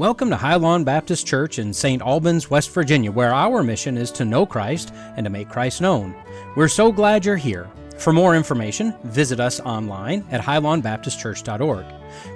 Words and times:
Welcome 0.00 0.30
to 0.30 0.36
Highlawn 0.36 0.82
Baptist 0.82 1.26
Church 1.26 1.58
in 1.58 1.74
St. 1.74 2.00
Albans, 2.00 2.48
West 2.48 2.70
Virginia, 2.72 3.12
where 3.12 3.34
our 3.34 3.62
mission 3.62 3.98
is 3.98 4.10
to 4.12 4.24
know 4.24 4.46
Christ 4.46 4.94
and 5.18 5.24
to 5.24 5.30
make 5.30 5.50
Christ 5.50 5.82
known. 5.82 6.14
We're 6.56 6.68
so 6.68 6.90
glad 6.90 7.26
you're 7.26 7.36
here. 7.36 7.68
For 7.98 8.10
more 8.10 8.34
information, 8.34 8.94
visit 9.04 9.40
us 9.40 9.60
online 9.60 10.24
at 10.30 10.40
highlawnbaptistchurch.org. 10.40 11.84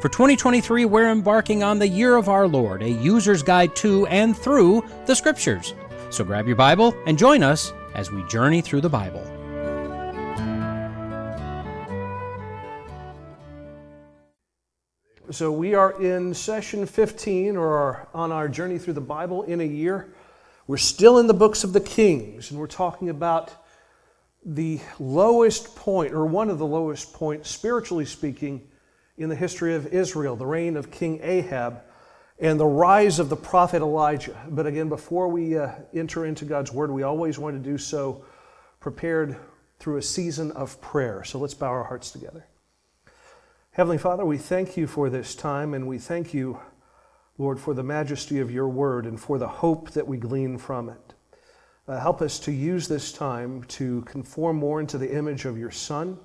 For 0.03 0.11
2023, 0.11 0.85
we're 0.85 1.11
embarking 1.11 1.63
on 1.63 1.79
the 1.79 1.89
Year 1.89 2.17
of 2.17 2.29
Our 2.29 2.47
Lord, 2.47 2.83
a 2.83 2.91
user's 2.91 3.43
guide 3.43 3.75
to 3.77 4.07
and 4.09 4.37
through 4.37 4.85
the 5.07 5.17
Scriptures. 5.17 5.73
So 6.11 6.23
grab 6.23 6.47
your 6.47 6.57
Bible 6.57 6.95
and 7.07 7.17
join 7.17 7.43
us 7.43 7.73
as 7.95 8.11
we 8.11 8.23
journey 8.29 8.61
through 8.61 8.83
the 8.83 8.91
Bible. 8.91 9.34
So, 15.35 15.51
we 15.51 15.75
are 15.75 16.01
in 16.01 16.33
session 16.33 16.87
15, 16.87 17.57
or 17.57 18.07
on 18.15 18.31
our 18.31 18.47
journey 18.47 18.79
through 18.79 18.93
the 18.93 19.01
Bible 19.01 19.43
in 19.43 19.61
a 19.61 19.65
year. 19.65 20.15
We're 20.69 20.77
still 20.77 21.19
in 21.19 21.27
the 21.27 21.35
books 21.35 21.65
of 21.65 21.73
the 21.73 21.81
Kings, 21.81 22.53
and 22.53 22.61
we're 22.61 22.69
talking 22.69 23.09
about 23.09 23.53
the 24.45 24.79
lowest 25.01 25.75
point, 25.75 26.15
or 26.15 26.25
one 26.25 26.51
of 26.51 26.59
the 26.59 26.67
lowest 26.67 27.15
points, 27.15 27.51
spiritually 27.51 28.05
speaking, 28.05 28.69
in 29.19 29.29
the 29.29 29.35
history 29.35 29.75
of 29.75 29.89
Israel 29.89 30.37
the 30.37 30.47
reign 30.47 30.77
of 30.77 30.93
King 30.93 31.19
Ahab 31.21 31.83
and 32.39 32.61
the 32.61 32.67
rise 32.67 33.19
of 33.19 33.29
the 33.29 33.37
prophet 33.37 33.83
Elijah. 33.83 34.41
But 34.49 34.69
again, 34.69 34.89
before 34.89 35.27
we 35.27 35.59
uh, 35.59 35.73
enter 35.93 36.27
into 36.27 36.45
God's 36.45 36.71
Word, 36.71 36.93
we 36.93 37.03
always 37.03 37.41
want 37.41 37.61
to 37.61 37.71
do 37.71 37.77
so 37.77 38.25
prepared 38.79 39.37
through 39.81 39.97
a 39.97 40.03
season 40.03 40.53
of 40.53 40.81
prayer. 40.81 41.25
So, 41.25 41.41
let's 41.41 41.55
bow 41.55 41.71
our 41.71 41.83
hearts 41.83 42.13
together. 42.13 42.47
Heavenly 43.75 43.99
Father, 43.99 44.25
we 44.25 44.39
thank 44.39 44.77
you 44.77 44.87
for 44.87 45.11
this 45.11 45.35
time, 45.35 45.75
and 45.75 45.89
we 45.89 45.99
thank 45.99 46.33
you, 46.33 46.61
Lord, 47.39 47.59
for 47.59 47.75
the 47.75 47.83
majesty 47.83 48.39
of 48.39 48.49
your 48.49 48.69
word 48.69 49.05
and 49.05 49.19
for 49.19 49.37
the 49.37 49.49
hope 49.49 49.91
that 49.91 50.07
we 50.07 50.17
glean 50.17 50.59
from 50.59 50.91
it. 50.91 51.15
Uh, 51.89 51.99
help 51.99 52.23
us 52.23 52.39
to 52.39 52.53
use 52.53 52.87
this 52.87 53.11
time 53.11 53.65
to 53.65 54.03
conform 54.03 54.59
more 54.59 54.79
into 54.79 54.97
the 54.97 55.13
image 55.13 55.45
of 55.45 55.59
your 55.59 55.73
Son 55.73 56.17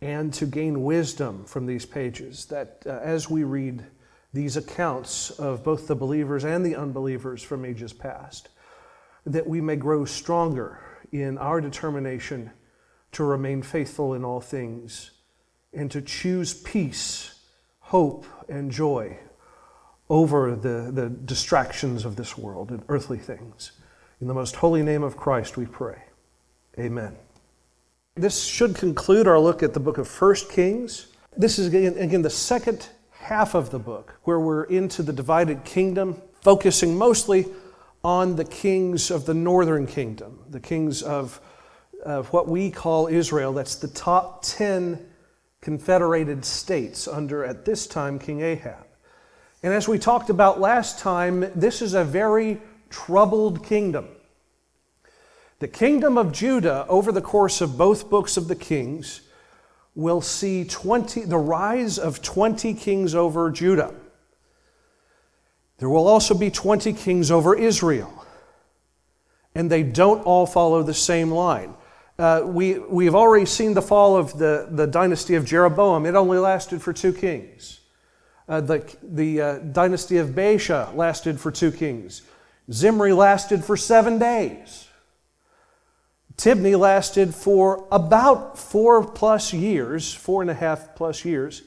and 0.00 0.32
to 0.34 0.46
gain 0.46 0.84
wisdom 0.84 1.44
from 1.46 1.66
these 1.66 1.84
pages, 1.84 2.46
that 2.46 2.80
uh, 2.86 2.90
as 3.02 3.28
we 3.28 3.42
read 3.42 3.84
these 4.32 4.56
accounts 4.56 5.30
of 5.30 5.64
both 5.64 5.88
the 5.88 5.96
believers 5.96 6.44
and 6.44 6.64
the 6.64 6.76
unbelievers 6.76 7.42
from 7.42 7.64
ages 7.64 7.92
past, 7.92 8.50
that 9.26 9.48
we 9.48 9.60
may 9.60 9.74
grow 9.74 10.04
stronger 10.04 10.78
in 11.10 11.38
our 11.38 11.60
determination 11.60 12.52
to 13.10 13.24
remain 13.24 13.62
faithful 13.62 14.14
in 14.14 14.24
all 14.24 14.40
things 14.40 15.10
and 15.72 15.90
to 15.90 16.02
choose 16.02 16.54
peace, 16.54 17.40
hope, 17.80 18.26
and 18.48 18.70
joy 18.70 19.18
over 20.10 20.54
the, 20.54 20.90
the 20.92 21.08
distractions 21.08 22.04
of 22.04 22.16
this 22.16 22.36
world 22.36 22.70
and 22.70 22.82
earthly 22.88 23.18
things. 23.18 23.72
In 24.20 24.28
the 24.28 24.34
most 24.34 24.56
holy 24.56 24.82
name 24.82 25.02
of 25.02 25.16
Christ, 25.16 25.56
we 25.56 25.66
pray. 25.66 26.02
Amen. 26.78 27.16
This 28.14 28.44
should 28.44 28.74
conclude 28.74 29.26
our 29.26 29.38
look 29.38 29.62
at 29.62 29.72
the 29.72 29.80
book 29.80 29.96
of 29.96 30.06
First 30.06 30.50
Kings. 30.50 31.08
This 31.36 31.58
is, 31.58 31.68
again, 31.68 31.96
again 31.96 32.22
the 32.22 32.30
second 32.30 32.88
half 33.10 33.54
of 33.54 33.70
the 33.70 33.78
book, 33.78 34.18
where 34.24 34.38
we're 34.38 34.64
into 34.64 35.02
the 35.02 35.12
divided 35.12 35.64
kingdom, 35.64 36.20
focusing 36.42 36.98
mostly 36.98 37.46
on 38.04 38.36
the 38.36 38.44
kings 38.44 39.10
of 39.10 39.24
the 39.24 39.34
northern 39.34 39.86
kingdom, 39.86 40.40
the 40.50 40.60
kings 40.60 41.02
of, 41.02 41.40
of 42.04 42.30
what 42.32 42.48
we 42.48 42.70
call 42.70 43.06
Israel. 43.06 43.52
That's 43.52 43.76
the 43.76 43.88
top 43.88 44.42
10 44.44 45.08
confederated 45.62 46.44
states 46.44 47.08
under, 47.08 47.44
at 47.44 47.64
this 47.64 47.86
time, 47.86 48.18
King 48.18 48.42
Ahab. 48.42 48.84
And 49.62 49.72
as 49.72 49.88
we 49.88 49.98
talked 49.98 50.28
about 50.28 50.60
last 50.60 50.98
time, 50.98 51.50
this 51.54 51.80
is 51.80 51.94
a 51.94 52.04
very 52.04 52.60
troubled 52.90 53.64
kingdom. 53.64 54.08
The 55.60 55.68
kingdom 55.68 56.18
of 56.18 56.32
Judah, 56.32 56.84
over 56.88 57.12
the 57.12 57.22
course 57.22 57.60
of 57.60 57.78
both 57.78 58.10
books 58.10 58.36
of 58.36 58.48
the 58.48 58.56
Kings, 58.56 59.22
will 59.94 60.20
see 60.20 60.64
20, 60.64 61.24
the 61.26 61.38
rise 61.38 61.98
of 61.98 62.20
20 62.22 62.74
kings 62.74 63.14
over 63.14 63.50
Judah. 63.50 63.94
There 65.78 65.88
will 65.88 66.08
also 66.08 66.34
be 66.34 66.50
20 66.50 66.92
kings 66.92 67.30
over 67.30 67.54
Israel. 67.54 68.24
And 69.54 69.70
they 69.70 69.82
don't 69.82 70.22
all 70.22 70.46
follow 70.46 70.82
the 70.82 70.94
same 70.94 71.30
line. 71.30 71.74
Uh, 72.22 72.40
we, 72.46 72.78
we've 72.78 73.16
already 73.16 73.44
seen 73.44 73.74
the 73.74 73.82
fall 73.82 74.16
of 74.16 74.38
the, 74.38 74.68
the 74.70 74.86
dynasty 74.86 75.34
of 75.34 75.44
Jeroboam. 75.44 76.06
It 76.06 76.14
only 76.14 76.38
lasted 76.38 76.80
for 76.80 76.92
two 76.92 77.12
kings. 77.12 77.80
Uh, 78.48 78.60
the 78.60 78.96
the 79.02 79.40
uh, 79.40 79.58
dynasty 79.58 80.18
of 80.18 80.28
Baasha 80.28 80.94
lasted 80.94 81.40
for 81.40 81.50
two 81.50 81.72
kings. 81.72 82.22
Zimri 82.70 83.12
lasted 83.12 83.64
for 83.64 83.76
seven 83.76 84.20
days. 84.20 84.86
Tibni 86.36 86.78
lasted 86.78 87.34
for 87.34 87.88
about 87.90 88.56
four 88.56 89.04
plus 89.04 89.52
years, 89.52 90.14
four 90.14 90.42
and 90.42 90.50
a 90.50 90.54
half 90.54 90.94
plus 90.94 91.24
years. 91.24 91.62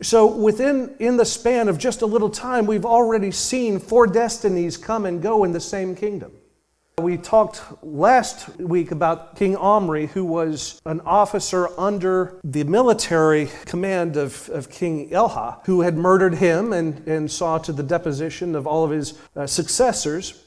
So, 0.00 0.24
within 0.24 0.94
in 1.00 1.18
the 1.18 1.26
span 1.26 1.68
of 1.68 1.76
just 1.76 2.00
a 2.00 2.06
little 2.06 2.30
time, 2.30 2.64
we've 2.64 2.86
already 2.86 3.30
seen 3.30 3.78
four 3.78 4.06
destinies 4.06 4.78
come 4.78 5.04
and 5.04 5.20
go 5.20 5.44
in 5.44 5.52
the 5.52 5.60
same 5.60 5.94
kingdom. 5.94 6.32
We 7.02 7.18
talked 7.18 7.62
last 7.82 8.58
week 8.58 8.90
about 8.90 9.36
King 9.36 9.54
Omri, 9.54 10.06
who 10.06 10.24
was 10.24 10.80
an 10.86 11.02
officer 11.02 11.68
under 11.78 12.40
the 12.42 12.64
military 12.64 13.50
command 13.66 14.16
of, 14.16 14.48
of 14.48 14.70
King 14.70 15.12
Elah, 15.12 15.60
who 15.66 15.82
had 15.82 15.98
murdered 15.98 16.36
him 16.36 16.72
and, 16.72 17.06
and 17.06 17.30
saw 17.30 17.58
to 17.58 17.70
the 17.70 17.82
deposition 17.82 18.54
of 18.54 18.66
all 18.66 18.82
of 18.82 18.92
his 18.92 19.18
uh, 19.36 19.46
successors. 19.46 20.42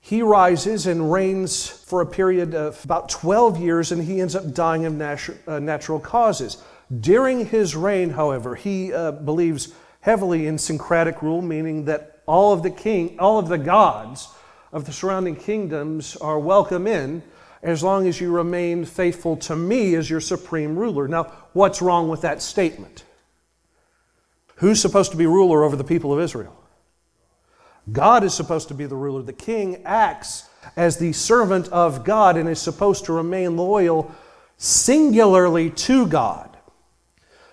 He 0.00 0.22
rises 0.22 0.86
and 0.86 1.12
reigns 1.12 1.66
for 1.68 2.00
a 2.00 2.06
period 2.06 2.54
of 2.54 2.82
about 2.82 3.10
12 3.10 3.60
years, 3.60 3.92
and 3.92 4.02
he 4.02 4.22
ends 4.22 4.34
up 4.34 4.54
dying 4.54 4.86
of 4.86 4.94
natu- 4.94 5.36
uh, 5.46 5.58
natural 5.58 6.00
causes. 6.00 6.56
During 7.00 7.44
his 7.44 7.76
reign, 7.76 8.08
however, 8.08 8.54
he 8.54 8.94
uh, 8.94 9.12
believes 9.12 9.74
heavily 10.00 10.46
in 10.46 10.56
syncretic 10.56 11.20
rule, 11.20 11.42
meaning 11.42 11.84
that 11.84 12.22
all 12.24 12.54
of 12.54 12.62
the 12.62 12.70
king, 12.70 13.18
all 13.18 13.38
of 13.38 13.48
the 13.48 13.58
gods, 13.58 14.28
of 14.72 14.86
the 14.86 14.92
surrounding 14.92 15.36
kingdoms 15.36 16.16
are 16.16 16.38
welcome 16.38 16.86
in 16.86 17.22
as 17.62 17.82
long 17.82 18.08
as 18.08 18.20
you 18.20 18.32
remain 18.32 18.84
faithful 18.84 19.36
to 19.36 19.54
me 19.54 19.94
as 19.94 20.10
your 20.10 20.20
supreme 20.20 20.76
ruler. 20.76 21.06
Now, 21.06 21.24
what's 21.52 21.82
wrong 21.82 22.08
with 22.08 22.22
that 22.22 22.42
statement? 22.42 23.04
Who's 24.56 24.80
supposed 24.80 25.10
to 25.12 25.16
be 25.16 25.26
ruler 25.26 25.62
over 25.62 25.76
the 25.76 25.84
people 25.84 26.12
of 26.12 26.20
Israel? 26.20 26.58
God 27.90 28.24
is 28.24 28.32
supposed 28.32 28.68
to 28.68 28.74
be 28.74 28.86
the 28.86 28.96
ruler. 28.96 29.22
The 29.22 29.32
king 29.32 29.82
acts 29.84 30.48
as 30.76 30.96
the 30.96 31.12
servant 31.12 31.68
of 31.68 32.04
God 32.04 32.36
and 32.36 32.48
is 32.48 32.60
supposed 32.60 33.04
to 33.06 33.12
remain 33.12 33.56
loyal 33.56 34.12
singularly 34.56 35.70
to 35.70 36.06
God. 36.06 36.56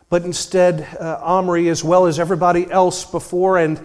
But 0.10 0.24
instead, 0.24 0.88
uh, 1.00 1.20
Omri, 1.22 1.70
as 1.70 1.84
well 1.84 2.06
as 2.06 2.20
everybody 2.20 2.70
else 2.72 3.06
before 3.06 3.58
and 3.58 3.80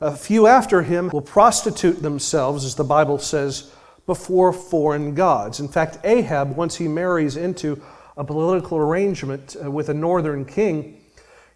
a 0.00 0.16
few 0.16 0.46
after 0.46 0.82
him 0.82 1.10
will 1.12 1.22
prostitute 1.22 2.02
themselves, 2.02 2.64
as 2.64 2.74
the 2.74 2.84
Bible 2.84 3.18
says, 3.18 3.72
before 4.06 4.52
foreign 4.52 5.14
gods. 5.14 5.60
In 5.60 5.68
fact, 5.68 5.98
Ahab, 6.04 6.56
once 6.56 6.76
he 6.76 6.88
marries 6.88 7.36
into 7.36 7.82
a 8.16 8.24
political 8.24 8.78
arrangement 8.78 9.56
uh, 9.62 9.70
with 9.70 9.88
a 9.88 9.94
northern 9.94 10.44
king, 10.44 11.00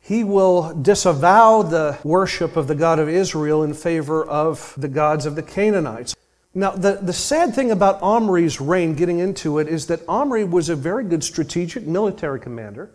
he 0.00 0.24
will 0.24 0.74
disavow 0.74 1.62
the 1.62 1.96
worship 2.02 2.56
of 2.56 2.66
the 2.66 2.74
God 2.74 2.98
of 2.98 3.08
Israel 3.08 3.62
in 3.62 3.72
favor 3.72 4.24
of 4.24 4.74
the 4.76 4.88
gods 4.88 5.26
of 5.26 5.36
the 5.36 5.42
Canaanites. 5.42 6.16
Now, 6.54 6.72
the, 6.72 6.98
the 7.00 7.12
sad 7.12 7.54
thing 7.54 7.70
about 7.70 8.02
Omri's 8.02 8.60
reign, 8.60 8.94
getting 8.94 9.20
into 9.20 9.58
it, 9.58 9.68
is 9.68 9.86
that 9.86 10.06
Omri 10.08 10.44
was 10.44 10.68
a 10.68 10.76
very 10.76 11.04
good 11.04 11.24
strategic 11.24 11.86
military 11.86 12.40
commander, 12.40 12.90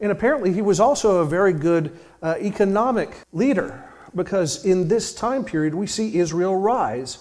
and 0.00 0.10
apparently 0.10 0.52
he 0.52 0.62
was 0.62 0.80
also 0.80 1.18
a 1.18 1.26
very 1.26 1.52
good 1.52 1.96
uh, 2.22 2.36
economic 2.40 3.14
leader 3.32 3.84
because 4.14 4.64
in 4.64 4.88
this 4.88 5.14
time 5.14 5.44
period 5.44 5.74
we 5.74 5.86
see 5.86 6.18
Israel 6.18 6.56
rise 6.56 7.18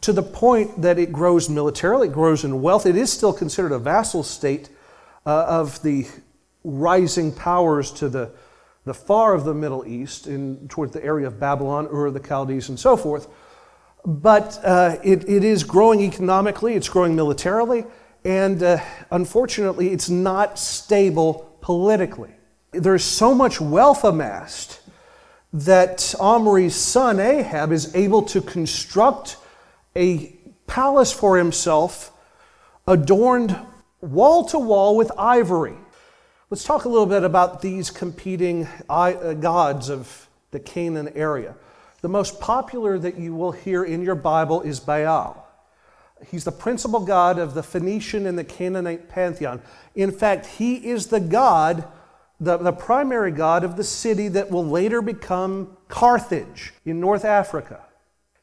to 0.00 0.12
the 0.12 0.22
point 0.22 0.80
that 0.80 0.98
it 0.98 1.12
grows 1.12 1.48
militarily, 1.48 2.08
it 2.08 2.14
grows 2.14 2.44
in 2.44 2.62
wealth. 2.62 2.86
It 2.86 2.96
is 2.96 3.12
still 3.12 3.32
considered 3.32 3.72
a 3.72 3.78
vassal 3.78 4.22
state 4.22 4.70
uh, 5.26 5.44
of 5.46 5.82
the 5.82 6.06
rising 6.64 7.32
powers 7.32 7.90
to 7.92 8.08
the, 8.08 8.30
the 8.84 8.94
far 8.94 9.34
of 9.34 9.44
the 9.44 9.54
Middle 9.54 9.86
East, 9.86 10.26
in, 10.26 10.68
toward 10.68 10.92
the 10.92 11.04
area 11.04 11.26
of 11.26 11.38
Babylon, 11.38 11.86
Ur 11.92 12.10
the 12.10 12.26
Chaldees, 12.26 12.70
and 12.70 12.80
so 12.80 12.96
forth. 12.96 13.28
But 14.06 14.58
uh, 14.64 14.96
it, 15.04 15.28
it 15.28 15.44
is 15.44 15.64
growing 15.64 16.00
economically, 16.00 16.74
it's 16.74 16.88
growing 16.88 17.14
militarily, 17.14 17.84
and 18.24 18.62
uh, 18.62 18.78
unfortunately, 19.10 19.90
it's 19.90 20.08
not 20.08 20.58
stable 20.58 21.58
politically. 21.60 22.32
There's 22.72 23.04
so 23.04 23.34
much 23.34 23.60
wealth 23.60 24.04
amassed 24.04 24.79
that 25.52 26.14
Omri's 26.20 26.74
son 26.74 27.18
Ahab 27.18 27.72
is 27.72 27.94
able 27.94 28.22
to 28.22 28.40
construct 28.40 29.36
a 29.96 30.36
palace 30.66 31.12
for 31.12 31.36
himself 31.36 32.12
adorned 32.86 33.56
wall 34.00 34.44
to 34.46 34.58
wall 34.58 34.96
with 34.96 35.10
ivory. 35.18 35.76
Let's 36.50 36.64
talk 36.64 36.84
a 36.84 36.88
little 36.88 37.06
bit 37.06 37.24
about 37.24 37.62
these 37.62 37.90
competing 37.90 38.66
uh, 38.88 39.34
gods 39.34 39.88
of 39.88 40.28
the 40.50 40.60
Canaan 40.60 41.08
area. 41.14 41.54
The 42.00 42.08
most 42.08 42.40
popular 42.40 42.98
that 42.98 43.18
you 43.18 43.34
will 43.34 43.52
hear 43.52 43.84
in 43.84 44.02
your 44.02 44.14
Bible 44.14 44.62
is 44.62 44.80
Baal. 44.80 45.46
He's 46.26 46.44
the 46.44 46.52
principal 46.52 47.00
god 47.00 47.38
of 47.38 47.54
the 47.54 47.62
Phoenician 47.62 48.26
and 48.26 48.38
the 48.38 48.44
Canaanite 48.44 49.08
pantheon. 49.08 49.62
In 49.94 50.10
fact, 50.10 50.46
he 50.46 50.76
is 50.88 51.06
the 51.06 51.20
god, 51.20 51.86
the, 52.40 52.56
the 52.56 52.72
primary 52.72 53.30
god 53.30 53.62
of 53.62 53.76
the 53.76 53.84
city 53.84 54.28
that 54.28 54.50
will 54.50 54.66
later 54.66 55.02
become 55.02 55.76
Carthage 55.88 56.72
in 56.84 56.98
North 56.98 57.24
Africa. 57.24 57.80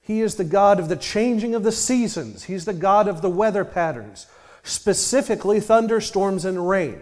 He 0.02 0.22
is 0.22 0.36
the 0.36 0.46
God 0.46 0.80
of 0.80 0.88
the 0.88 0.96
changing 0.96 1.56
of 1.56 1.64
the 1.64 1.72
seasons. 1.72 2.44
He's 2.44 2.64
the 2.64 2.74
God 2.74 3.08
of 3.08 3.22
the 3.22 3.30
weather 3.30 3.66
patterns, 3.66 4.28
specifically 4.64 5.60
thunderstorms 5.60 6.46
and 6.46 6.70
rain. 6.70 7.00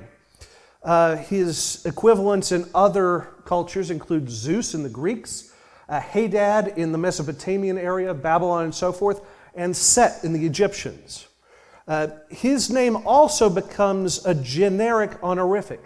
Uh, 0.82 1.18
his 1.18 1.86
equivalents 1.86 2.52
in 2.52 2.66
other 2.74 3.28
cultures 3.46 3.92
include 3.92 4.30
Zeus 4.30 4.74
in 4.74 4.84
the 4.84 4.90
Greeks, 4.90 5.54
uh, 5.90 6.00
Hadad 6.00 6.74
in 6.78 6.92
the 6.92 6.98
Mesopotamian 6.98 7.78
area, 7.78 8.14
Babylon, 8.14 8.66
and 8.66 8.76
so 8.76 8.92
forth, 8.92 9.22
and 9.54 9.76
Set 9.76 10.24
in 10.24 10.34
the 10.34 10.46
Egyptians. 10.46 11.28
Uh, 11.88 12.08
his 12.30 12.70
name 12.72 12.96
also 13.06 13.50
becomes 13.50 14.26
a 14.26 14.34
generic 14.34 15.12
honorific, 15.22 15.82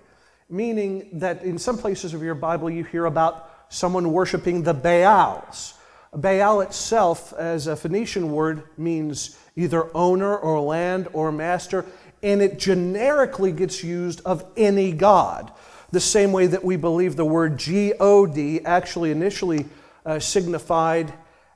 meaning 0.50 1.10
that 1.14 1.44
in 1.44 1.58
some 1.58 1.78
places 1.78 2.14
of 2.14 2.24
your 2.24 2.36
Bible 2.36 2.70
you 2.70 2.84
hear 2.84 3.06
about 3.06 3.50
someone 3.70 4.12
worshiping 4.12 4.64
the 4.64 4.74
Baals. 4.74 5.76
Baal 6.14 6.62
itself, 6.62 7.34
as 7.34 7.68
a 7.68 7.76
Phoenician 7.76 8.32
word, 8.32 8.64
means 8.78 9.38
either 9.56 9.96
owner 9.96 10.36
or 10.36 10.60
land 10.60 11.08
or 11.14 11.32
master, 11.32 11.86
and 12.24 12.42
it 12.42 12.58
generically 12.58 13.52
gets 13.52 13.84
used 13.84 14.22
of 14.26 14.44
any 14.58 14.92
god. 14.92 15.52
The 15.92 16.00
same 16.00 16.32
way 16.32 16.48
that 16.48 16.64
we 16.64 16.78
believe 16.78 17.16
the 17.16 17.26
word 17.26 17.58
God 17.58 18.66
actually 18.66 19.12
initially 19.12 19.68
uh, 20.06 20.20
signified 20.20 21.14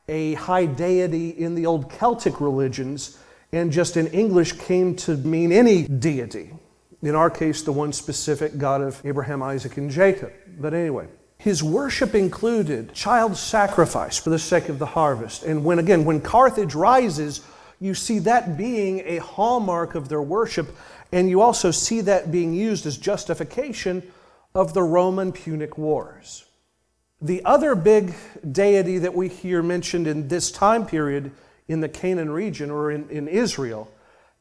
a 0.07 0.33
high 0.35 0.65
deity 0.65 1.29
in 1.29 1.55
the 1.55 1.65
old 1.65 1.89
Celtic 1.89 2.39
religions, 2.39 3.17
and 3.51 3.71
just 3.71 3.97
in 3.97 4.07
English 4.07 4.53
came 4.53 4.95
to 4.97 5.17
mean 5.17 5.51
any 5.51 5.87
deity. 5.87 6.51
In 7.03 7.15
our 7.15 7.29
case, 7.29 7.61
the 7.61 7.73
one 7.73 7.91
specific 7.91 8.57
God 8.57 8.81
of 8.81 9.01
Abraham, 9.05 9.43
Isaac, 9.43 9.75
and 9.75 9.91
Jacob. 9.91 10.31
But 10.57 10.73
anyway, 10.73 11.07
his 11.37 11.61
worship 11.61 12.15
included 12.15 12.93
child 12.93 13.35
sacrifice 13.35 14.17
for 14.17 14.29
the 14.29 14.39
sake 14.39 14.69
of 14.69 14.79
the 14.79 14.85
harvest. 14.85 15.43
And 15.43 15.65
when, 15.65 15.79
again, 15.79 16.05
when 16.05 16.21
Carthage 16.21 16.73
rises, 16.73 17.41
you 17.81 17.93
see 17.93 18.19
that 18.19 18.57
being 18.57 19.01
a 19.05 19.17
hallmark 19.17 19.95
of 19.95 20.07
their 20.07 20.21
worship, 20.21 20.73
and 21.11 21.29
you 21.29 21.41
also 21.41 21.71
see 21.71 21.99
that 21.99 22.31
being 22.31 22.53
used 22.53 22.85
as 22.85 22.97
justification 22.97 24.01
of 24.55 24.73
the 24.73 24.83
Roman 24.83 25.33
Punic 25.33 25.77
Wars. 25.77 26.45
The 27.21 27.43
other 27.43 27.75
big 27.75 28.13
deity 28.49 28.97
that 28.99 29.13
we 29.13 29.27
hear 29.27 29.61
mentioned 29.61 30.07
in 30.07 30.29
this 30.29 30.51
time 30.51 30.85
period 30.85 31.31
in 31.67 31.81
the 31.81 31.89
Canaan 31.89 32.31
region 32.31 32.71
or 32.71 32.91
in, 32.91 33.09
in 33.09 33.27
Israel 33.27 33.91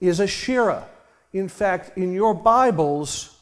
is 0.01 0.21
Asherah. 0.21 0.87
In 1.33 1.49
fact, 1.49 1.97
in 1.97 2.13
your 2.13 2.35
Bibles, 2.35 3.39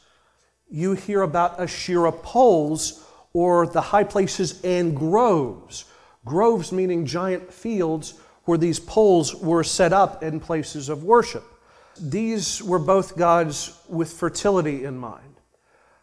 you 0.69 0.93
hear 0.93 1.23
about 1.23 1.59
Asherah 1.59 2.13
poles 2.13 3.05
or 3.33 3.67
the 3.67 3.81
high 3.81 4.05
places 4.05 4.61
and 4.63 4.95
groves. 4.95 5.85
Groves 6.23 6.71
meaning 6.71 7.05
giant 7.05 7.51
fields 7.51 8.13
where 8.45 8.57
these 8.57 8.79
poles 8.79 9.35
were 9.35 9.63
set 9.63 9.91
up 9.91 10.23
in 10.23 10.39
places 10.39 10.87
of 10.87 11.03
worship. 11.03 11.43
These 11.99 12.63
were 12.63 12.79
both 12.79 13.17
gods 13.17 13.77
with 13.89 14.13
fertility 14.13 14.85
in 14.85 14.97
mind. 14.97 15.35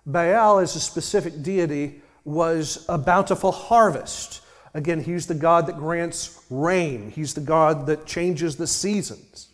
Baal, 0.05 0.59
as 0.59 0.77
a 0.77 0.81
specific 0.81 1.43
deity, 1.43 2.03
was 2.25 2.85
a 2.89 2.99
bountiful 2.99 3.53
harvest. 3.53 4.43
Again, 4.75 5.03
he's 5.03 5.27
the 5.27 5.35
God 5.35 5.67
that 5.67 5.79
grants 5.79 6.45
rain, 6.51 7.11
he's 7.11 7.33
the 7.33 7.41
God 7.41 7.87
that 7.87 8.05
changes 8.05 8.57
the 8.57 8.67
seasons. 8.67 9.49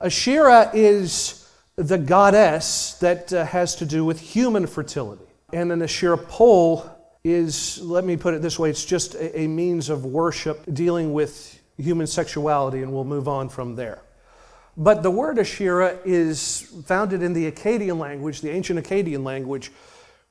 Asherah 0.00 0.70
is 0.72 1.41
the 1.82 1.98
goddess 1.98 2.94
that 2.94 3.32
uh, 3.32 3.44
has 3.44 3.74
to 3.76 3.86
do 3.86 4.04
with 4.04 4.20
human 4.20 4.66
fertility. 4.66 5.24
And 5.52 5.72
an 5.72 5.82
Asherah 5.82 6.18
pole 6.18 6.88
is, 7.24 7.80
let 7.82 8.04
me 8.04 8.16
put 8.16 8.34
it 8.34 8.42
this 8.42 8.58
way, 8.58 8.70
it's 8.70 8.84
just 8.84 9.14
a, 9.14 9.40
a 9.40 9.46
means 9.46 9.90
of 9.90 10.04
worship 10.04 10.62
dealing 10.72 11.12
with 11.12 11.60
human 11.78 12.06
sexuality, 12.06 12.82
and 12.82 12.92
we'll 12.92 13.04
move 13.04 13.28
on 13.28 13.48
from 13.48 13.74
there. 13.74 14.02
But 14.76 15.02
the 15.02 15.10
word 15.10 15.38
Asherah 15.38 15.98
is 16.04 16.72
founded 16.86 17.22
in 17.22 17.32
the 17.32 17.50
Akkadian 17.50 17.98
language, 17.98 18.40
the 18.40 18.50
ancient 18.50 18.82
Akkadian 18.82 19.24
language, 19.24 19.70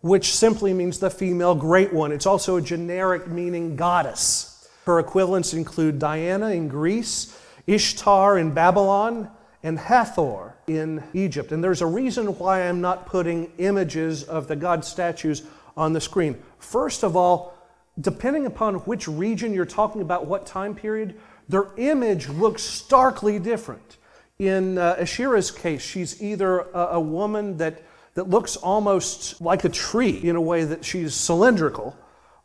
which 0.02 0.34
simply 0.34 0.74
means 0.74 1.00
the 1.00 1.10
female 1.10 1.54
great 1.54 1.94
one. 1.94 2.12
It's 2.12 2.26
also 2.26 2.56
a 2.56 2.62
generic 2.62 3.28
meaning 3.28 3.76
goddess. 3.76 4.68
Her 4.86 5.00
equivalents 5.00 5.54
include 5.54 6.00
Diana 6.00 6.50
in 6.50 6.68
Greece, 6.68 7.38
Ishtar 7.68 8.40
in 8.40 8.54
Babylon, 8.54 9.30
and 9.62 9.78
Hathor 9.78 10.56
in 10.78 11.04
Egypt. 11.14 11.52
And 11.52 11.64
there's 11.64 11.82
a 11.82 11.86
reason 11.86 12.28
why 12.38 12.68
I'm 12.68 12.82
not 12.82 13.06
putting 13.06 13.52
images 13.58 14.24
of 14.24 14.48
the 14.48 14.56
god 14.56 14.86
statues 14.86 15.44
on 15.76 15.94
the 15.94 16.02
screen. 16.02 16.42
First 16.60 17.04
of 17.04 17.16
all, 17.16 17.54
depending 18.00 18.46
upon 18.46 18.76
which 18.76 19.08
region 19.08 19.54
you're 19.54 19.66
talking 19.66 20.02
about, 20.02 20.28
what 20.28 20.46
time 20.46 20.76
period, 20.76 21.20
their 21.50 21.68
image 21.78 22.30
looks 22.30 22.64
starkly 22.64 23.40
different. 23.40 23.98
In 24.40 24.78
uh, 24.78 24.96
Asherah's 25.00 25.52
case, 25.52 25.82
she's 25.82 26.22
either 26.22 26.62
a, 26.62 26.88
a 26.94 27.00
woman 27.00 27.58
that, 27.58 27.84
that 28.16 28.30
looks 28.30 28.56
almost 28.56 29.42
like 29.42 29.64
a 29.66 29.70
tree 29.70 30.18
in 30.18 30.36
a 30.36 30.42
way 30.42 30.64
that 30.64 30.84
she's 30.84 31.14
cylindrical, 31.14 31.96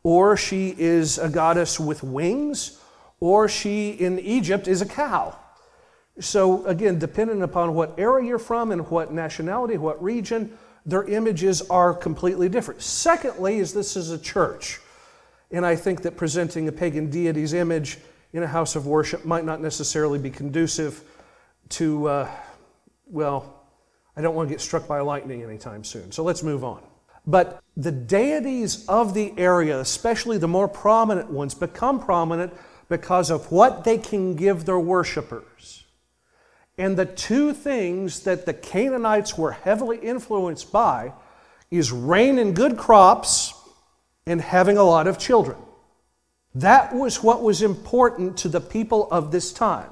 or 0.02 0.36
she 0.36 0.74
is 0.76 1.18
a 1.18 1.28
goddess 1.28 1.80
with 1.80 2.02
wings, 2.02 2.80
or 3.18 3.48
she 3.48 3.90
in 3.90 4.18
Egypt 4.18 4.68
is 4.68 4.82
a 4.82 4.86
cow. 4.86 5.36
So, 6.18 6.64
again, 6.66 6.98
depending 6.98 7.42
upon 7.42 7.74
what 7.74 7.98
area 7.98 8.26
you're 8.26 8.38
from 8.38 8.72
and 8.72 8.88
what 8.90 9.12
nationality, 9.12 9.76
what 9.76 10.02
region, 10.02 10.56
their 10.86 11.04
images 11.04 11.62
are 11.62 11.92
completely 11.92 12.48
different. 12.48 12.80
Secondly, 12.80 13.58
is 13.58 13.74
this 13.74 13.96
is 13.96 14.10
a 14.10 14.18
church. 14.18 14.80
And 15.50 15.66
I 15.66 15.76
think 15.76 16.02
that 16.02 16.16
presenting 16.16 16.68
a 16.68 16.72
pagan 16.72 17.10
deity's 17.10 17.52
image 17.52 17.98
in 18.32 18.42
a 18.42 18.46
house 18.46 18.76
of 18.76 18.86
worship 18.86 19.24
might 19.24 19.44
not 19.44 19.60
necessarily 19.60 20.18
be 20.18 20.30
conducive 20.30 21.02
to, 21.70 22.08
uh, 22.08 22.30
well, 23.06 23.64
I 24.16 24.22
don't 24.22 24.34
want 24.34 24.48
to 24.48 24.54
get 24.54 24.60
struck 24.60 24.88
by 24.88 25.00
lightning 25.00 25.42
anytime 25.42 25.84
soon. 25.84 26.12
So 26.12 26.22
let's 26.22 26.42
move 26.42 26.64
on. 26.64 26.82
But 27.26 27.60
the 27.76 27.92
deities 27.92 28.86
of 28.86 29.12
the 29.12 29.34
area, 29.36 29.80
especially 29.80 30.38
the 30.38 30.48
more 30.48 30.68
prominent 30.68 31.30
ones, 31.30 31.54
become 31.54 32.00
prominent 32.00 32.54
because 32.88 33.30
of 33.30 33.50
what 33.50 33.84
they 33.84 33.98
can 33.98 34.36
give 34.36 34.64
their 34.64 34.78
worshipers. 34.78 35.85
And 36.78 36.96
the 36.96 37.06
two 37.06 37.52
things 37.52 38.20
that 38.20 38.44
the 38.44 38.52
Canaanites 38.52 39.38
were 39.38 39.52
heavily 39.52 39.98
influenced 39.98 40.70
by 40.72 41.12
is 41.70 41.90
rain 41.90 42.38
and 42.38 42.54
good 42.54 42.76
crops 42.76 43.54
and 44.26 44.40
having 44.40 44.76
a 44.76 44.82
lot 44.82 45.06
of 45.06 45.18
children. 45.18 45.56
That 46.54 46.94
was 46.94 47.22
what 47.22 47.42
was 47.42 47.62
important 47.62 48.36
to 48.38 48.48
the 48.48 48.60
people 48.60 49.10
of 49.10 49.30
this 49.30 49.52
time. 49.52 49.90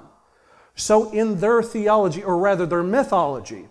So, 0.76 1.11
in 1.12 1.41
their 1.41 1.62
theology, 1.62 2.23
or 2.23 2.37
rather 2.37 2.67
their 2.67 2.83
mythology, 2.83 3.69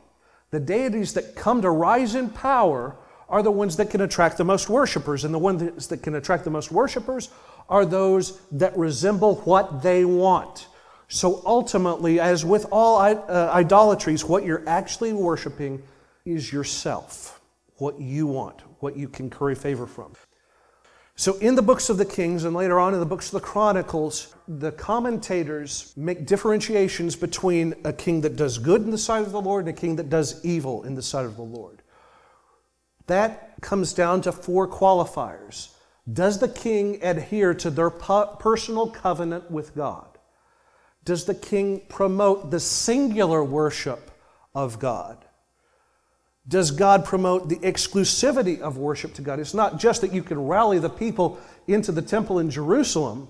the 0.51 0.59
deities 0.59 1.13
that 1.13 1.35
come 1.35 1.61
to 1.63 1.69
rise 1.69 2.15
in 2.15 2.29
power 2.29 2.95
are 3.27 3.41
the 3.41 3.51
ones 3.51 3.75
that 3.77 3.89
can 3.89 4.01
attract 4.01 4.37
the 4.37 4.45
most 4.45 4.69
worshipers. 4.69 5.25
And 5.25 5.33
the 5.33 5.39
ones 5.39 5.87
that 5.87 6.03
can 6.03 6.15
attract 6.15 6.43
the 6.43 6.51
most 6.51 6.71
worshipers 6.71 7.29
are 7.67 7.85
those 7.85 8.39
that 8.51 8.77
resemble 8.77 9.37
what 9.37 9.81
they 9.81 10.05
want. 10.05 10.67
So 11.13 11.43
ultimately, 11.45 12.19
as 12.19 12.43
with 12.43 12.65
all 12.71 12.97
uh, 12.97 13.51
idolatries, 13.53 14.25
what 14.25 14.43
you're 14.43 14.67
actually 14.67 15.13
worshiping 15.13 15.83
is 16.25 16.51
yourself, 16.51 17.39
what 17.77 17.99
you 17.99 18.25
want, 18.25 18.61
what 18.79 18.97
you 18.97 19.07
can 19.07 19.29
curry 19.29 19.53
favor 19.53 19.85
from. 19.85 20.13
So, 21.15 21.37
in 21.37 21.53
the 21.53 21.61
books 21.61 21.89
of 21.89 21.97
the 21.97 22.05
Kings 22.05 22.45
and 22.45 22.55
later 22.55 22.79
on 22.79 22.95
in 22.95 22.99
the 22.99 23.05
books 23.05 23.27
of 23.27 23.33
the 23.33 23.45
Chronicles, 23.45 24.33
the 24.47 24.71
commentators 24.71 25.93
make 25.95 26.25
differentiations 26.25 27.15
between 27.15 27.75
a 27.85 27.93
king 27.93 28.21
that 28.21 28.35
does 28.35 28.57
good 28.57 28.81
in 28.81 28.89
the 28.89 28.97
sight 28.97 29.21
of 29.21 29.31
the 29.31 29.41
Lord 29.41 29.67
and 29.67 29.77
a 29.77 29.79
king 29.79 29.97
that 29.97 30.09
does 30.09 30.43
evil 30.43 30.81
in 30.81 30.95
the 30.95 31.03
sight 31.03 31.25
of 31.25 31.35
the 31.35 31.43
Lord. 31.43 31.83
That 33.05 33.53
comes 33.61 33.93
down 33.93 34.21
to 34.23 34.31
four 34.31 34.67
qualifiers. 34.67 35.75
Does 36.11 36.39
the 36.39 36.49
king 36.49 37.03
adhere 37.03 37.53
to 37.53 37.69
their 37.69 37.91
personal 37.91 38.89
covenant 38.89 39.51
with 39.51 39.75
God? 39.75 40.12
Does 41.05 41.25
the 41.25 41.35
king 41.35 41.81
promote 41.89 42.51
the 42.51 42.59
singular 42.59 43.43
worship 43.43 44.11
of 44.55 44.79
God? 44.79 45.17
Does 46.47 46.71
God 46.71 47.05
promote 47.05 47.47
the 47.47 47.57
exclusivity 47.57 48.59
of 48.59 48.77
worship 48.77 49.13
to 49.15 49.21
God? 49.21 49.39
It's 49.39 49.53
not 49.53 49.79
just 49.79 50.01
that 50.01 50.13
you 50.13 50.23
can 50.23 50.45
rally 50.45 50.79
the 50.79 50.89
people 50.89 51.39
into 51.67 51.91
the 51.91 52.01
temple 52.01 52.39
in 52.39 52.49
Jerusalem, 52.49 53.29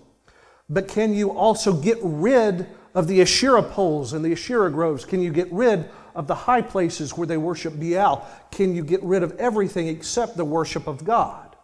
but 0.70 0.88
can 0.88 1.14
you 1.14 1.32
also 1.32 1.74
get 1.74 2.00
rid 2.02 2.68
of 2.96 3.08
the 3.08 3.22
Asherah 3.22 3.64
poles 3.64 4.14
and 4.14 4.26
the 4.26 4.32
Asherah 4.32 4.72
groves? 4.72 5.06
Can 5.06 5.22
you 5.22 5.32
get 5.32 5.52
rid 5.52 5.86
of 6.16 6.28
the 6.28 6.36
high 6.36 6.62
places 6.62 7.16
where 7.16 7.28
they 7.28 7.38
worship 7.38 7.80
Baal? 7.80 8.28
Can 8.52 8.76
you 8.76 8.84
get 8.84 9.04
rid 9.04 9.24
of 9.24 9.38
everything 9.40 9.88
except 9.88 10.38
the 10.38 10.46
worship 10.46 10.88
of 10.88 11.04
God? 11.04 11.56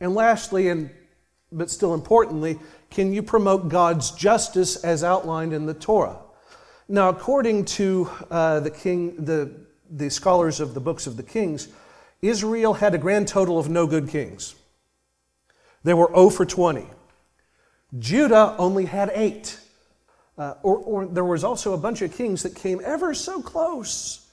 And 0.00 0.14
lastly, 0.14 0.68
and 0.68 0.90
but 1.52 1.70
still 1.70 1.94
importantly, 1.94 2.58
can 2.90 3.12
you 3.12 3.22
promote 3.22 3.68
God's 3.68 4.10
justice 4.12 4.76
as 4.76 5.04
outlined 5.04 5.52
in 5.52 5.66
the 5.66 5.74
Torah? 5.74 6.18
Now, 6.88 7.08
according 7.08 7.64
to 7.66 8.10
uh, 8.30 8.60
the 8.60 8.70
king, 8.70 9.24
the, 9.24 9.52
the 9.90 10.08
scholars 10.08 10.60
of 10.60 10.74
the 10.74 10.80
books 10.80 11.06
of 11.06 11.16
the 11.16 11.22
kings, 11.22 11.68
Israel 12.22 12.74
had 12.74 12.94
a 12.94 12.98
grand 12.98 13.28
total 13.28 13.58
of 13.58 13.68
no 13.68 13.86
good 13.86 14.08
kings. 14.08 14.54
There 15.82 15.96
were 15.96 16.08
0 16.08 16.30
for 16.30 16.46
20. 16.46 16.86
Judah 17.98 18.54
only 18.58 18.86
had 18.86 19.10
eight. 19.14 19.60
Uh, 20.38 20.54
or, 20.62 20.76
or 20.78 21.06
there 21.06 21.24
was 21.24 21.44
also 21.44 21.72
a 21.72 21.78
bunch 21.78 22.02
of 22.02 22.12
kings 22.12 22.42
that 22.42 22.54
came 22.54 22.80
ever 22.84 23.14
so 23.14 23.40
close. 23.40 24.26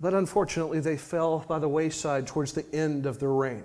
But 0.00 0.14
unfortunately, 0.14 0.80
they 0.80 0.96
fell 0.96 1.44
by 1.48 1.58
the 1.58 1.68
wayside 1.68 2.26
towards 2.26 2.52
the 2.52 2.64
end 2.74 3.06
of 3.06 3.18
their 3.18 3.32
reign. 3.32 3.64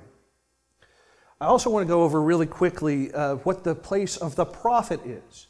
I 1.42 1.46
also 1.46 1.70
want 1.70 1.86
to 1.86 1.88
go 1.88 2.04
over 2.04 2.22
really 2.22 2.46
quickly 2.46 3.14
uh, 3.14 3.36
what 3.38 3.64
the 3.64 3.76
place 3.76 4.18
of 4.18 4.36
the 4.36 4.46
prophet 4.46 5.02
is. 5.06 5.48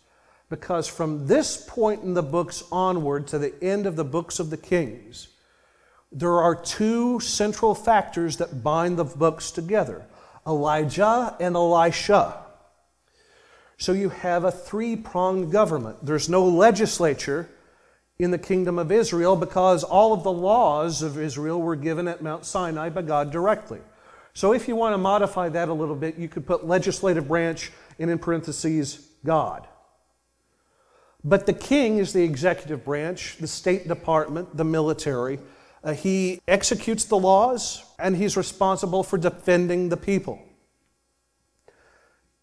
Because 0.50 0.88
from 0.88 1.28
this 1.28 1.66
point 1.68 2.04
in 2.04 2.14
the 2.14 2.24
books 2.24 2.64
onward 2.72 3.28
to 3.28 3.40
the 3.40 3.54
end 3.64 3.86
of 3.86 3.96
the 3.96 4.04
books 4.04 4.40
of 4.40 4.50
the 4.50 4.58
kings, 4.58 5.30
there 6.12 6.40
are 6.42 6.56
two 6.56 7.20
central 7.20 7.74
factors 7.74 8.38
that 8.38 8.64
bind 8.64 8.98
the 8.98 9.04
books 9.04 9.52
together 9.52 10.06
Elijah 10.46 11.36
and 11.40 11.56
Elisha. 11.56 12.40
So 13.78 13.94
you 13.94 14.10
have 14.10 14.44
a 14.44 14.52
three 14.52 14.96
pronged 14.96 15.52
government. 15.52 16.06
There's 16.06 16.30
no 16.30 16.46
legislature 16.46 17.50
in 18.20 18.32
the 18.32 18.38
kingdom 18.38 18.78
of 18.78 18.92
Israel 18.92 19.36
because 19.36 19.84
all 19.84 20.14
of 20.14 20.24
the 20.24 20.32
laws 20.32 21.02
of 21.02 21.18
Israel 21.18 21.62
were 21.62 21.76
given 21.76 22.08
at 22.08 22.22
Mount 22.22 22.46
Sinai 22.46 22.90
by 22.90 23.02
God 23.02 23.32
directly. 23.32 23.80
So 24.34 24.54
if 24.54 24.68
you 24.68 24.76
want 24.76 24.94
to 24.94 24.98
modify 24.98 25.50
that 25.50 25.70
a 25.70 25.74
little 25.74 25.96
bit, 25.96 26.18
you 26.18 26.28
could 26.28 26.46
put 26.46 26.66
legislative 26.66 27.28
branch 27.28 27.72
and 28.00 28.10
in 28.10 28.18
parentheses, 28.18 29.08
God. 29.24 29.68
But 31.24 31.46
the 31.46 31.54
king 31.54 32.00
is 32.00 32.12
the 32.14 32.24
executive 32.24 32.84
branch, 32.84 33.38
the 33.40 33.48
State 33.48 33.88
Department, 33.88 34.58
the 34.58 34.66
military. 34.66 35.40
Uh, 35.84 35.94
he 35.94 36.42
executes 36.48 37.06
the 37.06 37.18
laws 37.18 37.84
and 38.00 38.18
he's 38.18 38.36
responsible 38.36 39.04
for 39.04 39.18
defending 39.18 39.90
the 39.90 39.98
people. 39.98 40.42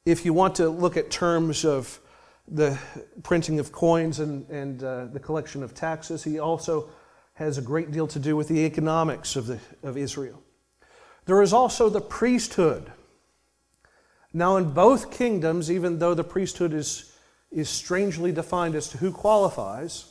If 0.07 0.25
you 0.25 0.33
want 0.33 0.55
to 0.57 0.69
look 0.69 0.97
at 0.97 1.11
terms 1.11 1.65
of 1.65 2.01
the 2.49 2.79
printing 3.23 3.59
of 3.59 3.71
coins 3.71 4.21
and, 4.21 4.49
and 4.49 4.83
uh, 4.83 5.07
the 5.07 5.21
collection 5.21 5.63
of 5.63 5.75
taxes, 5.75 6.25
he 6.25 6.39
also 6.39 6.89
has 7.35 7.59
a 7.59 7.63
great 7.63 7.91
deal 7.91 8.07
to 8.07 8.19
do 8.19 8.37
with 8.37 8.49
the 8.49 8.61
economics 8.61 9.37
of, 9.37 9.47
the, 9.47 9.59
of 9.83 9.97
Israel. 9.97 10.43
There 11.27 11.43
is 11.43 11.53
also 11.53 11.89
the 11.89 12.01
priesthood. 12.01 12.93
Now, 14.33 14.57
in 14.57 14.73
both 14.73 15.11
kingdoms, 15.11 15.71
even 15.71 15.99
though 15.99 16.15
the 16.15 16.25
priesthood 16.25 16.73
is, 16.73 17.13
is 17.51 17.69
strangely 17.69 18.33
defined 18.33 18.75
as 18.75 18.89
to 18.89 18.99
who 18.99 19.13
qualifies, 19.13 20.07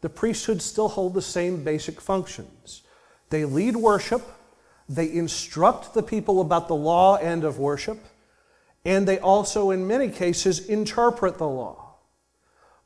the 0.00 0.08
priesthood 0.08 0.62
still 0.62 0.88
hold 0.88 1.14
the 1.14 1.22
same 1.22 1.64
basic 1.64 2.00
functions. 2.00 2.82
They 3.30 3.44
lead 3.44 3.76
worship, 3.76 4.22
they 4.88 5.12
instruct 5.12 5.94
the 5.94 6.02
people 6.02 6.40
about 6.40 6.68
the 6.68 6.74
law 6.74 7.16
and 7.16 7.44
of 7.44 7.58
worship, 7.58 7.98
and 8.84 9.06
they 9.06 9.18
also, 9.18 9.70
in 9.70 9.86
many 9.86 10.08
cases, 10.08 10.66
interpret 10.66 11.38
the 11.38 11.48
law. 11.48 11.96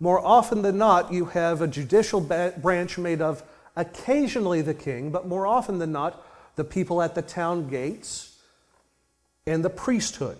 More 0.00 0.24
often 0.24 0.62
than 0.62 0.78
not, 0.78 1.12
you 1.12 1.26
have 1.26 1.60
a 1.60 1.68
judicial 1.68 2.20
branch 2.20 2.98
made 2.98 3.20
of 3.20 3.44
occasionally 3.76 4.62
the 4.62 4.74
king, 4.74 5.10
but 5.10 5.28
more 5.28 5.46
often 5.46 5.78
than 5.78 5.92
not, 5.92 6.26
the 6.56 6.64
people 6.64 7.02
at 7.02 7.14
the 7.14 7.22
town 7.22 7.68
gates 7.68 8.38
and 9.46 9.64
the 9.64 9.70
priesthood. 9.70 10.38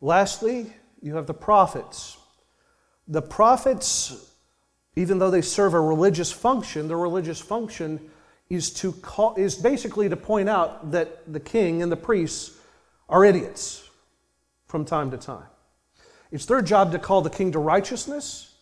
Lastly, 0.00 0.72
you 1.02 1.16
have 1.16 1.26
the 1.26 1.34
prophets. 1.34 2.16
The 3.08 3.22
prophets, 3.22 4.32
even 4.96 5.18
though 5.18 5.30
they 5.30 5.42
serve 5.42 5.74
a 5.74 5.80
religious 5.80 6.30
function, 6.30 6.88
their 6.88 6.96
religious 6.96 7.40
function 7.40 8.00
is 8.48 8.70
to 8.70 8.92
call, 8.92 9.34
is 9.36 9.54
basically 9.54 10.08
to 10.08 10.16
point 10.16 10.48
out 10.48 10.90
that 10.92 11.32
the 11.32 11.40
king 11.40 11.82
and 11.82 11.90
the 11.90 11.96
priests 11.96 12.58
are 13.08 13.24
idiots 13.24 13.88
from 14.66 14.84
time 14.84 15.10
to 15.10 15.16
time. 15.16 15.46
It's 16.30 16.46
their 16.46 16.62
job 16.62 16.92
to 16.92 16.98
call 16.98 17.22
the 17.22 17.30
king 17.30 17.52
to 17.52 17.58
righteousness. 17.58 18.54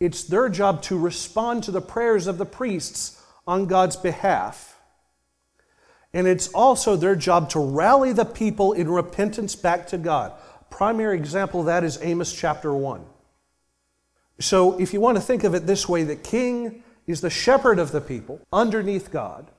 It's 0.00 0.24
their 0.24 0.48
job 0.48 0.82
to 0.82 0.98
respond 0.98 1.62
to 1.64 1.70
the 1.70 1.80
prayers 1.80 2.26
of 2.26 2.38
the 2.38 2.46
priests 2.46 3.22
on 3.46 3.66
God's 3.66 3.96
behalf. 3.96 4.73
And 6.14 6.28
it's 6.28 6.48
also 6.48 6.94
their 6.94 7.16
job 7.16 7.50
to 7.50 7.58
rally 7.58 8.12
the 8.12 8.24
people 8.24 8.72
in 8.72 8.88
repentance 8.88 9.56
back 9.56 9.88
to 9.88 9.98
God. 9.98 10.32
Primary 10.70 11.16
example 11.16 11.60
of 11.60 11.66
that 11.66 11.82
is 11.82 11.98
Amos 12.00 12.32
chapter 12.32 12.72
1. 12.72 13.04
So 14.38 14.78
if 14.78 14.92
you 14.92 15.00
want 15.00 15.16
to 15.16 15.22
think 15.22 15.42
of 15.42 15.54
it 15.54 15.66
this 15.66 15.88
way, 15.88 16.04
the 16.04 16.16
king 16.16 16.84
is 17.06 17.20
the 17.20 17.30
shepherd 17.30 17.80
of 17.80 17.90
the 17.90 18.00
people 18.00 18.40
underneath 18.52 19.10
God. 19.10 19.50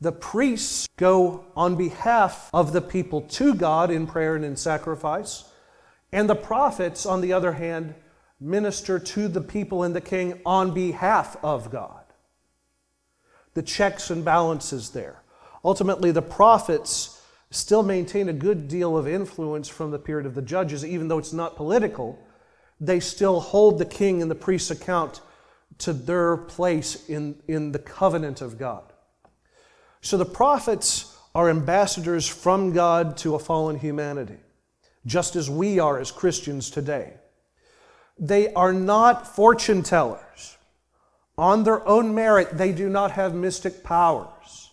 The 0.00 0.12
priests 0.12 0.88
go 0.96 1.44
on 1.56 1.76
behalf 1.76 2.50
of 2.52 2.72
the 2.72 2.80
people 2.80 3.22
to 3.22 3.54
God 3.54 3.92
in 3.92 4.08
prayer 4.08 4.34
and 4.34 4.44
in 4.44 4.56
sacrifice. 4.56 5.44
And 6.10 6.28
the 6.28 6.34
prophets, 6.34 7.06
on 7.06 7.20
the 7.20 7.32
other 7.32 7.52
hand, 7.52 7.94
minister 8.40 8.98
to 8.98 9.28
the 9.28 9.40
people 9.40 9.84
and 9.84 9.94
the 9.94 10.00
king 10.00 10.40
on 10.44 10.74
behalf 10.74 11.36
of 11.44 11.70
God. 11.70 12.02
The 13.54 13.62
checks 13.62 14.10
and 14.10 14.24
balances 14.24 14.90
there. 14.90 15.21
Ultimately, 15.64 16.10
the 16.10 16.22
prophets 16.22 17.22
still 17.50 17.82
maintain 17.82 18.28
a 18.28 18.32
good 18.32 18.66
deal 18.66 18.96
of 18.96 19.06
influence 19.06 19.68
from 19.68 19.90
the 19.90 19.98
period 19.98 20.26
of 20.26 20.34
the 20.34 20.42
judges, 20.42 20.84
even 20.84 21.08
though 21.08 21.18
it's 21.18 21.32
not 21.32 21.56
political. 21.56 22.18
They 22.80 22.98
still 22.98 23.40
hold 23.40 23.78
the 23.78 23.84
king 23.84 24.22
and 24.22 24.30
the 24.30 24.34
priest's 24.34 24.70
account 24.70 25.20
to 25.78 25.92
their 25.92 26.36
place 26.36 27.08
in, 27.08 27.40
in 27.46 27.72
the 27.72 27.78
covenant 27.78 28.40
of 28.40 28.58
God. 28.58 28.92
So 30.00 30.16
the 30.16 30.24
prophets 30.24 31.16
are 31.34 31.48
ambassadors 31.48 32.26
from 32.26 32.72
God 32.72 33.16
to 33.18 33.34
a 33.34 33.38
fallen 33.38 33.78
humanity, 33.78 34.38
just 35.06 35.36
as 35.36 35.48
we 35.48 35.78
are 35.78 35.98
as 35.98 36.10
Christians 36.10 36.70
today. 36.70 37.14
They 38.18 38.52
are 38.54 38.72
not 38.72 39.26
fortune 39.26 39.82
tellers. 39.82 40.56
On 41.38 41.64
their 41.64 41.86
own 41.88 42.14
merit, 42.14 42.58
they 42.58 42.72
do 42.72 42.88
not 42.88 43.12
have 43.12 43.34
mystic 43.34 43.82
powers. 43.82 44.71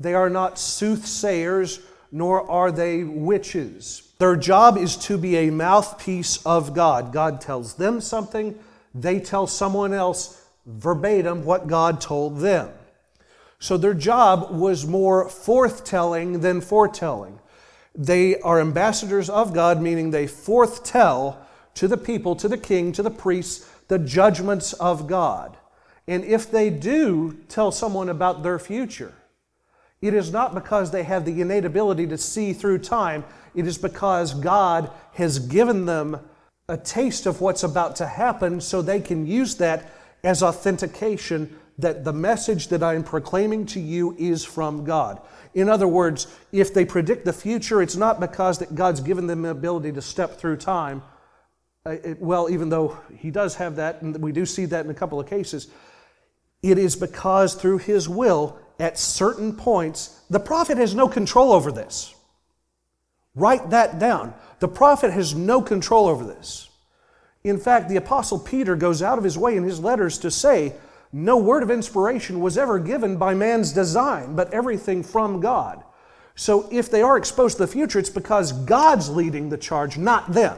They 0.00 0.14
are 0.14 0.30
not 0.30 0.58
soothsayers, 0.58 1.80
nor 2.10 2.50
are 2.50 2.72
they 2.72 3.04
witches. 3.04 4.10
Their 4.18 4.36
job 4.36 4.76
is 4.76 4.96
to 4.96 5.18
be 5.18 5.36
a 5.36 5.50
mouthpiece 5.50 6.44
of 6.44 6.74
God. 6.74 7.12
God 7.12 7.40
tells 7.40 7.74
them 7.74 8.00
something, 8.00 8.58
they 8.94 9.20
tell 9.20 9.46
someone 9.46 9.92
else 9.94 10.44
verbatim 10.66 11.44
what 11.44 11.66
God 11.66 12.00
told 12.00 12.38
them. 12.38 12.70
So 13.58 13.76
their 13.76 13.94
job 13.94 14.50
was 14.50 14.86
more 14.86 15.28
forthtelling 15.28 16.40
than 16.40 16.60
foretelling. 16.60 17.38
They 17.94 18.40
are 18.40 18.60
ambassadors 18.60 19.28
of 19.28 19.52
God, 19.52 19.82
meaning 19.82 20.10
they 20.10 20.26
forthtell 20.26 21.36
to 21.74 21.88
the 21.88 21.96
people, 21.96 22.34
to 22.36 22.48
the 22.48 22.58
king, 22.58 22.92
to 22.92 23.02
the 23.02 23.10
priests, 23.10 23.68
the 23.88 23.98
judgments 23.98 24.72
of 24.74 25.06
God. 25.06 25.56
And 26.06 26.24
if 26.24 26.50
they 26.50 26.70
do 26.70 27.38
tell 27.48 27.70
someone 27.70 28.08
about 28.08 28.42
their 28.42 28.58
future, 28.58 29.12
it 30.02 30.14
is 30.14 30.32
not 30.32 30.54
because 30.54 30.90
they 30.90 31.02
have 31.02 31.24
the 31.24 31.40
innate 31.40 31.64
ability 31.64 32.06
to 32.08 32.18
see 32.18 32.52
through 32.52 32.78
time, 32.78 33.24
it 33.54 33.66
is 33.66 33.78
because 33.78 34.32
God 34.34 34.90
has 35.14 35.38
given 35.38 35.86
them 35.86 36.20
a 36.68 36.76
taste 36.76 37.26
of 37.26 37.40
what's 37.40 37.62
about 37.62 37.96
to 37.96 38.06
happen 38.06 38.60
so 38.60 38.80
they 38.80 39.00
can 39.00 39.26
use 39.26 39.56
that 39.56 39.92
as 40.22 40.42
authentication 40.42 41.58
that 41.78 42.04
the 42.04 42.12
message 42.12 42.68
that 42.68 42.82
I 42.82 42.94
am 42.94 43.02
proclaiming 43.02 43.66
to 43.66 43.80
you 43.80 44.14
is 44.18 44.44
from 44.44 44.84
God. 44.84 45.20
In 45.54 45.68
other 45.68 45.88
words, 45.88 46.26
if 46.52 46.72
they 46.72 46.84
predict 46.84 47.24
the 47.24 47.32
future, 47.32 47.82
it's 47.82 47.96
not 47.96 48.20
because 48.20 48.58
that 48.58 48.74
God's 48.74 49.00
given 49.00 49.26
them 49.26 49.42
the 49.42 49.50
ability 49.50 49.92
to 49.92 50.02
step 50.02 50.38
through 50.38 50.58
time. 50.58 51.02
Uh, 51.84 51.90
it, 51.90 52.20
well, 52.20 52.48
even 52.50 52.68
though 52.68 52.98
He 53.16 53.30
does 53.30 53.56
have 53.56 53.76
that, 53.76 54.02
and 54.02 54.16
we 54.18 54.32
do 54.32 54.46
see 54.46 54.66
that 54.66 54.84
in 54.84 54.90
a 54.90 54.94
couple 54.94 55.18
of 55.18 55.28
cases, 55.28 55.68
it 56.62 56.78
is 56.78 56.94
because 56.94 57.54
through 57.54 57.78
His 57.78 58.08
will, 58.08 58.58
at 58.80 58.98
certain 58.98 59.54
points, 59.54 60.22
the 60.30 60.40
prophet 60.40 60.78
has 60.78 60.94
no 60.94 61.08
control 61.08 61.52
over 61.52 61.70
this. 61.70 62.14
Write 63.34 63.70
that 63.70 63.98
down. 63.98 64.34
The 64.58 64.68
prophet 64.68 65.12
has 65.12 65.34
no 65.34 65.62
control 65.62 66.08
over 66.08 66.24
this. 66.24 66.68
In 67.44 67.58
fact, 67.58 67.88
the 67.88 67.96
Apostle 67.96 68.38
Peter 68.38 68.76
goes 68.76 69.02
out 69.02 69.18
of 69.18 69.24
his 69.24 69.38
way 69.38 69.56
in 69.56 69.64
his 69.64 69.80
letters 69.80 70.18
to 70.18 70.30
say 70.30 70.74
no 71.12 71.36
word 71.36 71.62
of 71.62 71.70
inspiration 71.70 72.40
was 72.40 72.58
ever 72.58 72.78
given 72.78 73.16
by 73.16 73.34
man's 73.34 73.72
design, 73.72 74.36
but 74.36 74.52
everything 74.52 75.02
from 75.02 75.40
God. 75.40 75.82
So 76.34 76.68
if 76.70 76.90
they 76.90 77.02
are 77.02 77.16
exposed 77.16 77.56
to 77.56 77.64
the 77.64 77.72
future, 77.72 77.98
it's 77.98 78.10
because 78.10 78.52
God's 78.52 79.10
leading 79.10 79.48
the 79.48 79.58
charge, 79.58 79.98
not 79.98 80.32
them. 80.32 80.56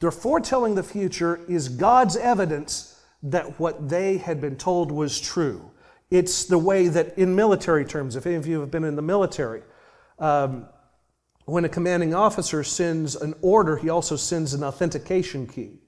Their 0.00 0.10
foretelling 0.10 0.74
the 0.74 0.82
future 0.82 1.40
is 1.48 1.68
God's 1.68 2.16
evidence 2.16 3.00
that 3.22 3.58
what 3.60 3.88
they 3.88 4.16
had 4.16 4.40
been 4.40 4.56
told 4.56 4.90
was 4.90 5.20
true. 5.20 5.70
It's 6.10 6.44
the 6.44 6.58
way 6.58 6.88
that, 6.88 7.16
in 7.16 7.34
military 7.36 7.84
terms, 7.84 8.16
if 8.16 8.26
any 8.26 8.36
of 8.36 8.46
you 8.46 8.60
have 8.60 8.70
been 8.70 8.84
in 8.84 8.96
the 8.96 9.02
military, 9.02 9.62
um, 10.18 10.66
When 11.50 11.64
a 11.64 11.68
commanding 11.68 12.14
officer 12.14 12.62
sends 12.62 13.16
an 13.16 13.34
order, 13.42 13.76
he 13.76 13.88
also 13.88 14.14
sends 14.14 14.54
an 14.54 14.62
authentication 14.62 15.48
key. 15.48 15.80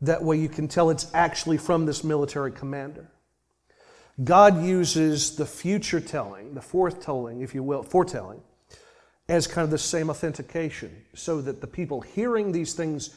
That 0.00 0.22
way 0.22 0.38
you 0.38 0.48
can 0.48 0.66
tell 0.66 0.88
it's 0.88 1.10
actually 1.12 1.58
from 1.58 1.84
this 1.84 2.02
military 2.02 2.52
commander. 2.52 3.10
God 4.24 4.62
uses 4.64 5.36
the 5.36 5.44
future 5.44 6.00
telling, 6.00 6.54
the 6.54 6.62
foretelling, 6.62 7.42
if 7.42 7.54
you 7.54 7.62
will, 7.62 7.82
foretelling, 7.82 8.40
as 9.28 9.46
kind 9.46 9.64
of 9.64 9.70
the 9.70 9.76
same 9.76 10.08
authentication, 10.08 11.04
so 11.14 11.42
that 11.42 11.60
the 11.60 11.66
people 11.66 12.00
hearing 12.00 12.52
these 12.52 12.72
things 12.72 13.14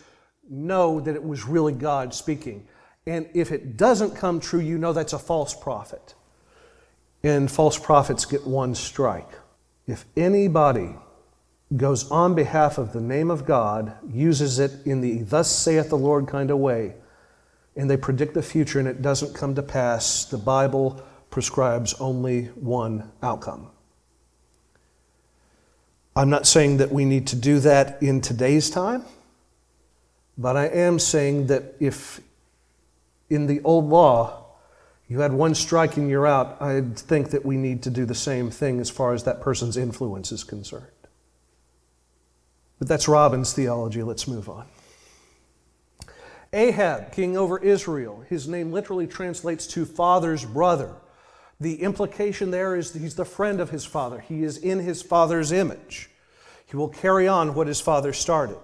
know 0.49 0.99
that 0.99 1.15
it 1.15 1.23
was 1.23 1.45
really 1.45 1.71
God 1.71 2.13
speaking. 2.13 2.67
And 3.07 3.29
if 3.33 3.53
it 3.53 3.77
doesn't 3.77 4.17
come 4.17 4.41
true, 4.41 4.59
you 4.59 4.77
know 4.77 4.91
that's 4.91 5.13
a 5.13 5.19
false 5.19 5.53
prophet. 5.55 6.15
And 7.23 7.51
false 7.51 7.77
prophets 7.77 8.25
get 8.25 8.47
one 8.47 8.73
strike. 8.75 9.29
If 9.87 10.05
anybody 10.15 10.95
goes 11.75 12.09
on 12.11 12.35
behalf 12.35 12.77
of 12.77 12.93
the 12.93 13.01
name 13.01 13.31
of 13.31 13.45
God, 13.45 13.95
uses 14.11 14.59
it 14.59 14.85
in 14.85 15.01
the 15.01 15.23
thus 15.23 15.51
saith 15.51 15.89
the 15.89 15.97
Lord 15.97 16.27
kind 16.27 16.51
of 16.51 16.57
way, 16.57 16.95
and 17.75 17.89
they 17.89 17.97
predict 17.97 18.33
the 18.33 18.41
future 18.41 18.79
and 18.79 18.87
it 18.87 19.01
doesn't 19.01 19.33
come 19.33 19.55
to 19.55 19.63
pass, 19.63 20.25
the 20.25 20.37
Bible 20.37 21.01
prescribes 21.29 21.93
only 21.95 22.45
one 22.47 23.11
outcome. 23.23 23.69
I'm 26.15 26.29
not 26.29 26.45
saying 26.45 26.77
that 26.77 26.91
we 26.91 27.05
need 27.05 27.27
to 27.27 27.37
do 27.37 27.59
that 27.59 28.03
in 28.03 28.19
today's 28.19 28.69
time, 28.69 29.05
but 30.37 30.57
I 30.57 30.65
am 30.65 30.99
saying 30.99 31.47
that 31.47 31.75
if 31.79 32.19
in 33.29 33.47
the 33.47 33.61
old 33.63 33.85
law 33.85 34.40
you 35.11 35.19
had 35.19 35.33
one 35.33 35.53
strike 35.53 35.97
and 35.97 36.09
you're 36.09 36.25
out, 36.25 36.61
I 36.61 36.79
think 36.79 37.31
that 37.31 37.45
we 37.45 37.57
need 37.57 37.83
to 37.83 37.89
do 37.89 38.05
the 38.05 38.15
same 38.15 38.49
thing 38.49 38.79
as 38.79 38.89
far 38.89 39.13
as 39.13 39.25
that 39.25 39.41
person's 39.41 39.75
influence 39.75 40.31
is 40.31 40.45
concerned. 40.45 40.85
But 42.79 42.87
that's 42.87 43.09
Robbins' 43.09 43.51
theology. 43.51 44.03
Let's 44.03 44.25
move 44.25 44.47
on. 44.47 44.67
Ahab, 46.53 47.11
king 47.11 47.35
over 47.35 47.59
Israel, 47.59 48.23
his 48.29 48.47
name 48.47 48.71
literally 48.71 49.05
translates 49.05 49.67
to 49.67 49.83
father's 49.83 50.45
brother. 50.45 50.95
The 51.59 51.81
implication 51.81 52.51
there 52.51 52.77
is 52.77 52.93
he's 52.93 53.15
the 53.15 53.25
friend 53.25 53.59
of 53.59 53.69
his 53.69 53.83
father. 53.83 54.21
He 54.21 54.43
is 54.45 54.55
in 54.55 54.79
his 54.79 55.01
father's 55.01 55.51
image. 55.51 56.09
He 56.65 56.77
will 56.77 56.87
carry 56.87 57.27
on 57.27 57.53
what 57.53 57.67
his 57.67 57.81
father 57.81 58.13
started. 58.13 58.59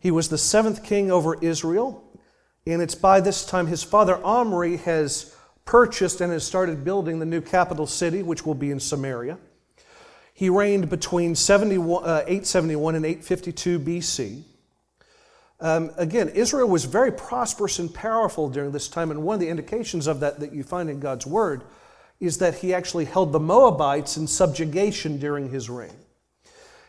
He 0.00 0.10
was 0.10 0.30
the 0.30 0.38
seventh 0.38 0.82
king 0.84 1.10
over 1.10 1.36
Israel, 1.44 2.02
and 2.66 2.80
it's 2.80 2.94
by 2.94 3.20
this 3.20 3.44
time 3.44 3.66
his 3.66 3.82
father 3.82 4.16
Omri 4.24 4.78
has 4.78 5.31
purchased 5.64 6.20
and 6.20 6.32
has 6.32 6.44
started 6.44 6.84
building 6.84 7.18
the 7.18 7.26
new 7.26 7.40
capital 7.40 7.86
city, 7.86 8.22
which 8.22 8.44
will 8.44 8.54
be 8.54 8.70
in 8.70 8.80
Samaria. 8.80 9.38
He 10.34 10.48
reigned 10.48 10.88
between 10.88 11.34
71, 11.34 12.04
uh, 12.04 12.22
871 12.26 12.94
and 12.94 13.04
852 13.04 13.78
BC. 13.78 14.42
Um, 15.60 15.92
again, 15.96 16.28
Israel 16.30 16.68
was 16.68 16.84
very 16.84 17.12
prosperous 17.12 17.78
and 17.78 17.92
powerful 17.94 18.48
during 18.48 18.72
this 18.72 18.88
time, 18.88 19.10
and 19.10 19.22
one 19.22 19.34
of 19.34 19.40
the 19.40 19.48
indications 19.48 20.08
of 20.08 20.20
that 20.20 20.40
that 20.40 20.52
you 20.52 20.64
find 20.64 20.90
in 20.90 20.98
God's 20.98 21.26
Word 21.26 21.62
is 22.18 22.38
that 22.38 22.56
he 22.56 22.74
actually 22.74 23.04
held 23.04 23.32
the 23.32 23.40
Moabites 23.40 24.16
in 24.16 24.26
subjugation 24.26 25.18
during 25.18 25.50
his 25.50 25.70
reign. 25.70 25.94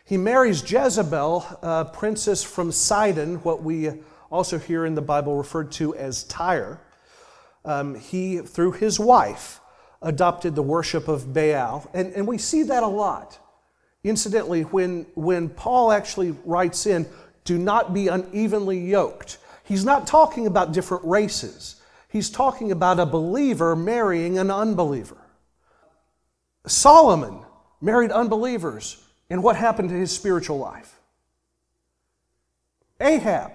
He 0.04 0.16
marries 0.16 0.68
Jezebel, 0.68 1.58
a 1.62 1.84
princess 1.84 2.42
from 2.42 2.72
Sidon, 2.72 3.36
what 3.36 3.62
we 3.62 3.90
also 4.30 4.58
hear 4.58 4.84
in 4.84 4.94
the 4.94 5.02
Bible 5.02 5.36
referred 5.36 5.72
to 5.72 5.94
as 5.94 6.24
Tyre. 6.24 6.80
Um, 7.64 7.94
he, 7.94 8.38
through 8.38 8.72
his 8.72 9.00
wife, 9.00 9.60
adopted 10.02 10.54
the 10.54 10.62
worship 10.62 11.08
of 11.08 11.32
Baal. 11.32 11.88
And, 11.94 12.12
and 12.12 12.26
we 12.26 12.38
see 12.38 12.62
that 12.64 12.82
a 12.82 12.86
lot. 12.88 13.38
Incidentally, 14.04 14.62
when, 14.62 15.06
when 15.14 15.48
Paul 15.48 15.90
actually 15.90 16.32
writes 16.44 16.86
in, 16.86 17.06
do 17.44 17.58
not 17.58 17.94
be 17.94 18.08
unevenly 18.08 18.78
yoked, 18.78 19.38
he's 19.64 19.84
not 19.84 20.06
talking 20.06 20.46
about 20.46 20.72
different 20.72 21.04
races. 21.04 21.80
He's 22.08 22.30
talking 22.30 22.70
about 22.70 23.00
a 23.00 23.06
believer 23.06 23.74
marrying 23.74 24.38
an 24.38 24.50
unbeliever. 24.50 25.16
Solomon 26.66 27.40
married 27.80 28.10
unbelievers, 28.10 29.02
and 29.28 29.42
what 29.42 29.56
happened 29.56 29.88
to 29.88 29.94
his 29.94 30.14
spiritual 30.14 30.58
life? 30.58 31.00
Ahab 33.00 33.52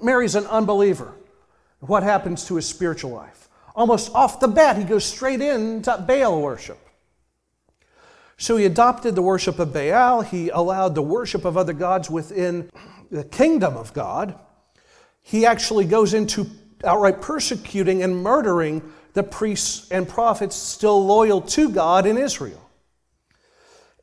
marries 0.00 0.34
an 0.34 0.46
unbeliever. 0.46 1.14
What 1.82 2.04
happens 2.04 2.44
to 2.44 2.54
his 2.54 2.66
spiritual 2.66 3.10
life? 3.10 3.48
Almost 3.74 4.14
off 4.14 4.38
the 4.38 4.46
bat, 4.46 4.76
he 4.76 4.84
goes 4.84 5.04
straight 5.04 5.40
into 5.40 5.96
Baal 6.06 6.40
worship. 6.40 6.78
So 8.36 8.56
he 8.56 8.66
adopted 8.66 9.16
the 9.16 9.22
worship 9.22 9.58
of 9.58 9.72
Baal. 9.72 10.20
He 10.22 10.48
allowed 10.50 10.94
the 10.94 11.02
worship 11.02 11.44
of 11.44 11.56
other 11.56 11.72
gods 11.72 12.08
within 12.08 12.70
the 13.10 13.24
kingdom 13.24 13.76
of 13.76 13.92
God. 13.92 14.38
He 15.22 15.44
actually 15.44 15.84
goes 15.84 16.14
into 16.14 16.46
outright 16.84 17.20
persecuting 17.20 18.04
and 18.04 18.22
murdering 18.22 18.82
the 19.14 19.24
priests 19.24 19.90
and 19.90 20.08
prophets 20.08 20.54
still 20.54 21.04
loyal 21.04 21.40
to 21.40 21.68
God 21.68 22.06
in 22.06 22.16
Israel. 22.16 22.70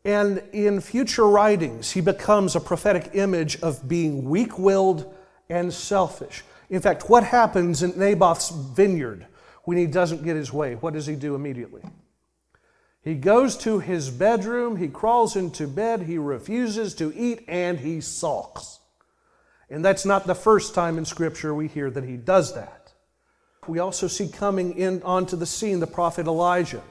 And 0.04 0.44
in 0.52 0.82
future 0.82 1.28
writings, 1.28 1.92
he 1.92 2.02
becomes 2.02 2.58
a 2.58 2.60
prophetic 2.60 3.12
image 3.14 3.62
of 3.62 3.88
being 3.88 4.30
weak 4.30 4.60
willed 4.60 5.14
and 5.50 5.74
selfish. 5.74 6.44
In 6.70 6.82
fact, 6.82 7.10
what 7.10 7.24
happens 7.24 7.82
in 7.82 7.98
Naboth's 7.98 8.50
vineyard 8.50 9.26
when 9.64 9.78
he 9.78 9.88
doesn't 9.88 10.24
get 10.24 10.36
his 10.36 10.54
way, 10.54 10.76
what 10.76 10.94
does 10.94 11.06
he 11.06 11.16
do 11.16 11.36
immediately? 11.36 11.82
He 13.02 13.16
goes 13.16 13.58
to 13.58 13.80
his 13.80 14.10
bedroom, 14.10 14.78
he 14.78 14.88
crawls 14.88 15.36
into 15.36 15.68
bed, 15.68 16.04
he 16.04 16.18
refuses 16.18 16.94
to 16.96 17.14
eat, 17.16 17.46
and 17.48 17.80
he 17.80 18.02
sulks. 18.02 18.80
And 19.70 19.86
that's 19.86 20.06
not 20.06 20.28
the 20.28 20.36
first 20.36 20.74
time 20.74 20.98
in 20.98 21.06
Scripture 21.06 21.54
we 21.54 21.68
hear 21.68 21.90
that 21.90 22.04
he 22.04 22.18
does 22.18 22.56
that. 22.56 22.92
We 23.68 23.80
also 23.80 24.08
see 24.08 24.28
coming 24.28 24.78
in 24.78 25.02
onto 25.04 25.36
the 25.36 25.46
scene 25.46 25.80
the 25.80 25.88
prophet 25.88 26.28
Elijah. 26.28 26.82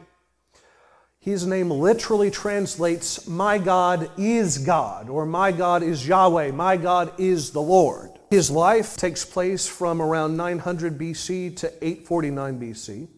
His 1.18 1.46
name 1.46 1.70
literally 1.70 2.30
translates, 2.30 3.26
My 3.26 3.58
God 3.58 4.10
is 4.16 4.58
God, 4.58 5.08
or 5.08 5.26
My 5.26 5.50
God 5.52 5.82
is 5.82 6.06
Yahweh, 6.06 6.52
My 6.52 6.76
God 6.76 7.12
is 7.18 7.50
the 7.50 7.60
Lord. 7.60 8.17
His 8.30 8.50
life 8.50 8.96
takes 8.96 9.24
place 9.24 9.66
from 9.66 10.02
around 10.02 10.36
900 10.36 10.98
BC 10.98 11.56
to 11.56 11.68
849 11.82 12.60
BC. 12.60 13.08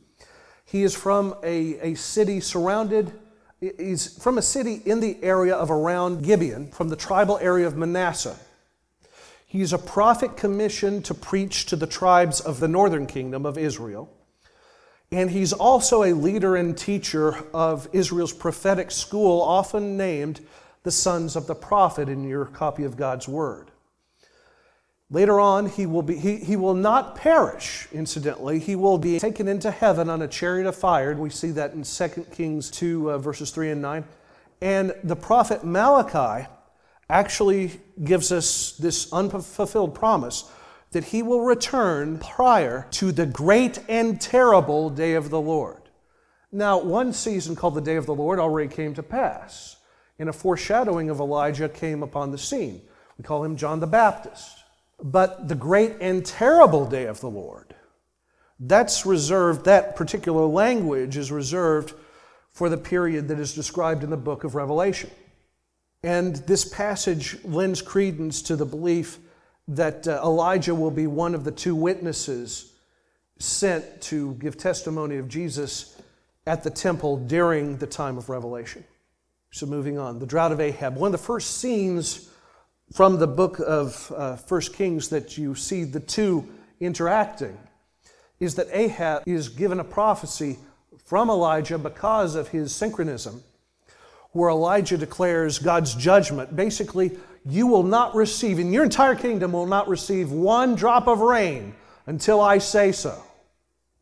He 0.64 0.84
is 0.84 0.94
from 0.94 1.34
a, 1.42 1.78
a 1.80 1.94
city 1.94 2.38
surrounded, 2.38 3.12
he's 3.60 4.22
from 4.22 4.38
a 4.38 4.42
city 4.42 4.80
in 4.84 5.00
the 5.00 5.18
area 5.22 5.54
of 5.54 5.68
around 5.68 6.24
Gibeon, 6.24 6.70
from 6.70 6.90
the 6.90 6.96
tribal 6.96 7.38
area 7.38 7.66
of 7.66 7.76
Manasseh. 7.76 8.36
He's 9.44 9.72
a 9.72 9.78
prophet 9.78 10.36
commissioned 10.36 11.04
to 11.06 11.14
preach 11.14 11.66
to 11.66 11.76
the 11.76 11.88
tribes 11.88 12.38
of 12.38 12.60
the 12.60 12.68
northern 12.68 13.08
kingdom 13.08 13.44
of 13.44 13.58
Israel. 13.58 14.08
And 15.10 15.28
he's 15.28 15.52
also 15.52 16.04
a 16.04 16.12
leader 16.12 16.54
and 16.54 16.78
teacher 16.78 17.36
of 17.52 17.88
Israel's 17.92 18.32
prophetic 18.32 18.92
school, 18.92 19.42
often 19.42 19.96
named 19.96 20.40
the 20.84 20.92
sons 20.92 21.34
of 21.34 21.48
the 21.48 21.56
prophet 21.56 22.08
in 22.08 22.22
your 22.22 22.44
copy 22.44 22.84
of 22.84 22.96
God's 22.96 23.26
Word. 23.26 23.72
Later 25.12 25.40
on, 25.40 25.66
he 25.66 25.86
will, 25.86 26.02
be, 26.02 26.16
he, 26.16 26.36
he 26.36 26.54
will 26.54 26.74
not 26.74 27.16
perish, 27.16 27.88
incidentally. 27.90 28.60
He 28.60 28.76
will 28.76 28.96
be 28.96 29.18
taken 29.18 29.48
into 29.48 29.72
heaven 29.72 30.08
on 30.08 30.22
a 30.22 30.28
chariot 30.28 30.68
of 30.68 30.76
fire. 30.76 31.14
We 31.16 31.30
see 31.30 31.50
that 31.50 31.72
in 31.72 31.82
2 31.82 32.26
Kings 32.32 32.70
2, 32.70 33.12
uh, 33.12 33.18
verses 33.18 33.50
3 33.50 33.70
and 33.70 33.82
9. 33.82 34.04
And 34.62 34.94
the 35.02 35.16
prophet 35.16 35.64
Malachi 35.64 36.46
actually 37.08 37.80
gives 38.04 38.30
us 38.30 38.72
this 38.72 39.12
unfulfilled 39.12 39.96
promise 39.96 40.48
that 40.92 41.04
he 41.04 41.22
will 41.22 41.40
return 41.40 42.18
prior 42.18 42.86
to 42.92 43.10
the 43.10 43.26
great 43.26 43.80
and 43.88 44.20
terrible 44.20 44.90
day 44.90 45.14
of 45.14 45.30
the 45.30 45.40
Lord. 45.40 45.82
Now, 46.52 46.80
one 46.80 47.12
season 47.12 47.56
called 47.56 47.74
the 47.74 47.80
day 47.80 47.96
of 47.96 48.06
the 48.06 48.14
Lord 48.14 48.38
already 48.38 48.72
came 48.72 48.94
to 48.94 49.02
pass, 49.02 49.76
and 50.20 50.28
a 50.28 50.32
foreshadowing 50.32 51.10
of 51.10 51.18
Elijah 51.18 51.68
came 51.68 52.02
upon 52.02 52.30
the 52.30 52.38
scene. 52.38 52.82
We 53.18 53.24
call 53.24 53.44
him 53.44 53.56
John 53.56 53.80
the 53.80 53.86
Baptist. 53.86 54.59
But 55.02 55.48
the 55.48 55.54
great 55.54 55.96
and 56.00 56.24
terrible 56.24 56.86
day 56.86 57.04
of 57.04 57.20
the 57.20 57.30
Lord, 57.30 57.74
that's 58.58 59.06
reserved, 59.06 59.64
that 59.64 59.96
particular 59.96 60.44
language 60.44 61.16
is 61.16 61.32
reserved 61.32 61.94
for 62.50 62.68
the 62.68 62.76
period 62.76 63.28
that 63.28 63.38
is 63.38 63.54
described 63.54 64.04
in 64.04 64.10
the 64.10 64.16
book 64.16 64.44
of 64.44 64.54
Revelation. 64.54 65.10
And 66.02 66.36
this 66.36 66.64
passage 66.64 67.42
lends 67.44 67.82
credence 67.82 68.42
to 68.42 68.56
the 68.56 68.66
belief 68.66 69.18
that 69.68 70.08
uh, 70.08 70.20
Elijah 70.24 70.74
will 70.74 70.90
be 70.90 71.06
one 71.06 71.34
of 71.34 71.44
the 71.44 71.52
two 71.52 71.74
witnesses 71.74 72.72
sent 73.38 74.02
to 74.02 74.34
give 74.34 74.56
testimony 74.56 75.16
of 75.16 75.28
Jesus 75.28 76.00
at 76.46 76.62
the 76.62 76.70
temple 76.70 77.16
during 77.16 77.76
the 77.76 77.86
time 77.86 78.18
of 78.18 78.28
Revelation. 78.28 78.84
So, 79.52 79.66
moving 79.66 79.98
on, 79.98 80.18
the 80.18 80.26
drought 80.26 80.52
of 80.52 80.60
Ahab. 80.60 80.96
One 80.96 81.08
of 81.08 81.20
the 81.20 81.26
first 81.26 81.58
scenes 81.58 82.29
from 82.92 83.18
the 83.18 83.26
book 83.26 83.60
of 83.60 84.12
uh, 84.16 84.36
1 84.36 84.60
Kings 84.72 85.08
that 85.10 85.38
you 85.38 85.54
see 85.54 85.84
the 85.84 86.00
two 86.00 86.46
interacting 86.80 87.56
is 88.40 88.56
that 88.56 88.66
Ahab 88.72 89.22
is 89.26 89.48
given 89.48 89.78
a 89.80 89.84
prophecy 89.84 90.58
from 91.04 91.30
Elijah 91.30 91.78
because 91.78 92.34
of 92.34 92.48
his 92.48 92.74
syncretism, 92.74 93.42
where 94.32 94.50
Elijah 94.50 94.96
declares 94.96 95.58
God's 95.58 95.94
judgment. 95.94 96.56
Basically, 96.56 97.16
you 97.44 97.66
will 97.66 97.82
not 97.82 98.14
receive, 98.14 98.58
and 98.58 98.72
your 98.72 98.84
entire 98.84 99.14
kingdom, 99.14 99.52
will 99.52 99.66
not 99.66 99.88
receive 99.88 100.32
one 100.32 100.74
drop 100.74 101.06
of 101.06 101.20
rain 101.20 101.74
until 102.06 102.40
I 102.40 102.58
say 102.58 102.92
so. 102.92 103.22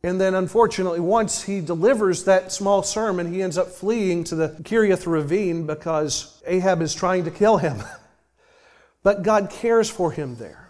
And 0.01 0.19
then, 0.19 0.33
unfortunately, 0.33 1.01
once 1.01 1.43
he 1.43 1.59
delivers 1.59 2.23
that 2.23 2.53
small 2.53 2.83
sermon, 2.83 3.31
he 3.31 3.41
ends 3.41 3.57
up 3.57 3.67
fleeing 3.67 4.23
to 4.25 4.35
the 4.35 4.49
Kerith 4.63 5.05
ravine 5.05 5.67
because 5.67 6.41
Ahab 6.47 6.81
is 6.81 6.95
trying 6.95 7.25
to 7.25 7.31
kill 7.31 7.57
him. 7.57 7.83
but 9.09 9.23
God 9.23 9.49
cares 9.49 9.89
for 9.89 10.11
him 10.11 10.35
there. 10.35 10.69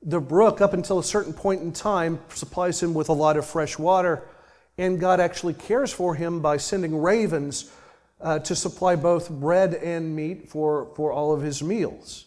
The 0.00 0.20
brook, 0.20 0.60
up 0.60 0.72
until 0.72 1.00
a 1.00 1.02
certain 1.02 1.32
point 1.32 1.62
in 1.62 1.72
time, 1.72 2.20
supplies 2.28 2.80
him 2.80 2.94
with 2.94 3.08
a 3.08 3.12
lot 3.12 3.36
of 3.36 3.44
fresh 3.44 3.76
water, 3.76 4.22
and 4.78 5.00
God 5.00 5.18
actually 5.18 5.54
cares 5.54 5.92
for 5.92 6.14
him 6.14 6.40
by 6.40 6.58
sending 6.58 6.96
ravens 6.96 7.72
uh, 8.20 8.38
to 8.38 8.54
supply 8.54 8.94
both 8.94 9.28
bread 9.28 9.74
and 9.74 10.14
meat 10.14 10.48
for, 10.48 10.92
for 10.94 11.10
all 11.10 11.34
of 11.34 11.42
his 11.42 11.60
meals. 11.60 12.26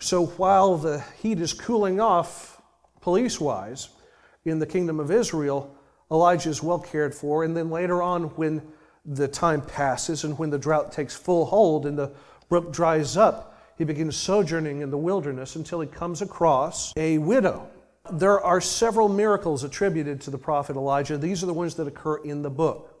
So 0.00 0.26
while 0.26 0.76
the 0.76 1.02
heat 1.22 1.40
is 1.40 1.54
cooling 1.54 1.98
off, 1.98 2.60
police 3.00 3.40
wise, 3.40 3.88
in 4.44 4.58
the 4.58 4.66
kingdom 4.66 5.00
of 5.00 5.10
Israel, 5.10 5.74
Elijah 6.10 6.50
is 6.50 6.62
well 6.62 6.78
cared 6.78 7.14
for. 7.14 7.42
And 7.42 7.56
then 7.56 7.70
later 7.70 8.02
on, 8.02 8.24
when 8.36 8.60
the 9.06 9.28
time 9.28 9.62
passes 9.62 10.24
and 10.24 10.38
when 10.38 10.50
the 10.50 10.58
drought 10.58 10.92
takes 10.92 11.16
full 11.16 11.46
hold 11.46 11.86
and 11.86 11.98
the 11.98 12.12
brook 12.50 12.70
dries 12.70 13.16
up, 13.16 13.54
he 13.78 13.84
begins 13.84 14.16
sojourning 14.16 14.80
in 14.80 14.90
the 14.90 14.98
wilderness 14.98 15.54
until 15.54 15.80
he 15.80 15.86
comes 15.86 16.20
across 16.20 16.92
a 16.96 17.18
widow. 17.18 17.70
There 18.10 18.40
are 18.40 18.60
several 18.60 19.08
miracles 19.08 19.62
attributed 19.62 20.20
to 20.22 20.30
the 20.30 20.38
prophet 20.38 20.74
Elijah. 20.74 21.16
These 21.16 21.44
are 21.44 21.46
the 21.46 21.54
ones 21.54 21.76
that 21.76 21.86
occur 21.86 22.16
in 22.16 22.42
the 22.42 22.50
book. 22.50 23.00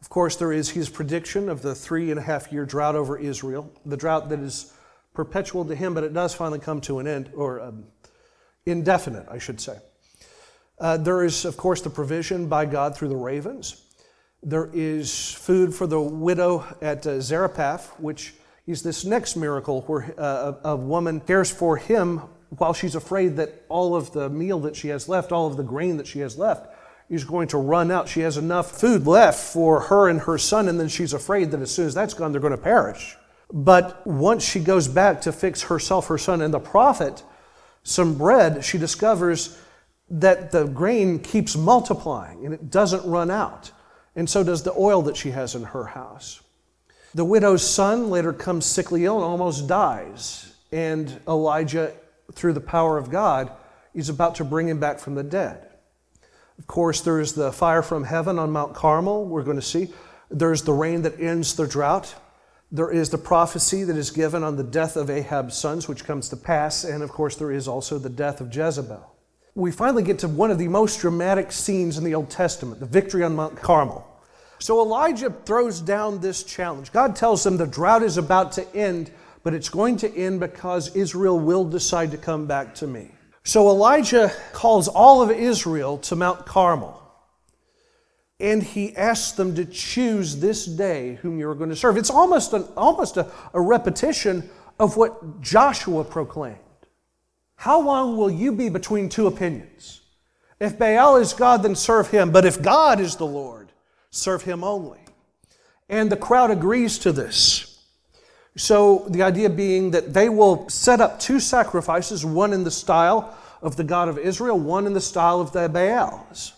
Of 0.00 0.08
course, 0.08 0.36
there 0.36 0.52
is 0.52 0.70
his 0.70 0.88
prediction 0.88 1.48
of 1.48 1.62
the 1.62 1.74
three 1.74 2.10
and 2.10 2.18
a 2.18 2.22
half 2.22 2.52
year 2.52 2.66
drought 2.66 2.96
over 2.96 3.16
Israel, 3.16 3.72
the 3.86 3.96
drought 3.96 4.28
that 4.30 4.40
is 4.40 4.72
perpetual 5.14 5.64
to 5.64 5.74
him, 5.74 5.94
but 5.94 6.02
it 6.02 6.12
does 6.12 6.34
finally 6.34 6.58
come 6.58 6.80
to 6.82 6.98
an 6.98 7.06
end, 7.06 7.30
or 7.34 7.60
um, 7.60 7.84
indefinite, 8.66 9.26
I 9.30 9.38
should 9.38 9.60
say. 9.60 9.78
Uh, 10.78 10.96
there 10.96 11.24
is, 11.24 11.44
of 11.44 11.56
course, 11.56 11.80
the 11.80 11.90
provision 11.90 12.48
by 12.48 12.66
God 12.66 12.96
through 12.96 13.08
the 13.08 13.16
ravens. 13.16 13.82
There 14.42 14.68
is 14.74 15.32
food 15.32 15.74
for 15.74 15.86
the 15.86 16.00
widow 16.00 16.64
at 16.82 17.06
uh, 17.06 17.20
Zarephath, 17.20 17.98
which 17.98 18.34
is 18.66 18.82
this 18.82 19.04
next 19.04 19.36
miracle 19.36 19.82
where 19.82 20.14
uh, 20.18 20.54
a 20.64 20.76
woman 20.76 21.20
cares 21.20 21.50
for 21.50 21.76
him 21.76 22.18
while 22.50 22.74
she's 22.74 22.94
afraid 22.94 23.36
that 23.36 23.64
all 23.68 23.94
of 23.94 24.12
the 24.12 24.28
meal 24.28 24.60
that 24.60 24.76
she 24.76 24.88
has 24.88 25.08
left, 25.08 25.32
all 25.32 25.46
of 25.46 25.56
the 25.56 25.62
grain 25.62 25.96
that 25.96 26.06
she 26.06 26.20
has 26.20 26.36
left, 26.38 26.74
is 27.08 27.24
going 27.24 27.48
to 27.48 27.58
run 27.58 27.90
out. 27.90 28.08
She 28.08 28.20
has 28.20 28.36
enough 28.36 28.80
food 28.80 29.06
left 29.06 29.38
for 29.38 29.80
her 29.80 30.08
and 30.08 30.20
her 30.22 30.38
son, 30.38 30.68
and 30.68 30.80
then 30.80 30.88
she's 30.88 31.12
afraid 31.12 31.50
that 31.52 31.60
as 31.60 31.70
soon 31.70 31.86
as 31.86 31.94
that's 31.94 32.14
gone, 32.14 32.32
they're 32.32 32.40
going 32.40 32.50
to 32.50 32.58
perish. 32.58 33.16
But 33.52 34.04
once 34.06 34.44
she 34.44 34.58
goes 34.58 34.88
back 34.88 35.20
to 35.22 35.32
fix 35.32 35.62
herself, 35.62 36.08
her 36.08 36.18
son, 36.18 36.42
and 36.42 36.52
the 36.52 36.58
prophet 36.58 37.22
some 37.86 38.18
bread, 38.18 38.64
she 38.64 38.78
discovers 38.78 39.56
that 40.10 40.50
the 40.50 40.64
grain 40.66 41.20
keeps 41.20 41.56
multiplying 41.56 42.44
and 42.44 42.52
it 42.52 42.68
doesn't 42.68 43.08
run 43.08 43.30
out. 43.30 43.70
And 44.16 44.28
so 44.28 44.42
does 44.42 44.64
the 44.64 44.72
oil 44.72 45.02
that 45.02 45.16
she 45.16 45.30
has 45.30 45.54
in 45.54 45.62
her 45.62 45.84
house. 45.84 46.40
The 47.14 47.24
widow's 47.24 47.68
son 47.68 48.10
later 48.10 48.32
comes 48.32 48.66
sickly 48.66 49.04
ill 49.04 49.16
and 49.16 49.24
almost 49.24 49.66
dies. 49.66 50.52
And 50.72 51.20
Elijah, 51.26 51.92
through 52.32 52.52
the 52.52 52.60
power 52.60 52.98
of 52.98 53.10
God, 53.10 53.50
is 53.94 54.08
about 54.08 54.34
to 54.36 54.44
bring 54.44 54.68
him 54.68 54.80
back 54.80 54.98
from 54.98 55.14
the 55.14 55.22
dead. 55.22 55.68
Of 56.58 56.66
course, 56.66 57.00
there's 57.00 57.32
the 57.32 57.52
fire 57.52 57.82
from 57.82 58.04
heaven 58.04 58.38
on 58.38 58.50
Mount 58.50 58.74
Carmel, 58.74 59.24
we're 59.24 59.42
going 59.42 59.56
to 59.56 59.62
see. 59.62 59.88
There's 60.30 60.62
the 60.62 60.72
rain 60.72 61.02
that 61.02 61.20
ends 61.20 61.54
the 61.54 61.66
drought. 61.66 62.14
There 62.72 62.90
is 62.90 63.10
the 63.10 63.18
prophecy 63.18 63.84
that 63.84 63.96
is 63.96 64.10
given 64.10 64.42
on 64.42 64.56
the 64.56 64.64
death 64.64 64.96
of 64.96 65.08
Ahab's 65.08 65.56
sons, 65.56 65.88
which 65.88 66.04
comes 66.04 66.28
to 66.30 66.36
pass. 66.36 66.84
And 66.84 67.02
of 67.02 67.10
course, 67.10 67.36
there 67.36 67.52
is 67.52 67.68
also 67.68 67.98
the 67.98 68.10
death 68.10 68.40
of 68.40 68.54
Jezebel 68.54 69.16
we 69.56 69.72
finally 69.72 70.02
get 70.02 70.18
to 70.18 70.28
one 70.28 70.50
of 70.50 70.58
the 70.58 70.68
most 70.68 71.00
dramatic 71.00 71.50
scenes 71.50 71.96
in 71.96 72.04
the 72.04 72.14
Old 72.14 72.28
Testament, 72.28 72.78
the 72.78 72.86
victory 72.86 73.24
on 73.24 73.34
Mount 73.34 73.56
Carmel. 73.56 74.06
So 74.58 74.80
Elijah 74.80 75.30
throws 75.30 75.80
down 75.80 76.20
this 76.20 76.42
challenge. 76.42 76.92
God 76.92 77.14
tells 77.14 77.44
them 77.44 77.56
the 77.56 77.66
drought 77.66 78.02
is 78.02 78.16
about 78.16 78.52
to 78.52 78.74
end, 78.74 79.10
but 79.42 79.54
it's 79.54 79.68
going 79.68 79.96
to 79.98 80.14
end 80.14 80.40
because 80.40 80.94
Israel 80.96 81.38
will 81.38 81.64
decide 81.64 82.10
to 82.12 82.18
come 82.18 82.46
back 82.46 82.74
to 82.76 82.86
me. 82.86 83.10
So 83.44 83.68
Elijah 83.68 84.32
calls 84.52 84.88
all 84.88 85.22
of 85.22 85.30
Israel 85.30 85.98
to 85.98 86.16
Mount 86.16 86.46
Carmel. 86.46 87.02
And 88.38 88.62
he 88.62 88.94
asks 88.96 89.32
them 89.32 89.54
to 89.54 89.64
choose 89.64 90.36
this 90.36 90.66
day 90.66 91.14
whom 91.22 91.38
you 91.38 91.48
are 91.48 91.54
going 91.54 91.70
to 91.70 91.76
serve. 91.76 91.96
It's 91.96 92.10
almost, 92.10 92.52
an, 92.52 92.64
almost 92.76 93.16
a, 93.16 93.30
a 93.54 93.60
repetition 93.60 94.50
of 94.78 94.96
what 94.96 95.40
Joshua 95.40 96.04
proclaimed. 96.04 96.58
How 97.56 97.80
long 97.80 98.16
will 98.16 98.30
you 98.30 98.52
be 98.52 98.68
between 98.68 99.08
two 99.08 99.26
opinions? 99.26 100.02
If 100.60 100.78
Baal 100.78 101.16
is 101.16 101.32
God, 101.32 101.62
then 101.62 101.74
serve 101.74 102.10
him. 102.10 102.30
But 102.30 102.44
if 102.44 102.60
God 102.60 103.00
is 103.00 103.16
the 103.16 103.26
Lord, 103.26 103.65
serve 104.10 104.42
him 104.42 104.64
only. 104.64 105.00
And 105.88 106.10
the 106.10 106.16
crowd 106.16 106.50
agrees 106.50 106.98
to 107.00 107.12
this. 107.12 107.72
So 108.56 109.06
the 109.10 109.22
idea 109.22 109.50
being 109.50 109.90
that 109.90 110.14
they 110.14 110.28
will 110.28 110.68
set 110.68 111.00
up 111.00 111.20
two 111.20 111.40
sacrifices, 111.40 112.24
one 112.24 112.52
in 112.52 112.64
the 112.64 112.70
style 112.70 113.36
of 113.60 113.76
the 113.76 113.84
God 113.84 114.08
of 114.08 114.18
Israel, 114.18 114.58
one 114.58 114.86
in 114.86 114.94
the 114.94 115.00
style 115.00 115.40
of 115.40 115.52
the 115.52 115.68
Baals. 115.68 116.52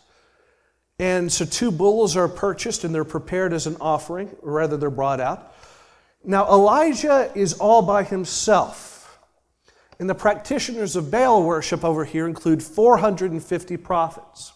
And 0.98 1.30
so 1.30 1.44
two 1.44 1.70
bulls 1.70 2.16
are 2.16 2.28
purchased 2.28 2.84
and 2.84 2.94
they're 2.94 3.04
prepared 3.04 3.52
as 3.52 3.66
an 3.66 3.76
offering, 3.80 4.30
or 4.42 4.52
rather, 4.52 4.76
they're 4.76 4.90
brought 4.90 5.20
out. 5.20 5.54
Now, 6.24 6.46
Elijah 6.48 7.30
is 7.34 7.54
all 7.54 7.82
by 7.82 8.02
himself. 8.02 9.18
And 10.00 10.08
the 10.08 10.14
practitioners 10.14 10.96
of 10.96 11.10
Baal 11.10 11.42
worship 11.42 11.84
over 11.84 12.04
here 12.04 12.26
include 12.26 12.62
450 12.62 13.76
prophets. 13.76 14.52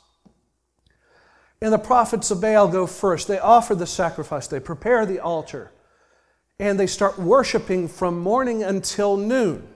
And 1.63 1.73
the 1.73 1.79
prophets 1.79 2.33
of 2.33 2.41
Baal 2.41 2.67
go 2.67 2.89
first. 2.89 3.29
They 3.29 3.39
offer 3.39 3.77
the 3.77 3.87
sacrifice, 3.87 4.49
they 4.49 4.59
prepare 4.59 5.07
the 5.07 5.21
altar, 5.21 5.71
and 6.59 6.79
they 6.79 6.89
start 6.89 7.21
worshiping 7.21 7.87
from 7.87 8.19
morning 8.19 8.65
until 8.65 9.17
noon. 9.17 9.69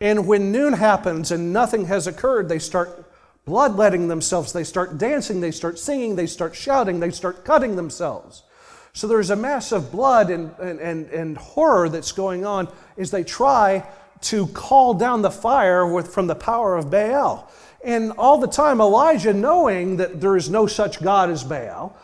And 0.00 0.28
when 0.28 0.52
noon 0.52 0.74
happens 0.74 1.32
and 1.32 1.52
nothing 1.52 1.86
has 1.86 2.06
occurred, 2.06 2.48
they 2.48 2.60
start 2.60 3.04
bloodletting 3.44 4.06
themselves. 4.06 4.52
They 4.52 4.62
start 4.62 4.96
dancing, 4.96 5.40
they 5.40 5.50
start 5.50 5.76
singing, 5.76 6.14
they 6.14 6.28
start 6.28 6.54
shouting, 6.54 7.00
they 7.00 7.10
start 7.10 7.44
cutting 7.44 7.74
themselves. 7.74 8.44
So 8.92 9.08
there's 9.08 9.30
a 9.30 9.36
mass 9.36 9.72
of 9.72 9.90
blood 9.90 10.30
and, 10.30 10.54
and, 10.60 10.78
and, 10.78 11.06
and 11.06 11.36
horror 11.36 11.88
that's 11.88 12.12
going 12.12 12.46
on 12.46 12.68
as 12.96 13.10
they 13.10 13.24
try 13.24 13.84
to 14.20 14.46
call 14.48 14.94
down 14.94 15.22
the 15.22 15.32
fire 15.32 15.84
with, 15.84 16.14
from 16.14 16.28
the 16.28 16.36
power 16.36 16.76
of 16.76 16.92
Baal. 16.92 17.50
And 17.84 18.12
all 18.12 18.38
the 18.38 18.46
time, 18.46 18.80
Elijah, 18.80 19.32
knowing 19.32 19.96
that 19.96 20.20
there 20.20 20.36
is 20.36 20.48
no 20.48 20.66
such 20.66 21.02
God 21.02 21.30
as 21.30 21.42
Baal, 21.42 21.96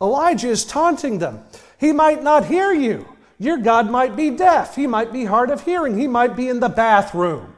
Elijah 0.00 0.48
is 0.48 0.64
taunting 0.64 1.18
them. 1.18 1.40
He 1.78 1.92
might 1.92 2.22
not 2.22 2.46
hear 2.46 2.72
you. 2.72 3.06
Your 3.38 3.58
God 3.58 3.90
might 3.90 4.16
be 4.16 4.30
deaf. 4.30 4.76
He 4.76 4.86
might 4.86 5.12
be 5.12 5.24
hard 5.24 5.50
of 5.50 5.64
hearing. 5.64 5.98
He 5.98 6.06
might 6.06 6.36
be 6.36 6.48
in 6.48 6.60
the 6.60 6.68
bathroom. 6.68 7.54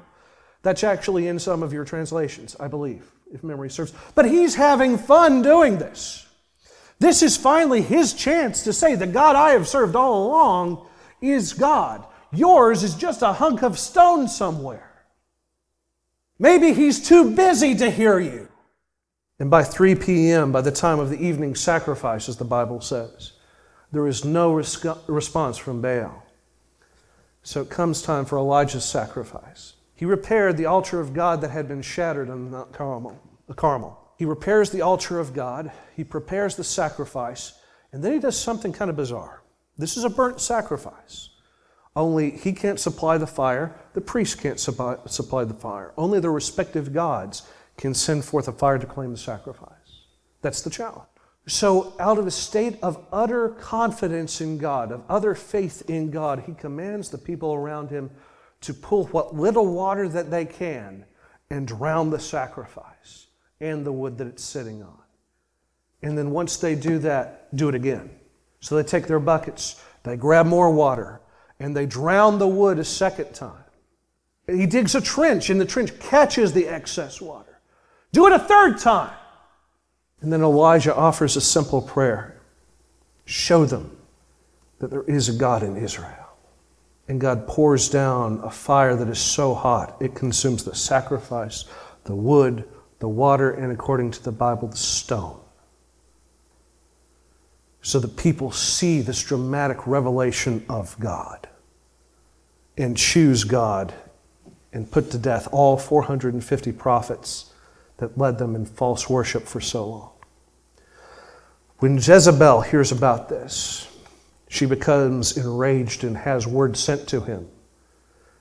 That's 0.62 0.82
actually 0.82 1.28
in 1.28 1.38
some 1.38 1.62
of 1.62 1.72
your 1.72 1.84
translations, 1.84 2.56
I 2.58 2.66
believe, 2.66 3.10
if 3.32 3.44
memory 3.44 3.70
serves. 3.70 3.92
But 4.14 4.26
he's 4.26 4.56
having 4.56 4.98
fun 4.98 5.42
doing 5.42 5.78
this. 5.78 6.26
This 6.98 7.22
is 7.22 7.36
finally 7.36 7.80
his 7.80 8.12
chance 8.12 8.64
to 8.64 8.72
say, 8.72 8.96
The 8.96 9.06
God 9.06 9.36
I 9.36 9.50
have 9.50 9.68
served 9.68 9.94
all 9.94 10.26
along 10.26 10.84
is 11.20 11.52
God. 11.52 12.04
Yours 12.32 12.82
is 12.82 12.94
just 12.94 13.22
a 13.22 13.32
hunk 13.32 13.62
of 13.62 13.78
stone 13.78 14.26
somewhere. 14.28 14.87
Maybe 16.38 16.72
he's 16.72 17.06
too 17.06 17.34
busy 17.34 17.74
to 17.76 17.90
hear 17.90 18.18
you. 18.18 18.48
And 19.40 19.50
by 19.50 19.62
3 19.62 19.94
p.m., 19.96 20.52
by 20.52 20.60
the 20.60 20.72
time 20.72 20.98
of 20.98 21.10
the 21.10 21.24
evening 21.24 21.54
sacrifice, 21.54 22.28
as 22.28 22.36
the 22.36 22.44
Bible 22.44 22.80
says, 22.80 23.32
there 23.92 24.06
is 24.06 24.24
no 24.24 24.52
response 24.52 25.56
from 25.56 25.80
Baal. 25.80 26.24
So 27.42 27.62
it 27.62 27.70
comes 27.70 28.02
time 28.02 28.24
for 28.24 28.36
Elijah's 28.36 28.84
sacrifice. 28.84 29.74
He 29.94 30.04
repaired 30.04 30.56
the 30.56 30.66
altar 30.66 31.00
of 31.00 31.14
God 31.14 31.40
that 31.40 31.50
had 31.50 31.66
been 31.66 31.82
shattered 31.82 32.28
on 32.30 32.50
Mount 32.50 32.72
Carmel. 32.72 33.20
Uh, 33.48 33.54
Carmel. 33.54 33.98
He 34.16 34.24
repairs 34.24 34.70
the 34.70 34.82
altar 34.82 35.18
of 35.18 35.32
God, 35.32 35.72
he 35.96 36.04
prepares 36.04 36.56
the 36.56 36.64
sacrifice, 36.64 37.52
and 37.92 38.02
then 38.02 38.12
he 38.12 38.18
does 38.18 38.38
something 38.38 38.72
kind 38.72 38.90
of 38.90 38.96
bizarre. 38.96 39.42
This 39.76 39.96
is 39.96 40.04
a 40.04 40.10
burnt 40.10 40.40
sacrifice. 40.40 41.30
Only 41.98 42.30
he 42.30 42.52
can't 42.52 42.78
supply 42.78 43.18
the 43.18 43.26
fire, 43.26 43.74
the 43.92 44.00
priest 44.00 44.40
can't 44.40 44.60
supply, 44.60 44.98
supply 45.06 45.42
the 45.42 45.52
fire. 45.52 45.92
Only 45.96 46.20
the 46.20 46.30
respective 46.30 46.92
gods 46.92 47.42
can 47.76 47.92
send 47.92 48.24
forth 48.24 48.46
a 48.46 48.52
fire 48.52 48.78
to 48.78 48.86
claim 48.86 49.10
the 49.10 49.18
sacrifice. 49.18 50.04
That's 50.40 50.62
the 50.62 50.70
challenge. 50.70 51.08
So, 51.48 51.94
out 51.98 52.18
of 52.18 52.26
a 52.28 52.30
state 52.30 52.78
of 52.84 53.04
utter 53.12 53.48
confidence 53.48 54.40
in 54.40 54.58
God, 54.58 54.92
of 54.92 55.02
utter 55.08 55.34
faith 55.34 55.90
in 55.90 56.12
God, 56.12 56.44
he 56.46 56.52
commands 56.52 57.08
the 57.08 57.18
people 57.18 57.52
around 57.52 57.90
him 57.90 58.10
to 58.60 58.72
pull 58.72 59.06
what 59.06 59.34
little 59.34 59.66
water 59.66 60.08
that 60.08 60.30
they 60.30 60.44
can 60.44 61.04
and 61.50 61.66
drown 61.66 62.10
the 62.10 62.20
sacrifice 62.20 63.26
and 63.60 63.84
the 63.84 63.92
wood 63.92 64.18
that 64.18 64.28
it's 64.28 64.44
sitting 64.44 64.84
on. 64.84 65.02
And 66.02 66.16
then 66.16 66.30
once 66.30 66.58
they 66.58 66.76
do 66.76 67.00
that, 67.00 67.56
do 67.56 67.68
it 67.68 67.74
again. 67.74 68.08
So 68.60 68.76
they 68.76 68.84
take 68.84 69.08
their 69.08 69.18
buckets 69.18 69.82
They 70.04 70.16
grab 70.16 70.46
more 70.46 70.70
water 70.70 71.20
and 71.60 71.76
they 71.76 71.86
drown 71.86 72.38
the 72.38 72.48
wood 72.48 72.78
a 72.78 72.84
second 72.84 73.34
time. 73.34 73.64
He 74.46 74.66
digs 74.66 74.94
a 74.94 75.00
trench 75.00 75.50
and 75.50 75.60
the 75.60 75.66
trench 75.66 75.98
catches 76.00 76.52
the 76.52 76.68
excess 76.68 77.20
water. 77.20 77.60
Do 78.12 78.26
it 78.26 78.32
a 78.32 78.38
third 78.38 78.78
time. 78.78 79.14
And 80.20 80.32
then 80.32 80.42
Elijah 80.42 80.94
offers 80.94 81.36
a 81.36 81.40
simple 81.40 81.82
prayer 81.82 82.34
Show 83.24 83.66
them 83.66 83.94
that 84.78 84.90
there 84.90 85.02
is 85.02 85.28
a 85.28 85.34
God 85.34 85.62
in 85.62 85.76
Israel. 85.76 86.28
And 87.08 87.20
God 87.20 87.46
pours 87.46 87.90
down 87.90 88.40
a 88.42 88.48
fire 88.48 88.96
that 88.96 89.08
is 89.08 89.18
so 89.18 89.52
hot 89.54 89.98
it 90.00 90.14
consumes 90.14 90.64
the 90.64 90.74
sacrifice, 90.74 91.66
the 92.04 92.14
wood, 92.14 92.64
the 93.00 93.08
water, 93.08 93.50
and 93.50 93.70
according 93.70 94.12
to 94.12 94.22
the 94.22 94.32
Bible, 94.32 94.68
the 94.68 94.78
stone. 94.78 95.38
So 97.80 98.00
that 98.00 98.16
people 98.16 98.50
see 98.50 99.00
this 99.00 99.22
dramatic 99.22 99.86
revelation 99.86 100.64
of 100.68 100.98
God 100.98 101.48
and 102.76 102.96
choose 102.96 103.44
God 103.44 103.94
and 104.72 104.90
put 104.90 105.10
to 105.12 105.18
death 105.18 105.48
all 105.52 105.76
450 105.76 106.72
prophets 106.72 107.52
that 107.98 108.16
led 108.18 108.38
them 108.38 108.54
in 108.54 108.66
false 108.66 109.08
worship 109.08 109.44
for 109.44 109.60
so 109.60 109.88
long. 109.88 110.10
When 111.78 111.96
Jezebel 111.96 112.62
hears 112.62 112.90
about 112.90 113.28
this, 113.28 113.86
she 114.48 114.66
becomes 114.66 115.36
enraged 115.36 116.04
and 116.04 116.16
has 116.16 116.46
word 116.46 116.76
sent 116.76 117.08
to 117.08 117.20
him 117.20 117.48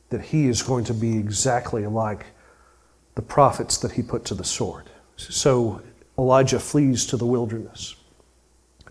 that 0.09 0.21
he 0.21 0.47
is 0.47 0.63
going 0.63 0.85
to 0.85 0.93
be 0.93 1.17
exactly 1.17 1.85
like 1.85 2.25
the 3.15 3.21
prophets 3.21 3.77
that 3.79 3.91
he 3.91 4.01
put 4.01 4.25
to 4.25 4.33
the 4.33 4.43
sword. 4.43 4.89
So 5.17 5.81
Elijah 6.17 6.59
flees 6.59 7.05
to 7.07 7.17
the 7.17 7.25
wilderness. 7.25 7.95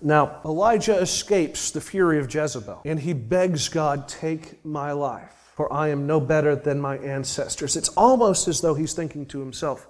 Now, 0.03 0.41
Elijah 0.45 0.99
escapes 0.99 1.71
the 1.71 1.81
fury 1.81 2.19
of 2.19 2.33
Jezebel 2.33 2.83
and 2.85 3.01
he 3.01 3.13
begs 3.13 3.69
God, 3.69 4.09
Take 4.09 4.65
my 4.65 4.93
life, 4.93 5.51
for 5.55 5.73
I 5.73 5.89
am 5.89 6.07
no 6.07 6.21
better 6.21 6.57
than 6.57 6.81
my 6.81 6.99
ancestors. 6.99 7.77
It's 7.77 7.89
almost 7.91 8.49
as 8.49 8.61
though 8.61 8.75
he's 8.75 8.95
thinking 8.95 9.27
to 9.27 9.41
himself 9.41 9.89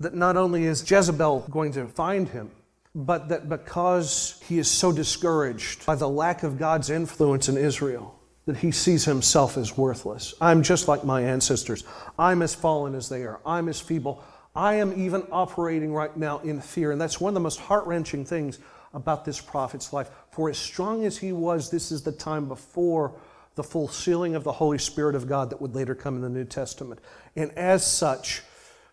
that 0.00 0.14
not 0.14 0.36
only 0.36 0.64
is 0.64 0.88
Jezebel 0.88 1.46
going 1.50 1.72
to 1.72 1.86
find 1.86 2.28
him, 2.28 2.50
but 2.94 3.28
that 3.28 3.48
because 3.48 4.40
he 4.46 4.58
is 4.58 4.70
so 4.70 4.92
discouraged 4.92 5.84
by 5.84 5.96
the 5.96 6.08
lack 6.08 6.42
of 6.42 6.58
God's 6.58 6.90
influence 6.90 7.48
in 7.48 7.56
Israel, 7.56 8.18
that 8.46 8.58
he 8.58 8.70
sees 8.70 9.04
himself 9.04 9.56
as 9.56 9.76
worthless. 9.76 10.34
I'm 10.40 10.62
just 10.62 10.86
like 10.86 11.04
my 11.04 11.22
ancestors. 11.22 11.84
I'm 12.18 12.42
as 12.42 12.54
fallen 12.54 12.94
as 12.94 13.08
they 13.08 13.22
are. 13.22 13.40
I'm 13.44 13.68
as 13.68 13.80
feeble. 13.80 14.22
I 14.54 14.74
am 14.74 15.00
even 15.00 15.26
operating 15.32 15.92
right 15.92 16.14
now 16.16 16.38
in 16.40 16.60
fear. 16.60 16.92
And 16.92 17.00
that's 17.00 17.20
one 17.20 17.30
of 17.30 17.34
the 17.34 17.40
most 17.40 17.58
heart 17.58 17.86
wrenching 17.86 18.24
things 18.24 18.58
about 18.94 19.24
this 19.24 19.40
prophet's 19.40 19.92
life. 19.92 20.10
For 20.30 20.48
as 20.48 20.58
strong 20.58 21.04
as 21.04 21.18
he 21.18 21.32
was, 21.32 21.70
this 21.70 21.92
is 21.92 22.02
the 22.02 22.12
time 22.12 22.48
before 22.48 23.12
the 23.56 23.62
full 23.62 23.88
sealing 23.88 24.34
of 24.34 24.44
the 24.44 24.52
Holy 24.52 24.78
Spirit 24.78 25.14
of 25.14 25.28
God 25.28 25.50
that 25.50 25.60
would 25.60 25.74
later 25.74 25.94
come 25.94 26.16
in 26.16 26.22
the 26.22 26.28
New 26.28 26.44
Testament. 26.44 27.00
And 27.36 27.50
as 27.52 27.86
such, 27.86 28.42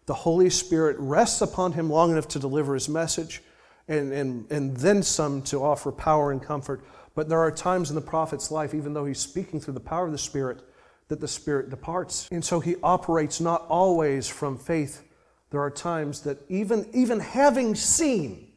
the 0.05 0.13
Holy 0.13 0.49
Spirit 0.49 0.97
rests 0.99 1.41
upon 1.41 1.73
him 1.73 1.89
long 1.89 2.11
enough 2.11 2.27
to 2.29 2.39
deliver 2.39 2.73
his 2.73 2.89
message 2.89 3.41
and, 3.87 4.11
and, 4.11 4.51
and 4.51 4.77
then 4.77 5.03
some 5.03 5.41
to 5.43 5.63
offer 5.63 5.91
power 5.91 6.31
and 6.31 6.41
comfort. 6.41 6.83
But 7.15 7.27
there 7.27 7.39
are 7.39 7.51
times 7.51 7.89
in 7.89 7.95
the 7.95 8.01
prophet's 8.01 8.51
life, 8.51 8.73
even 8.73 8.93
though 8.93 9.05
he's 9.05 9.19
speaking 9.19 9.59
through 9.59 9.73
the 9.73 9.79
power 9.79 10.05
of 10.05 10.11
the 10.11 10.17
Spirit, 10.17 10.61
that 11.09 11.19
the 11.19 11.27
Spirit 11.27 11.69
departs. 11.69 12.29
And 12.31 12.43
so 12.43 12.59
he 12.59 12.75
operates 12.83 13.41
not 13.41 13.65
always 13.67 14.27
from 14.27 14.57
faith. 14.57 15.03
There 15.49 15.61
are 15.61 15.71
times 15.71 16.21
that 16.21 16.37
even, 16.49 16.87
even 16.93 17.19
having 17.19 17.75
seen 17.75 18.50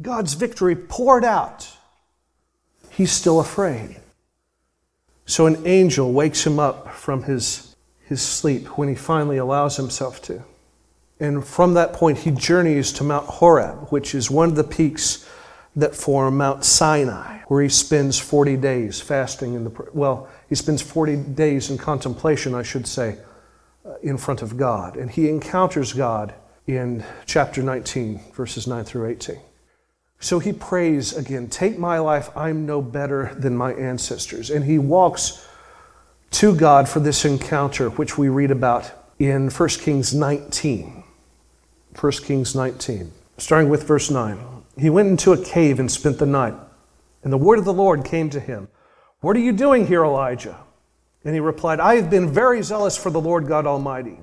God's 0.00 0.34
victory 0.34 0.76
poured 0.76 1.24
out, 1.24 1.68
he's 2.90 3.10
still 3.10 3.40
afraid. 3.40 3.96
So 5.26 5.46
an 5.46 5.66
angel 5.66 6.12
wakes 6.12 6.46
him 6.46 6.58
up 6.58 6.94
from 6.94 7.24
his, 7.24 7.76
his 8.06 8.22
sleep 8.22 8.78
when 8.78 8.88
he 8.88 8.94
finally 8.94 9.36
allows 9.36 9.76
himself 9.76 10.22
to. 10.22 10.42
And 11.20 11.44
from 11.44 11.74
that 11.74 11.92
point, 11.92 12.18
he 12.18 12.30
journeys 12.30 12.92
to 12.92 13.04
Mount 13.04 13.26
Horeb, 13.26 13.88
which 13.88 14.14
is 14.14 14.30
one 14.30 14.48
of 14.48 14.54
the 14.54 14.64
peaks 14.64 15.28
that 15.74 15.94
form 15.94 16.36
Mount 16.36 16.64
Sinai, 16.64 17.40
where 17.48 17.62
he 17.62 17.68
spends 17.68 18.18
40 18.18 18.56
days 18.56 19.00
fasting 19.00 19.54
in 19.54 19.64
the, 19.64 19.90
well, 19.92 20.28
he 20.48 20.54
spends 20.54 20.80
40 20.80 21.16
days 21.16 21.70
in 21.70 21.78
contemplation, 21.78 22.54
I 22.54 22.62
should 22.62 22.86
say, 22.86 23.18
uh, 23.84 23.94
in 24.02 24.16
front 24.16 24.42
of 24.42 24.56
God. 24.56 24.96
And 24.96 25.10
he 25.10 25.28
encounters 25.28 25.92
God 25.92 26.34
in 26.66 27.04
chapter 27.26 27.62
19, 27.62 28.20
verses 28.32 28.66
9 28.66 28.84
through 28.84 29.08
18. 29.08 29.38
So 30.20 30.38
he 30.38 30.52
prays 30.52 31.16
again, 31.16 31.48
Take 31.48 31.78
my 31.78 31.98
life, 31.98 32.30
I'm 32.36 32.66
no 32.66 32.82
better 32.82 33.34
than 33.34 33.56
my 33.56 33.72
ancestors. 33.74 34.50
And 34.50 34.64
he 34.64 34.78
walks 34.78 35.46
to 36.32 36.54
God 36.54 36.88
for 36.88 37.00
this 37.00 37.24
encounter, 37.24 37.88
which 37.90 38.18
we 38.18 38.28
read 38.28 38.50
about 38.50 38.90
in 39.18 39.50
1 39.50 39.68
Kings 39.68 40.14
19. 40.14 41.04
1 41.98 42.12
Kings 42.12 42.54
19, 42.54 43.12
starting 43.38 43.68
with 43.68 43.84
verse 43.84 44.10
9. 44.10 44.38
He 44.76 44.90
went 44.90 45.08
into 45.08 45.32
a 45.32 45.44
cave 45.44 45.80
and 45.80 45.90
spent 45.90 46.18
the 46.18 46.26
night. 46.26 46.54
And 47.24 47.32
the 47.32 47.38
word 47.38 47.58
of 47.58 47.64
the 47.64 47.72
Lord 47.72 48.04
came 48.04 48.30
to 48.30 48.40
him 48.40 48.68
What 49.20 49.36
are 49.36 49.40
you 49.40 49.52
doing 49.52 49.86
here, 49.86 50.04
Elijah? 50.04 50.58
And 51.24 51.34
he 51.34 51.40
replied, 51.40 51.80
I 51.80 51.96
have 51.96 52.10
been 52.10 52.32
very 52.32 52.62
zealous 52.62 52.96
for 52.96 53.10
the 53.10 53.20
Lord 53.20 53.48
God 53.48 53.66
Almighty. 53.66 54.18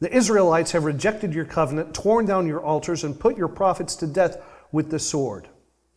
The 0.00 0.14
Israelites 0.14 0.72
have 0.72 0.84
rejected 0.84 1.34
your 1.34 1.44
covenant, 1.44 1.94
torn 1.94 2.26
down 2.26 2.46
your 2.46 2.60
altars, 2.60 3.04
and 3.04 3.18
put 3.18 3.36
your 3.36 3.48
prophets 3.48 3.96
to 3.96 4.06
death 4.06 4.36
with 4.72 4.90
the 4.90 4.98
sword. 4.98 5.48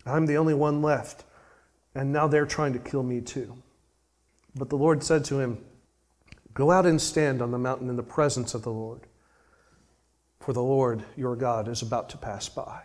I'm 0.05 0.27
the 0.27 0.38
only 0.38 0.53
one 0.53 0.81
left, 0.81 1.23
and 1.95 2.13
now 2.13 2.27
they're 2.27 2.45
trying 2.45 2.73
to 2.73 2.79
kill 2.79 3.01
me 3.01 3.21
too. 3.21 3.55
But 4.53 4.69
the 4.69 4.77
Lord 4.77 5.03
said 5.03 5.25
to 5.25 5.39
him, 5.39 5.57
Go 6.53 6.71
out 6.71 6.85
and 6.85 7.01
stand 7.01 7.41
on 7.41 7.51
the 7.51 7.57
mountain 7.57 7.89
in 7.89 7.95
the 7.95 8.03
presence 8.03 8.53
of 8.53 8.61
the 8.61 8.71
Lord 8.71 9.07
for 10.45 10.53
the 10.53 10.61
Lord 10.61 11.03
your 11.17 11.35
God 11.35 11.67
is 11.67 11.81
about 11.81 12.09
to 12.09 12.17
pass 12.17 12.47
by. 12.47 12.83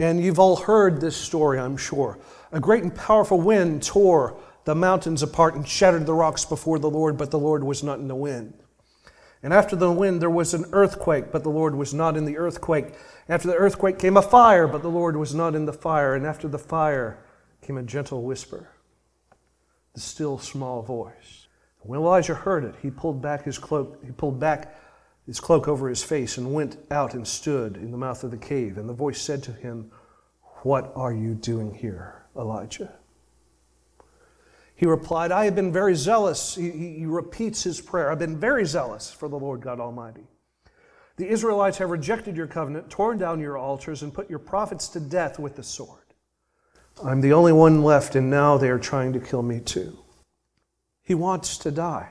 And 0.00 0.20
you've 0.20 0.40
all 0.40 0.56
heard 0.56 1.00
this 1.00 1.16
story, 1.16 1.60
I'm 1.60 1.76
sure. 1.76 2.18
A 2.50 2.58
great 2.58 2.82
and 2.82 2.92
powerful 2.92 3.40
wind 3.40 3.84
tore 3.84 4.36
the 4.64 4.74
mountains 4.74 5.22
apart 5.22 5.54
and 5.54 5.66
shattered 5.66 6.04
the 6.04 6.14
rocks 6.14 6.44
before 6.44 6.80
the 6.80 6.90
Lord, 6.90 7.16
but 7.16 7.30
the 7.30 7.38
Lord 7.38 7.62
was 7.62 7.84
not 7.84 8.00
in 8.00 8.08
the 8.08 8.16
wind. 8.16 8.54
And 9.42 9.52
after 9.52 9.74
the 9.74 9.90
wind, 9.90 10.22
there 10.22 10.30
was 10.30 10.54
an 10.54 10.66
earthquake, 10.72 11.32
but 11.32 11.42
the 11.42 11.50
Lord 11.50 11.74
was 11.74 11.92
not 11.92 12.16
in 12.16 12.24
the 12.24 12.38
earthquake. 12.38 12.94
After 13.28 13.48
the 13.48 13.56
earthquake 13.56 13.98
came 13.98 14.16
a 14.16 14.22
fire, 14.22 14.68
but 14.68 14.82
the 14.82 14.88
Lord 14.88 15.16
was 15.16 15.34
not 15.34 15.54
in 15.56 15.66
the 15.66 15.72
fire. 15.72 16.14
And 16.14 16.24
after 16.24 16.46
the 16.46 16.58
fire 16.58 17.18
came 17.60 17.76
a 17.76 17.82
gentle 17.82 18.22
whisper, 18.22 18.68
the 19.94 20.00
still 20.00 20.38
small 20.38 20.82
voice. 20.82 21.48
When 21.80 21.98
Elijah 21.98 22.34
heard 22.34 22.64
it, 22.64 22.76
he 22.80 22.90
pulled 22.90 23.20
back 23.20 23.44
his 23.44 23.58
cloak, 23.58 24.00
he 24.04 24.12
pulled 24.12 24.38
back 24.38 24.78
his 25.26 25.40
cloak 25.40 25.66
over 25.66 25.88
his 25.88 26.04
face 26.04 26.38
and 26.38 26.54
went 26.54 26.76
out 26.90 27.14
and 27.14 27.26
stood 27.26 27.76
in 27.76 27.90
the 27.90 27.98
mouth 27.98 28.22
of 28.22 28.30
the 28.30 28.36
cave. 28.36 28.78
And 28.78 28.88
the 28.88 28.94
voice 28.94 29.20
said 29.20 29.42
to 29.44 29.52
him, 29.52 29.90
What 30.62 30.92
are 30.94 31.12
you 31.12 31.34
doing 31.34 31.74
here, 31.74 32.26
Elijah? 32.36 32.92
He 34.82 34.86
replied, 34.86 35.30
I 35.30 35.44
have 35.44 35.54
been 35.54 35.72
very 35.72 35.94
zealous. 35.94 36.56
He, 36.56 36.68
he, 36.72 37.06
repeats 37.06 37.62
his 37.62 37.80
prayer. 37.80 38.10
I've 38.10 38.18
been 38.18 38.36
very 38.36 38.64
zealous 38.64 39.12
for 39.12 39.28
the 39.28 39.38
Lord 39.38 39.60
God 39.60 39.78
Almighty. 39.78 40.26
The 41.18 41.28
Israelites 41.28 41.78
have 41.78 41.90
rejected 41.90 42.36
your 42.36 42.48
covenant, 42.48 42.90
torn 42.90 43.16
down 43.16 43.38
your 43.38 43.56
altars, 43.56 44.02
and 44.02 44.12
put 44.12 44.28
your 44.28 44.40
prophets 44.40 44.88
to 44.88 44.98
death 44.98 45.38
with 45.38 45.54
the 45.54 45.62
sword. 45.62 46.02
I'm 47.00 47.20
the 47.20 47.32
only 47.32 47.52
one 47.52 47.84
left, 47.84 48.16
and 48.16 48.28
now 48.28 48.58
they 48.58 48.70
are 48.70 48.78
trying 48.80 49.12
to 49.12 49.20
kill 49.20 49.44
me 49.44 49.60
too. 49.60 49.96
He 51.04 51.14
wants 51.14 51.58
to 51.58 51.70
die. 51.70 52.08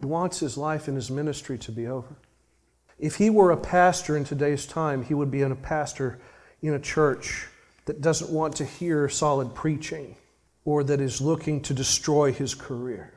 He 0.00 0.06
wants 0.06 0.40
his 0.40 0.56
life 0.56 0.88
and 0.88 0.96
his 0.96 1.10
ministry 1.10 1.58
to 1.58 1.70
be 1.70 1.86
over. 1.86 2.16
If 2.98 3.16
he 3.16 3.28
were 3.28 3.50
a 3.50 3.56
pastor 3.58 4.16
in 4.16 4.24
today's 4.24 4.64
time, 4.64 5.04
he 5.04 5.12
would 5.12 5.30
be 5.30 5.42
a 5.42 5.54
pastor 5.54 6.20
in 6.62 6.72
a 6.72 6.80
church 6.80 7.48
that 7.84 8.00
doesn't 8.00 8.30
want 8.30 8.56
to 8.56 8.64
hear 8.64 9.10
solid 9.10 9.54
preaching 9.54 10.16
or 10.68 10.84
that 10.84 11.00
is 11.00 11.22
looking 11.22 11.62
to 11.62 11.72
destroy 11.72 12.30
his 12.30 12.54
career. 12.54 13.14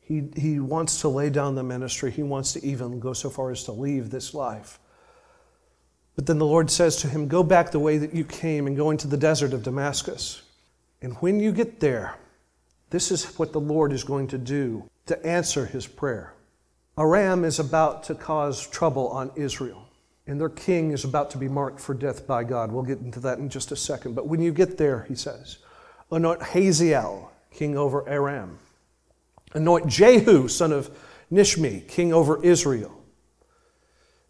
He, 0.00 0.24
he 0.36 0.60
wants 0.60 1.00
to 1.00 1.08
lay 1.08 1.30
down 1.30 1.54
the 1.54 1.62
ministry. 1.62 2.10
He 2.10 2.22
wants 2.22 2.52
to 2.52 2.62
even 2.62 3.00
go 3.00 3.14
so 3.14 3.30
far 3.30 3.50
as 3.50 3.64
to 3.64 3.72
leave 3.72 4.10
this 4.10 4.34
life. 4.34 4.78
But 6.14 6.26
then 6.26 6.36
the 6.36 6.44
Lord 6.44 6.70
says 6.70 6.96
to 6.96 7.08
him, 7.08 7.26
Go 7.26 7.42
back 7.42 7.70
the 7.70 7.78
way 7.78 7.96
that 7.96 8.12
you 8.12 8.22
came 8.22 8.66
and 8.66 8.76
go 8.76 8.90
into 8.90 9.08
the 9.08 9.16
desert 9.16 9.54
of 9.54 9.62
Damascus. 9.62 10.42
And 11.00 11.14
when 11.20 11.40
you 11.40 11.52
get 11.52 11.80
there, 11.80 12.16
this 12.90 13.10
is 13.10 13.24
what 13.38 13.54
the 13.54 13.60
Lord 13.60 13.90
is 13.90 14.04
going 14.04 14.26
to 14.26 14.36
do 14.36 14.90
to 15.06 15.26
answer 15.26 15.64
his 15.64 15.86
prayer. 15.86 16.34
Aram 16.98 17.46
is 17.46 17.58
about 17.58 18.02
to 18.04 18.14
cause 18.14 18.66
trouble 18.66 19.08
on 19.08 19.30
Israel, 19.36 19.88
and 20.26 20.38
their 20.38 20.50
king 20.50 20.90
is 20.90 21.04
about 21.04 21.30
to 21.30 21.38
be 21.38 21.48
marked 21.48 21.80
for 21.80 21.94
death 21.94 22.26
by 22.26 22.44
God. 22.44 22.70
We'll 22.70 22.82
get 22.82 22.98
into 22.98 23.20
that 23.20 23.38
in 23.38 23.48
just 23.48 23.72
a 23.72 23.76
second. 23.76 24.14
But 24.14 24.26
when 24.26 24.42
you 24.42 24.52
get 24.52 24.76
there, 24.76 25.06
he 25.08 25.14
says, 25.14 25.56
anoint 26.10 26.42
Hazael, 26.42 27.30
king 27.50 27.76
over 27.76 28.08
Aram. 28.08 28.58
Anoint 29.54 29.86
Jehu, 29.86 30.48
son 30.48 30.72
of 30.72 30.90
Nishmi, 31.32 31.86
king 31.88 32.12
over 32.12 32.42
Israel. 32.42 32.94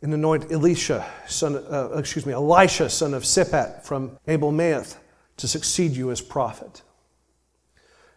And 0.01 0.15
anoint 0.15 0.53
Elisha, 0.53 1.05
son, 1.27 1.57
uh, 1.57 1.91
excuse 1.97 2.25
me, 2.25 2.33
Elisha, 2.33 2.89
son 2.89 3.15
of 3.15 3.25
Shaphat 3.25 3.83
from 3.83 4.17
Abel 4.29 4.53
Maath, 4.53 4.97
to 5.39 5.49
succeed 5.49 5.93
you 5.93 6.11
as 6.11 6.21
prophet. 6.21 6.83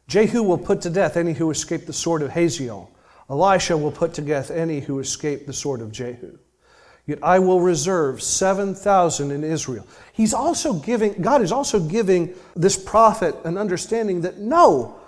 Jehu 0.08 0.44
will 0.44 0.58
put 0.58 0.82
to 0.82 0.90
death 0.90 1.18
any 1.18 1.34
who 1.34 1.50
escape 1.50 1.86
the 1.86 1.94
sword 1.94 2.22
of 2.22 2.32
Hazael. 2.32 2.92
Elisha 3.30 3.78
will 3.78 3.92
put 3.92 4.14
to 4.16 4.22
death 4.22 4.52
any 4.52 4.82
who 4.82 5.00
escape 5.00 5.46
the 5.46 5.54
sword 5.54 5.82
of 5.82 5.92
Jehu. 5.92 6.38
Yet 7.08 7.20
I 7.24 7.40
will 7.40 7.60
reserve 7.60 8.22
7,000 8.22 9.32
in 9.32 9.44
Israel. 9.44 9.88
He's 10.14 10.34
also 10.34 10.74
giving, 10.74 11.14
God 11.22 11.42
is 11.42 11.52
also 11.52 11.80
giving 11.80 12.34
this 12.56 12.78
prophet 12.78 13.36
an 13.44 13.58
understanding 13.58 14.22
that 14.22 14.38
no, 14.38 15.00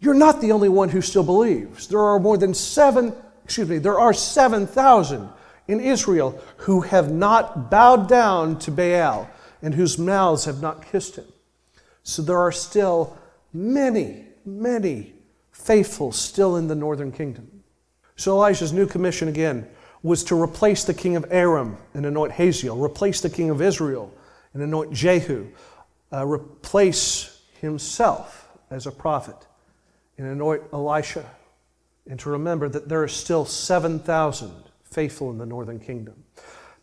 you're 0.00 0.14
not 0.14 0.40
the 0.40 0.52
only 0.52 0.68
one 0.68 0.88
who 0.88 1.00
still 1.00 1.24
believes. 1.24 1.88
There 1.88 2.00
are 2.00 2.18
more 2.18 2.38
than 2.38 2.54
seven, 2.54 3.12
excuse 3.44 3.68
me, 3.68 3.78
there 3.78 3.98
are 3.98 4.14
7,000 4.14 5.28
in 5.66 5.80
Israel 5.80 6.40
who 6.58 6.80
have 6.80 7.12
not 7.12 7.70
bowed 7.70 8.08
down 8.08 8.58
to 8.60 8.70
Baal 8.70 9.28
and 9.60 9.74
whose 9.74 9.98
mouths 9.98 10.46
have 10.46 10.62
not 10.62 10.86
kissed 10.90 11.16
him. 11.16 11.26
So 12.02 12.22
there 12.22 12.38
are 12.38 12.52
still 12.52 13.18
many, 13.52 14.24
many 14.46 15.14
faithful 15.52 16.12
still 16.12 16.56
in 16.56 16.68
the 16.68 16.74
northern 16.74 17.12
kingdom. 17.12 17.62
So 18.16 18.32
Elijah's 18.32 18.72
new 18.72 18.86
commission 18.86 19.28
again 19.28 19.68
was 20.02 20.24
to 20.24 20.40
replace 20.40 20.84
the 20.84 20.94
king 20.94 21.16
of 21.16 21.26
Aram 21.30 21.76
and 21.94 22.06
anoint 22.06 22.32
Hazael, 22.32 22.76
replace 22.76 23.20
the 23.20 23.30
king 23.30 23.50
of 23.50 23.60
Israel 23.60 24.12
and 24.54 24.62
anoint 24.62 24.92
Jehu, 24.92 25.48
uh, 26.12 26.26
replace 26.26 27.40
himself 27.60 28.48
as 28.70 28.86
a 28.86 28.92
prophet 28.92 29.36
and 30.16 30.26
anoint 30.26 30.62
Elisha, 30.72 31.24
and 32.08 32.18
to 32.20 32.30
remember 32.30 32.68
that 32.68 32.88
there 32.88 33.02
are 33.02 33.08
still 33.08 33.44
7,000 33.44 34.52
faithful 34.84 35.30
in 35.30 35.38
the 35.38 35.46
northern 35.46 35.78
kingdom. 35.78 36.24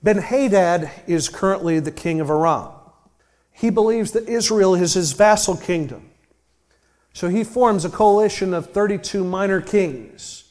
Ben 0.03 0.17
Hadad 0.17 0.91
is 1.07 1.29
currently 1.29 1.79
the 1.79 1.91
king 1.91 2.19
of 2.21 2.29
Aram. 2.29 2.71
He 3.51 3.69
believes 3.69 4.11
that 4.11 4.29
Israel 4.29 4.75
is 4.75 4.93
his 4.93 5.13
vassal 5.13 5.57
kingdom. 5.57 6.11
So 7.13 7.29
he 7.29 7.43
forms 7.43 7.85
a 7.85 7.89
coalition 7.89 8.53
of 8.53 8.71
32 8.71 9.23
minor 9.23 9.61
kings, 9.61 10.44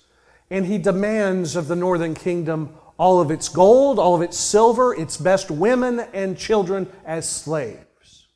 and 0.51 0.67
he 0.67 0.79
demands 0.79 1.57
of 1.57 1.69
the 1.69 1.77
northern 1.77 2.15
kingdom 2.15 2.77
all 2.97 3.21
of 3.21 3.31
its 3.31 3.49
gold, 3.49 3.99
all 3.99 4.15
of 4.15 4.23
its 4.23 4.37
silver, 4.37 4.95
its 4.95 5.17
best 5.17 5.51
women 5.51 6.01
and 6.13 6.39
children 6.39 6.87
as 7.05 7.29
slaves. 7.29 8.29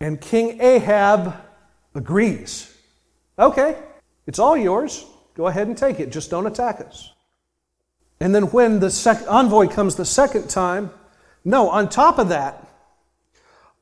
And 0.00 0.20
King 0.20 0.60
Ahab 0.60 1.34
agrees. 1.94 2.74
Okay, 3.38 3.76
it's 4.26 4.38
all 4.38 4.56
yours. 4.56 5.04
Go 5.34 5.46
ahead 5.46 5.66
and 5.66 5.76
take 5.76 6.00
it. 6.00 6.10
Just 6.10 6.30
don't 6.30 6.46
attack 6.46 6.80
us. 6.80 7.12
And 8.18 8.34
then 8.34 8.44
when 8.44 8.80
the 8.80 8.90
sec- 8.90 9.26
envoy 9.28 9.68
comes 9.68 9.96
the 9.96 10.04
second 10.04 10.48
time, 10.48 10.90
no, 11.44 11.70
on 11.70 11.88
top 11.88 12.18
of 12.18 12.28
that, 12.28 12.66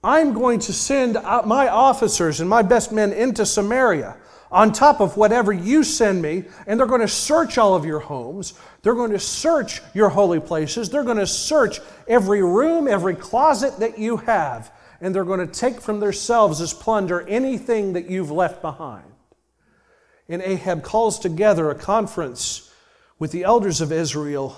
I'm 0.03 0.33
going 0.33 0.61
to 0.61 0.73
send 0.73 1.15
my 1.45 1.69
officers 1.69 2.41
and 2.41 2.49
my 2.49 2.63
best 2.63 2.93
men 2.93 3.13
into 3.13 3.45
Samaria 3.45 4.17
on 4.51 4.73
top 4.73 5.01
of 5.01 5.17
whatever 5.17 5.53
you 5.53 5.85
send 5.85 6.23
me, 6.23 6.45
and 6.67 6.79
they're 6.79 6.87
going 6.87 7.01
to 7.01 7.09
search 7.09 7.59
all 7.59 7.75
of 7.75 7.85
your 7.85 8.01
homes. 8.01 8.55
They're 8.83 8.95
going 8.95 9.11
to 9.13 9.19
search 9.19 9.83
your 9.95 10.09
holy 10.09 10.41
places. 10.41 10.89
They're 10.89 11.05
going 11.05 11.19
to 11.19 11.27
search 11.27 11.81
every 12.07 12.43
room, 12.43 12.89
every 12.89 13.15
closet 13.15 13.79
that 13.81 13.99
you 13.99 14.19
have, 14.19 14.73
and 15.01 15.15
they're 15.15 15.25
going 15.25 15.47
to 15.47 15.53
take 15.53 15.81
from 15.81 16.01
themselves 16.01 16.61
as 16.61 16.73
plunder 16.73 17.27
anything 17.29 17.93
that 17.93 18.11
you've 18.11 18.31
left 18.31 18.63
behind. 18.63 19.05
And 20.29 20.43
Ahab 20.43 20.83
calls 20.83 21.19
together 21.19 21.71
a 21.71 21.75
conference 21.75 22.73
with 23.19 23.33
the 23.33 23.45
elders 23.45 23.81
of 23.81 23.93
Israel, 23.93 24.57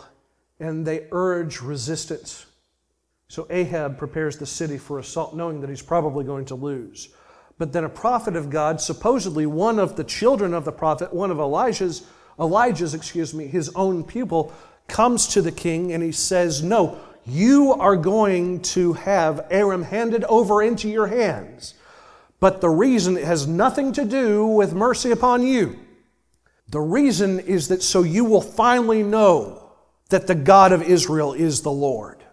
and 0.58 0.86
they 0.86 1.06
urge 1.10 1.60
resistance. 1.60 2.46
So 3.28 3.46
Ahab 3.48 3.96
prepares 3.96 4.38
the 4.38 4.46
city 4.46 4.76
for 4.76 4.98
assault, 4.98 5.36
knowing 5.36 5.60
that 5.60 5.70
he's 5.70 5.82
probably 5.82 6.24
going 6.24 6.46
to 6.46 6.56
lose. 6.56 7.08
But 7.60 7.74
then 7.74 7.84
a 7.84 7.90
prophet 7.90 8.36
of 8.36 8.48
God, 8.48 8.80
supposedly 8.80 9.44
one 9.44 9.78
of 9.78 9.96
the 9.96 10.02
children 10.02 10.54
of 10.54 10.64
the 10.64 10.72
prophet, 10.72 11.12
one 11.12 11.30
of 11.30 11.38
Elijah's, 11.38 12.06
Elijah's, 12.38 12.94
excuse 12.94 13.34
me, 13.34 13.48
his 13.48 13.70
own 13.74 14.02
pupil, 14.02 14.50
comes 14.88 15.26
to 15.28 15.42
the 15.42 15.52
king 15.52 15.92
and 15.92 16.02
he 16.02 16.10
says, 16.10 16.62
No, 16.62 16.98
you 17.26 17.74
are 17.74 17.96
going 17.96 18.62
to 18.62 18.94
have 18.94 19.46
Aram 19.50 19.82
handed 19.82 20.24
over 20.24 20.62
into 20.62 20.88
your 20.88 21.08
hands. 21.08 21.74
But 22.40 22.62
the 22.62 22.70
reason 22.70 23.18
it 23.18 23.24
has 23.24 23.46
nothing 23.46 23.92
to 23.92 24.06
do 24.06 24.46
with 24.46 24.72
mercy 24.72 25.10
upon 25.10 25.42
you. 25.42 25.78
The 26.70 26.80
reason 26.80 27.40
is 27.40 27.68
that 27.68 27.82
so 27.82 28.02
you 28.02 28.24
will 28.24 28.40
finally 28.40 29.02
know 29.02 29.70
that 30.08 30.26
the 30.26 30.34
God 30.34 30.72
of 30.72 30.82
Israel 30.82 31.34
is 31.34 31.60
the 31.60 31.70
Lord. 31.70 32.24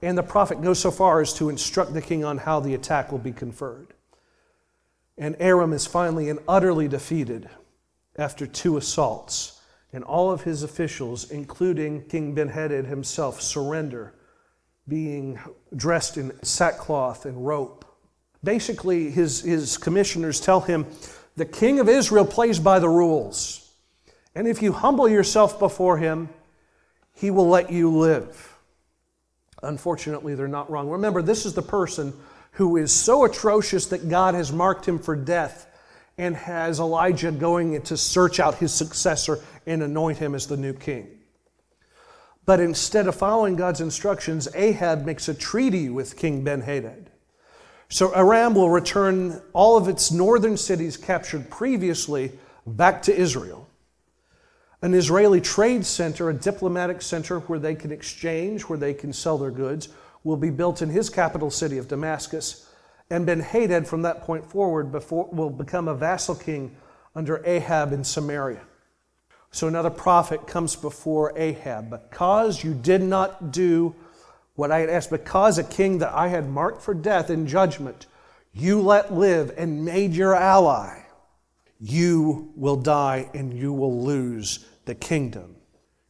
And 0.00 0.16
the 0.16 0.22
prophet 0.22 0.62
goes 0.62 0.78
so 0.78 0.92
far 0.92 1.20
as 1.20 1.34
to 1.34 1.48
instruct 1.48 1.94
the 1.94 2.00
king 2.00 2.24
on 2.24 2.38
how 2.38 2.60
the 2.60 2.74
attack 2.74 3.10
will 3.10 3.18
be 3.18 3.32
conferred. 3.32 3.93
And 5.16 5.36
Aram 5.38 5.72
is 5.72 5.86
finally 5.86 6.28
and 6.28 6.40
utterly 6.48 6.88
defeated 6.88 7.48
after 8.16 8.46
two 8.46 8.76
assaults. 8.76 9.60
And 9.92 10.02
all 10.02 10.30
of 10.30 10.42
his 10.42 10.62
officials, 10.64 11.30
including 11.30 12.02
King 12.06 12.34
Benhadad 12.34 12.86
himself, 12.86 13.40
surrender, 13.40 14.14
being 14.88 15.38
dressed 15.76 16.16
in 16.16 16.32
sackcloth 16.42 17.26
and 17.26 17.46
rope. 17.46 17.84
Basically, 18.42 19.10
his, 19.10 19.42
his 19.42 19.78
commissioners 19.78 20.40
tell 20.40 20.60
him 20.60 20.86
the 21.36 21.46
king 21.46 21.80
of 21.80 21.88
Israel 21.88 22.24
plays 22.24 22.58
by 22.58 22.78
the 22.78 22.88
rules. 22.88 23.72
And 24.34 24.48
if 24.48 24.62
you 24.62 24.72
humble 24.72 25.08
yourself 25.08 25.58
before 25.58 25.98
him, 25.98 26.28
he 27.14 27.30
will 27.30 27.48
let 27.48 27.70
you 27.70 27.90
live. 27.90 28.56
Unfortunately, 29.62 30.34
they're 30.34 30.48
not 30.48 30.70
wrong. 30.70 30.90
Remember, 30.90 31.22
this 31.22 31.46
is 31.46 31.54
the 31.54 31.62
person 31.62 32.12
who 32.54 32.76
is 32.76 32.92
so 32.92 33.24
atrocious 33.24 33.86
that 33.86 34.08
God 34.08 34.34
has 34.34 34.52
marked 34.52 34.86
him 34.86 34.98
for 34.98 35.16
death 35.16 35.66
and 36.16 36.36
has 36.36 36.78
Elijah 36.78 37.32
going 37.32 37.80
to 37.82 37.96
search 37.96 38.38
out 38.38 38.56
his 38.56 38.72
successor 38.72 39.40
and 39.66 39.82
anoint 39.82 40.18
him 40.18 40.34
as 40.34 40.46
the 40.46 40.56
new 40.56 40.72
king. 40.72 41.08
But 42.46 42.60
instead 42.60 43.08
of 43.08 43.16
following 43.16 43.56
God's 43.56 43.80
instructions, 43.80 44.46
Ahab 44.54 45.04
makes 45.04 45.28
a 45.28 45.34
treaty 45.34 45.88
with 45.88 46.16
King 46.16 46.44
Ben 46.44 46.60
Hadad. 46.60 47.10
So 47.88 48.14
Aram 48.14 48.54
will 48.54 48.70
return 48.70 49.42
all 49.52 49.76
of 49.76 49.88
its 49.88 50.12
northern 50.12 50.56
cities 50.56 50.96
captured 50.96 51.50
previously 51.50 52.32
back 52.66 53.02
to 53.02 53.16
Israel. 53.16 53.68
An 54.80 54.94
Israeli 54.94 55.40
trade 55.40 55.84
center, 55.84 56.28
a 56.28 56.34
diplomatic 56.34 57.02
center 57.02 57.40
where 57.40 57.58
they 57.58 57.74
can 57.74 57.90
exchange, 57.90 58.62
where 58.62 58.78
they 58.78 58.94
can 58.94 59.12
sell 59.12 59.38
their 59.38 59.50
goods, 59.50 59.88
will 60.24 60.36
be 60.36 60.50
built 60.50 60.82
in 60.82 60.88
his 60.88 61.10
capital 61.10 61.50
city 61.50 61.78
of 61.78 61.86
Damascus. 61.86 62.68
And 63.10 63.26
Ben 63.26 63.40
Hadad, 63.40 63.86
from 63.86 64.02
that 64.02 64.22
point 64.22 64.50
forward, 64.50 64.90
before, 64.90 65.28
will 65.30 65.50
become 65.50 65.86
a 65.86 65.94
vassal 65.94 66.34
king 66.34 66.76
under 67.14 67.40
Ahab 67.46 67.92
in 67.92 68.02
Samaria. 68.02 68.62
So 69.52 69.68
another 69.68 69.90
prophet 69.90 70.48
comes 70.48 70.74
before 70.74 71.32
Ahab. 71.36 71.90
Because 71.90 72.64
you 72.64 72.74
did 72.74 73.02
not 73.02 73.52
do 73.52 73.94
what 74.56 74.72
I 74.72 74.80
had 74.80 74.90
asked, 74.90 75.10
because 75.10 75.58
a 75.58 75.64
king 75.64 75.98
that 75.98 76.12
I 76.12 76.28
had 76.28 76.48
marked 76.48 76.82
for 76.82 76.94
death 76.94 77.30
in 77.30 77.46
judgment, 77.46 78.06
you 78.52 78.80
let 78.80 79.12
live 79.12 79.52
and 79.56 79.84
made 79.84 80.14
your 80.14 80.34
ally, 80.34 81.02
you 81.78 82.52
will 82.56 82.76
die 82.76 83.28
and 83.34 83.52
you 83.52 83.72
will 83.72 84.02
lose 84.04 84.66
the 84.86 84.94
kingdom. 84.94 85.53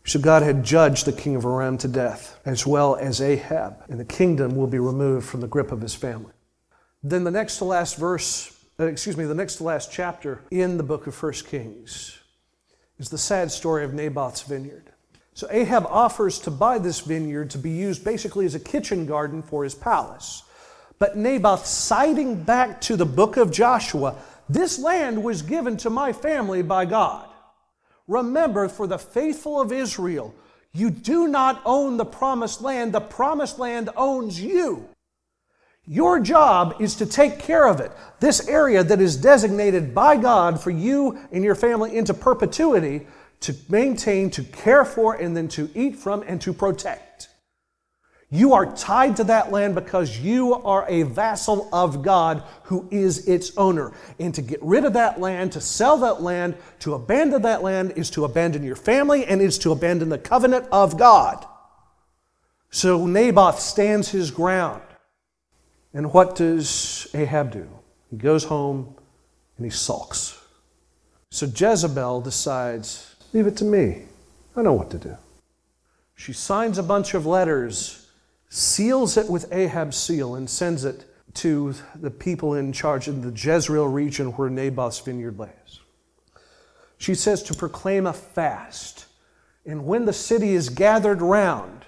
So 0.06 0.20
God 0.20 0.42
had 0.42 0.62
judged 0.62 1.06
the 1.06 1.12
king 1.12 1.34
of 1.34 1.46
Aram 1.46 1.78
to 1.78 1.88
death, 1.88 2.38
as 2.44 2.66
well 2.66 2.94
as 2.96 3.22
Ahab, 3.22 3.82
and 3.88 3.98
the 3.98 4.04
kingdom 4.04 4.54
will 4.54 4.66
be 4.66 4.78
removed 4.78 5.26
from 5.26 5.40
the 5.40 5.48
grip 5.48 5.72
of 5.72 5.80
his 5.80 5.94
family. 5.94 6.32
Then 7.02 7.24
the 7.24 7.30
next 7.30 7.56
to 7.58 7.64
last 7.64 7.96
verse, 7.96 8.54
uh, 8.78 8.84
excuse 8.84 9.16
me, 9.16 9.24
the 9.24 9.34
next 9.34 9.56
to 9.56 9.64
last 9.64 9.90
chapter 9.90 10.42
in 10.50 10.76
the 10.76 10.82
book 10.82 11.06
of 11.06 11.22
1 11.22 11.32
Kings 11.48 12.18
is 12.98 13.08
the 13.08 13.18
sad 13.18 13.50
story 13.50 13.82
of 13.82 13.94
Naboth's 13.94 14.42
vineyard. 14.42 14.90
So 15.32 15.48
Ahab 15.50 15.86
offers 15.86 16.38
to 16.40 16.50
buy 16.50 16.78
this 16.78 17.00
vineyard 17.00 17.50
to 17.50 17.58
be 17.58 17.70
used 17.70 18.04
basically 18.04 18.44
as 18.44 18.54
a 18.54 18.60
kitchen 18.60 19.06
garden 19.06 19.42
for 19.42 19.64
his 19.64 19.74
palace. 19.74 20.42
But 20.98 21.16
Naboth, 21.16 21.66
citing 21.66 22.42
back 22.42 22.80
to 22.82 22.96
the 22.96 23.06
book 23.06 23.36
of 23.36 23.50
Joshua, 23.50 24.16
this 24.48 24.78
land 24.78 25.24
was 25.24 25.42
given 25.42 25.76
to 25.78 25.90
my 25.90 26.12
family 26.12 26.62
by 26.62 26.84
God. 26.84 27.28
Remember, 28.06 28.68
for 28.68 28.86
the 28.86 28.98
faithful 28.98 29.60
of 29.60 29.72
Israel, 29.72 30.34
you 30.72 30.90
do 30.90 31.28
not 31.28 31.62
own 31.64 31.96
the 31.96 32.04
promised 32.04 32.60
land, 32.60 32.92
the 32.92 33.00
promised 33.00 33.58
land 33.58 33.90
owns 33.96 34.40
you. 34.40 34.88
Your 35.86 36.18
job 36.18 36.76
is 36.80 36.96
to 36.96 37.06
take 37.06 37.38
care 37.38 37.68
of 37.68 37.80
it. 37.80 37.92
This 38.18 38.48
area 38.48 38.82
that 38.82 39.00
is 39.00 39.16
designated 39.16 39.94
by 39.94 40.16
God 40.16 40.60
for 40.60 40.70
you 40.70 41.18
and 41.30 41.44
your 41.44 41.54
family 41.54 41.96
into 41.96 42.14
perpetuity 42.14 43.06
to 43.40 43.54
maintain, 43.68 44.30
to 44.30 44.42
care 44.42 44.84
for, 44.84 45.14
and 45.14 45.36
then 45.36 45.48
to 45.48 45.70
eat 45.74 45.96
from 45.96 46.24
and 46.26 46.40
to 46.40 46.54
protect. 46.54 47.28
You 48.30 48.54
are 48.54 48.74
tied 48.74 49.16
to 49.16 49.24
that 49.24 49.52
land 49.52 49.74
because 49.74 50.18
you 50.18 50.54
are 50.54 50.84
a 50.88 51.02
vassal 51.02 51.68
of 51.72 52.02
God 52.02 52.42
who 52.64 52.88
is 52.90 53.28
its 53.28 53.56
owner. 53.56 53.92
And 54.18 54.34
to 54.34 54.42
get 54.42 54.62
rid 54.62 54.84
of 54.84 54.94
that 54.94 55.20
land, 55.20 55.52
to 55.52 55.60
sell 55.60 55.98
that 55.98 56.22
land, 56.22 56.56
to 56.80 56.94
abandon 56.94 57.42
that 57.42 57.62
land 57.62 57.92
is 57.96 58.10
to 58.10 58.24
abandon 58.24 58.64
your 58.64 58.76
family 58.76 59.24
and 59.24 59.40
is 59.40 59.58
to 59.58 59.72
abandon 59.72 60.08
the 60.08 60.18
covenant 60.18 60.66
of 60.72 60.98
God. 60.98 61.46
So 62.70 63.06
Naboth 63.06 63.60
stands 63.60 64.08
his 64.08 64.32
ground. 64.32 64.82
And 65.92 66.12
what 66.12 66.34
does 66.34 67.06
Ahab 67.14 67.52
do? 67.52 67.68
He 68.10 68.16
goes 68.16 68.44
home 68.44 68.96
and 69.56 69.64
he 69.64 69.70
sulks. 69.70 70.40
So 71.30 71.46
Jezebel 71.46 72.20
decides, 72.20 73.14
leave 73.32 73.46
it 73.46 73.56
to 73.58 73.64
me. 73.64 74.02
I 74.56 74.62
know 74.62 74.72
what 74.72 74.90
to 74.90 74.98
do. 74.98 75.16
She 76.16 76.32
signs 76.32 76.78
a 76.78 76.82
bunch 76.82 77.14
of 77.14 77.26
letters, 77.26 78.03
seals 78.54 79.16
it 79.16 79.28
with 79.28 79.52
Ahab's 79.52 79.96
seal, 79.96 80.36
and 80.36 80.48
sends 80.48 80.84
it 80.84 81.04
to 81.34 81.74
the 81.96 82.10
people 82.10 82.54
in 82.54 82.72
charge 82.72 83.08
in 83.08 83.20
the 83.20 83.32
Jezreel 83.32 83.88
region 83.88 84.28
where 84.28 84.48
Naboth's 84.48 85.00
vineyard 85.00 85.40
lays. 85.40 85.80
She 86.96 87.16
says 87.16 87.42
to 87.44 87.54
proclaim 87.54 88.06
a 88.06 88.12
fast. 88.12 89.06
And 89.66 89.86
when 89.86 90.04
the 90.04 90.12
city 90.12 90.54
is 90.54 90.68
gathered 90.68 91.20
round, 91.20 91.84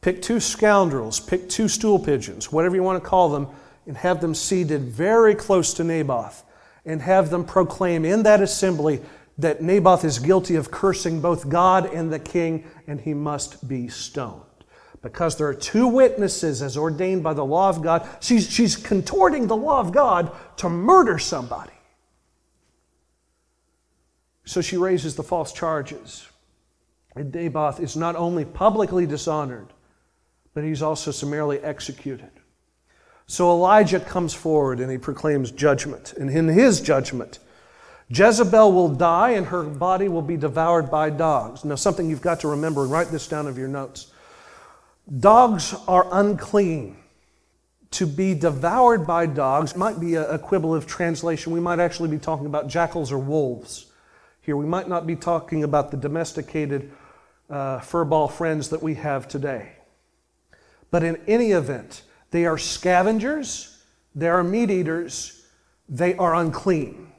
pick 0.00 0.22
two 0.22 0.40
scoundrels, 0.40 1.20
pick 1.20 1.50
two 1.50 1.68
stool 1.68 1.98
pigeons, 1.98 2.50
whatever 2.50 2.76
you 2.76 2.82
want 2.82 3.02
to 3.02 3.06
call 3.06 3.28
them, 3.28 3.48
and 3.86 3.98
have 3.98 4.22
them 4.22 4.34
seated 4.34 4.84
very 4.84 5.34
close 5.34 5.74
to 5.74 5.84
Naboth, 5.84 6.44
and 6.86 7.02
have 7.02 7.28
them 7.28 7.44
proclaim 7.44 8.06
in 8.06 8.22
that 8.22 8.40
assembly 8.40 9.02
that 9.36 9.62
Naboth 9.62 10.02
is 10.02 10.18
guilty 10.18 10.54
of 10.54 10.70
cursing 10.70 11.20
both 11.20 11.50
God 11.50 11.92
and 11.92 12.10
the 12.10 12.18
king, 12.18 12.64
and 12.86 13.02
he 13.02 13.12
must 13.12 13.68
be 13.68 13.88
stoned. 13.88 14.40
Because 15.04 15.36
there 15.36 15.46
are 15.46 15.54
two 15.54 15.86
witnesses 15.86 16.62
as 16.62 16.78
ordained 16.78 17.22
by 17.22 17.34
the 17.34 17.44
law 17.44 17.68
of 17.68 17.82
God. 17.82 18.08
She's, 18.20 18.50
she's 18.50 18.74
contorting 18.74 19.46
the 19.46 19.54
law 19.54 19.78
of 19.78 19.92
God 19.92 20.32
to 20.56 20.70
murder 20.70 21.18
somebody. 21.18 21.74
So 24.46 24.62
she 24.62 24.78
raises 24.78 25.14
the 25.14 25.22
false 25.22 25.52
charges. 25.52 26.26
And 27.14 27.30
Naboth 27.34 27.80
is 27.80 27.96
not 27.96 28.16
only 28.16 28.46
publicly 28.46 29.04
dishonored, 29.06 29.66
but 30.54 30.64
he's 30.64 30.80
also 30.80 31.10
summarily 31.10 31.58
executed. 31.60 32.30
So 33.26 33.50
Elijah 33.50 34.00
comes 34.00 34.32
forward 34.32 34.80
and 34.80 34.90
he 34.90 34.96
proclaims 34.96 35.50
judgment. 35.50 36.14
And 36.14 36.30
in 36.30 36.48
his 36.48 36.80
judgment, 36.80 37.40
Jezebel 38.08 38.72
will 38.72 38.88
die 38.88 39.30
and 39.32 39.48
her 39.48 39.64
body 39.64 40.08
will 40.08 40.22
be 40.22 40.38
devoured 40.38 40.90
by 40.90 41.10
dogs. 41.10 41.62
Now, 41.62 41.74
something 41.74 42.08
you've 42.08 42.22
got 42.22 42.40
to 42.40 42.48
remember, 42.48 42.84
and 42.84 42.90
write 42.90 43.08
this 43.08 43.28
down 43.28 43.46
of 43.46 43.58
your 43.58 43.68
notes. 43.68 44.10
Dogs 45.18 45.74
are 45.86 46.06
unclean. 46.12 46.96
To 47.92 48.06
be 48.06 48.34
devoured 48.34 49.06
by 49.06 49.26
dogs 49.26 49.76
might 49.76 50.00
be 50.00 50.16
a, 50.16 50.38
quibble 50.38 50.74
of 50.74 50.86
translation. 50.86 51.52
We 51.52 51.60
might 51.60 51.78
actually 51.78 52.08
be 52.08 52.18
talking 52.18 52.46
about 52.46 52.66
jackals 52.66 53.12
or 53.12 53.18
wolves 53.18 53.86
here. 54.40 54.56
We 54.56 54.66
might 54.66 54.88
not 54.88 55.06
be 55.06 55.14
talking 55.14 55.62
about 55.62 55.90
the 55.90 55.96
domesticated 55.96 56.90
uh, 57.48 57.78
furball 57.78 58.32
friends 58.32 58.70
that 58.70 58.82
we 58.82 58.94
have 58.94 59.28
today. 59.28 59.76
But 60.90 61.04
in 61.04 61.20
any 61.28 61.52
event, 61.52 62.02
they 62.30 62.46
are 62.46 62.58
scavengers, 62.58 63.84
they 64.14 64.28
are 64.28 64.42
meat 64.42 64.70
eaters, 64.70 65.46
they 65.88 66.16
are 66.16 66.34
unclean. 66.34 67.12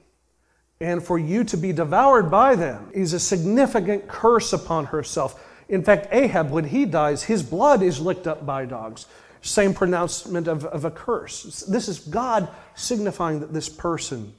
And 0.81 1.01
for 1.01 1.17
you 1.17 1.45
to 1.45 1.57
be 1.57 1.71
devoured 1.71 2.29
by 2.29 2.55
them 2.55 2.89
is 2.93 3.13
a 3.13 3.19
significant 3.19 4.07
curse 4.07 4.51
upon 4.51 4.85
herself. 4.85 5.41
In 5.67 5.83
fact, 5.83 6.07
Ahab, 6.11 6.51
when 6.51 6.65
he 6.65 6.85
dies, 6.85 7.23
his 7.23 7.43
blood 7.43 7.81
is 7.81 7.99
licked 7.99 8.27
up 8.27 8.45
by 8.45 8.65
dogs. 8.65 9.07
Same 9.41 9.73
pronouncement 9.73 10.47
of, 10.47 10.65
of 10.65 10.85
a 10.85 10.91
curse. 10.91 11.61
This 11.61 11.87
is 11.87 11.99
God 11.99 12.47
signifying 12.75 13.39
that 13.39 13.53
this 13.53 13.69
person 13.69 14.33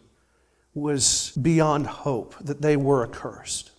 was 0.74 1.32
beyond 1.40 1.86
hope, 1.86 2.34
that 2.40 2.60
they 2.60 2.76
were 2.76 3.04
accursed. 3.04 3.70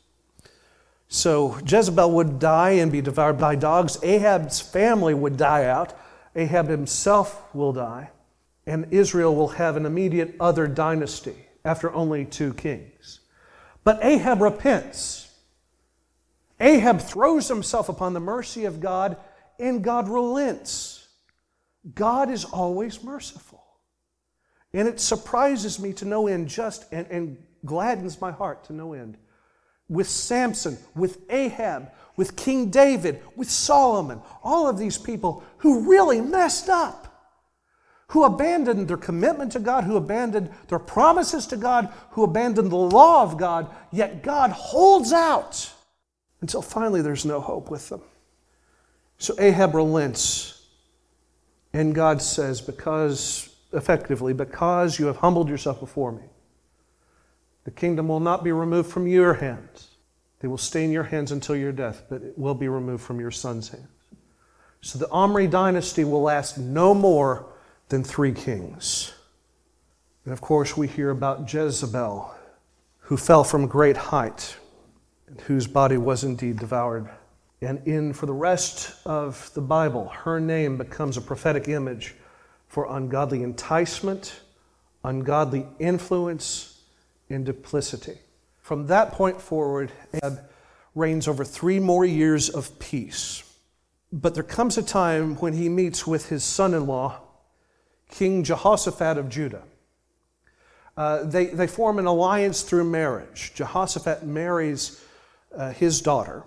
So 1.10 1.58
Jezebel 1.66 2.12
would 2.12 2.40
die 2.40 2.72
and 2.72 2.92
be 2.92 3.02
devoured 3.02 3.38
by 3.38 3.56
dogs. 3.56 3.98
Ahab's 4.04 4.60
family 4.60 5.14
would 5.14 5.38
die 5.38 5.66
out. 5.66 5.94
Ahab 6.36 6.68
himself 6.68 7.44
will 7.54 7.72
die. 7.72 8.10
And 8.66 8.88
Israel 8.92 9.36
will 9.36 9.48
have 9.50 9.78
an 9.78 9.86
immediate 9.86 10.36
other 10.40 10.68
dynasty 10.68 11.36
after 11.64 11.94
only 11.94 12.26
two 12.26 12.54
kings. 12.54 13.22
But 13.84 14.04
Ahab 14.04 14.42
repents. 14.42 15.27
Ahab 16.60 17.02
throws 17.02 17.48
himself 17.48 17.90
upon 17.90 18.14
the 18.14 18.20
mercy 18.20 18.66
of 18.66 18.80
God, 18.80 19.18
and 19.60 19.84
God 19.84 20.10
relents. 20.10 21.08
God 21.94 22.30
is 22.30 22.46
always 22.46 23.04
merciful. 23.04 23.64
And 24.74 24.88
it 24.88 25.00
surprises 25.00 25.80
me 25.80 25.94
to 25.94 26.06
no 26.06 26.28
end, 26.28 26.48
just 26.48 26.86
and, 26.92 27.08
and 27.08 27.38
gladdens 27.66 28.20
my 28.20 28.32
heart 28.32 28.66
to 28.66 28.74
no 28.74 28.94
end 28.94 29.18
with 29.90 30.10
Samson, 30.10 30.78
with 30.96 31.20
Ahab, 31.30 31.92
with 32.16 32.36
King 32.36 32.70
David, 32.70 33.22
with 33.36 33.50
Solomon, 33.50 34.22
all 34.44 34.68
of 34.68 34.78
these 34.78 34.98
people 34.98 35.44
who 35.60 35.90
really 35.90 36.20
messed 36.20 36.70
up, 36.70 37.04
who 38.10 38.24
abandoned 38.24 38.88
their 38.88 38.98
commitment 38.98 39.52
to 39.54 39.60
God, 39.60 39.84
who 39.84 39.96
abandoned 39.96 40.50
their 40.68 40.80
promises 40.80 41.46
to 41.48 41.58
God, 41.58 41.92
who 42.12 42.24
abandoned 42.24 42.72
the 42.72 42.76
law 42.76 43.24
of 43.24 43.38
God, 43.38 43.74
yet 43.92 44.24
God 44.24 44.52
holds 44.52 45.14
out 45.14 45.74
until 46.42 46.62
finally 46.62 47.02
there's 47.02 47.26
no 47.26 47.40
hope 47.40 47.70
with 47.70 47.90
them. 47.90 48.02
So 49.18 49.36
Ahab 49.40 49.74
relents, 49.74 50.66
and 51.74 51.96
God 51.96 52.22
says, 52.22 52.62
because, 52.62 53.56
effectively, 53.74 54.34
because 54.34 55.00
you 55.00 55.08
have 55.08 55.18
humbled 55.18 55.50
yourself 55.50 55.80
before 55.80 56.12
me, 56.12 56.24
the 57.64 57.72
kingdom 57.72 58.08
will 58.08 58.20
not 58.20 58.44
be 58.44 58.52
removed 58.52 58.90
from 58.90 59.08
your 59.08 59.34
hands. 59.34 59.90
They 60.40 60.48
will 60.48 60.58
stay 60.58 60.86
in 60.86 60.92
your 60.92 61.04
hands 61.04 61.32
until 61.32 61.56
your 61.56 61.72
death, 61.72 62.04
but 62.10 62.22
it 62.22 62.38
will 62.38 62.54
be 62.54 62.68
removed 62.68 63.04
from 63.04 63.20
your 63.20 63.32
son's 63.32 63.70
hands. 63.70 63.88
So 64.82 65.00
the 65.00 65.10
Omri 65.10 65.48
dynasty 65.48 66.04
will 66.04 66.22
last 66.22 66.58
no 66.58 66.94
more 66.94 67.48
than 67.90 68.04
three 68.04 68.32
kings. 68.32 69.14
And 70.24 70.32
of 70.32 70.42
course, 70.42 70.78
we 70.78 70.88
hear 70.88 71.10
about 71.10 71.52
Jezebel, 71.52 72.34
who 73.00 73.18
fell 73.18 73.44
from 73.44 73.66
great 73.66 73.98
height, 73.98 74.58
whose 75.46 75.68
body 75.68 75.98
was 75.98 76.24
indeed 76.24 76.60
devoured. 76.60 77.10
And 77.62 77.86
in 77.88 78.14
for 78.14 78.26
the 78.26 78.34
rest 78.34 78.96
of 79.06 79.52
the 79.54 79.62
Bible, 79.62 80.10
her 80.10 80.40
name 80.40 80.78
becomes 80.78 81.18
a 81.18 81.22
prophetic 81.22 81.68
image 81.68 82.16
for 82.68 82.96
ungodly 82.96 83.44
enticement, 83.44 84.42
ungodly 85.04 85.66
influence, 85.80 86.82
and 87.30 87.46
duplicity. 87.46 88.18
From 88.60 88.88
that 88.88 89.12
point 89.12 89.42
forward, 89.42 89.92
Ahab 90.14 90.40
reigns 90.94 91.28
over 91.28 91.44
three 91.44 91.80
more 91.80 92.06
years 92.06 92.50
of 92.50 92.78
peace. 92.80 93.44
But 94.12 94.34
there 94.34 94.44
comes 94.44 94.78
a 94.78 94.84
time 94.84 95.36
when 95.38 95.54
he 95.54 95.70
meets 95.70 96.08
with 96.08 96.30
his 96.30 96.44
son 96.44 96.74
in 96.74 96.88
law, 96.88 97.22
King 98.10 98.44
Jehoshaphat 98.44 99.18
of 99.18 99.30
Judah. 99.30 99.64
Uh, 100.96 101.24
they, 101.24 101.48
they 101.48 101.68
form 101.68 102.00
an 102.00 102.06
alliance 102.06 102.62
through 102.62 102.86
marriage. 102.86 103.52
Jehoshaphat 103.54 104.26
marries 104.26 105.02
uh, 105.56 105.72
his 105.72 106.02
daughter, 106.02 106.44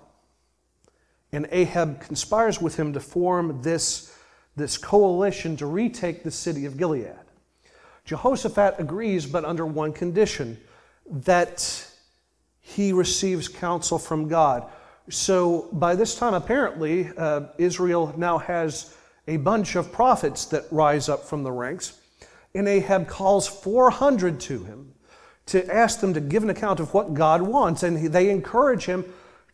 and 1.33 1.49
Ahab 1.51 2.01
conspires 2.01 2.61
with 2.61 2.77
him 2.77 2.93
to 2.93 3.01
form 3.01 3.63
this, 3.63 4.17
this 4.57 4.77
coalition 4.77 5.57
to 5.59 5.67
retake 5.67 6.23
the 6.23 6.31
city 6.31 6.67
of 6.67 6.77
Gilead. 6.77 7.15
Jehoshaphat 8.05 8.77
agrees, 8.79 9.27
but 9.27 9.45
under 9.45 9.65
one 9.65 9.93
condition 9.93 10.59
that 11.09 11.87
he 12.61 12.93
receives 12.93 13.49
counsel 13.49 13.99
from 13.99 14.29
God. 14.29 14.69
So 15.09 15.69
by 15.73 15.95
this 15.95 16.15
time, 16.15 16.35
apparently, 16.35 17.11
uh, 17.17 17.47
Israel 17.59 18.15
now 18.17 18.39
has 18.39 18.95
a 19.27 19.37
bunch 19.37 19.77
of 19.77 19.93
prophets 19.93 20.45
that 20.47 20.65
rise 20.71 21.09
up 21.09 21.25
from 21.25 21.43
the 21.43 21.53
ranks. 21.53 22.01
And 22.55 22.67
Ahab 22.67 23.07
calls 23.07 23.47
400 23.47 24.41
to 24.41 24.65
him 24.65 24.93
to 25.51 25.73
ask 25.73 26.01
them 26.01 26.15
to 26.15 26.21
give 26.21 26.43
an 26.43 26.51
account 26.51 26.81
of 26.81 26.95
what 26.95 27.15
God 27.15 27.43
wants. 27.43 27.83
And 27.83 28.13
they 28.13 28.31
encourage 28.31 28.85
him 28.85 29.05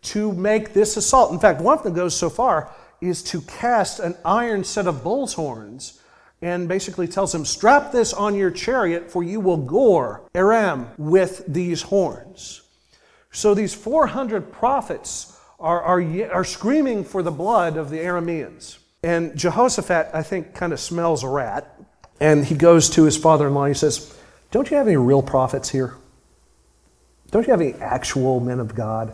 to 0.02 0.32
make 0.32 0.72
this 0.72 0.96
assault. 0.96 1.32
In 1.32 1.38
fact, 1.38 1.60
one 1.60 1.78
of 1.78 1.84
them 1.84 1.94
goes 1.94 2.16
so 2.16 2.30
far 2.30 2.70
is 3.00 3.22
to 3.22 3.40
cast 3.42 4.00
an 4.00 4.14
iron 4.24 4.64
set 4.64 4.86
of 4.86 5.02
bull's 5.02 5.34
horns 5.34 6.00
and 6.42 6.68
basically 6.68 7.08
tells 7.08 7.34
him, 7.34 7.44
Strap 7.44 7.92
this 7.92 8.12
on 8.12 8.34
your 8.34 8.50
chariot, 8.50 9.10
for 9.10 9.22
you 9.22 9.40
will 9.40 9.56
gore 9.56 10.22
Aram 10.34 10.88
with 10.98 11.44
these 11.46 11.82
horns. 11.82 12.62
So 13.30 13.54
these 13.54 13.74
400 13.74 14.52
prophets 14.52 15.38
are, 15.58 15.82
are, 15.82 16.30
are 16.32 16.44
screaming 16.44 17.04
for 17.04 17.22
the 17.22 17.30
blood 17.30 17.76
of 17.76 17.90
the 17.90 17.98
Arameans. 17.98 18.78
And 19.02 19.36
Jehoshaphat, 19.36 20.10
I 20.12 20.22
think, 20.22 20.54
kind 20.54 20.72
of 20.72 20.80
smells 20.80 21.22
a 21.22 21.28
rat. 21.28 21.78
And 22.20 22.44
he 22.44 22.54
goes 22.54 22.88
to 22.90 23.04
his 23.04 23.16
father 23.16 23.46
in 23.46 23.54
law. 23.54 23.64
And 23.64 23.74
he 23.74 23.78
says, 23.78 24.16
Don't 24.50 24.70
you 24.70 24.76
have 24.76 24.86
any 24.86 24.96
real 24.96 25.22
prophets 25.22 25.68
here? 25.70 25.94
Don't 27.30 27.46
you 27.46 27.50
have 27.50 27.60
any 27.60 27.74
actual 27.74 28.40
men 28.40 28.60
of 28.60 28.74
God? 28.74 29.12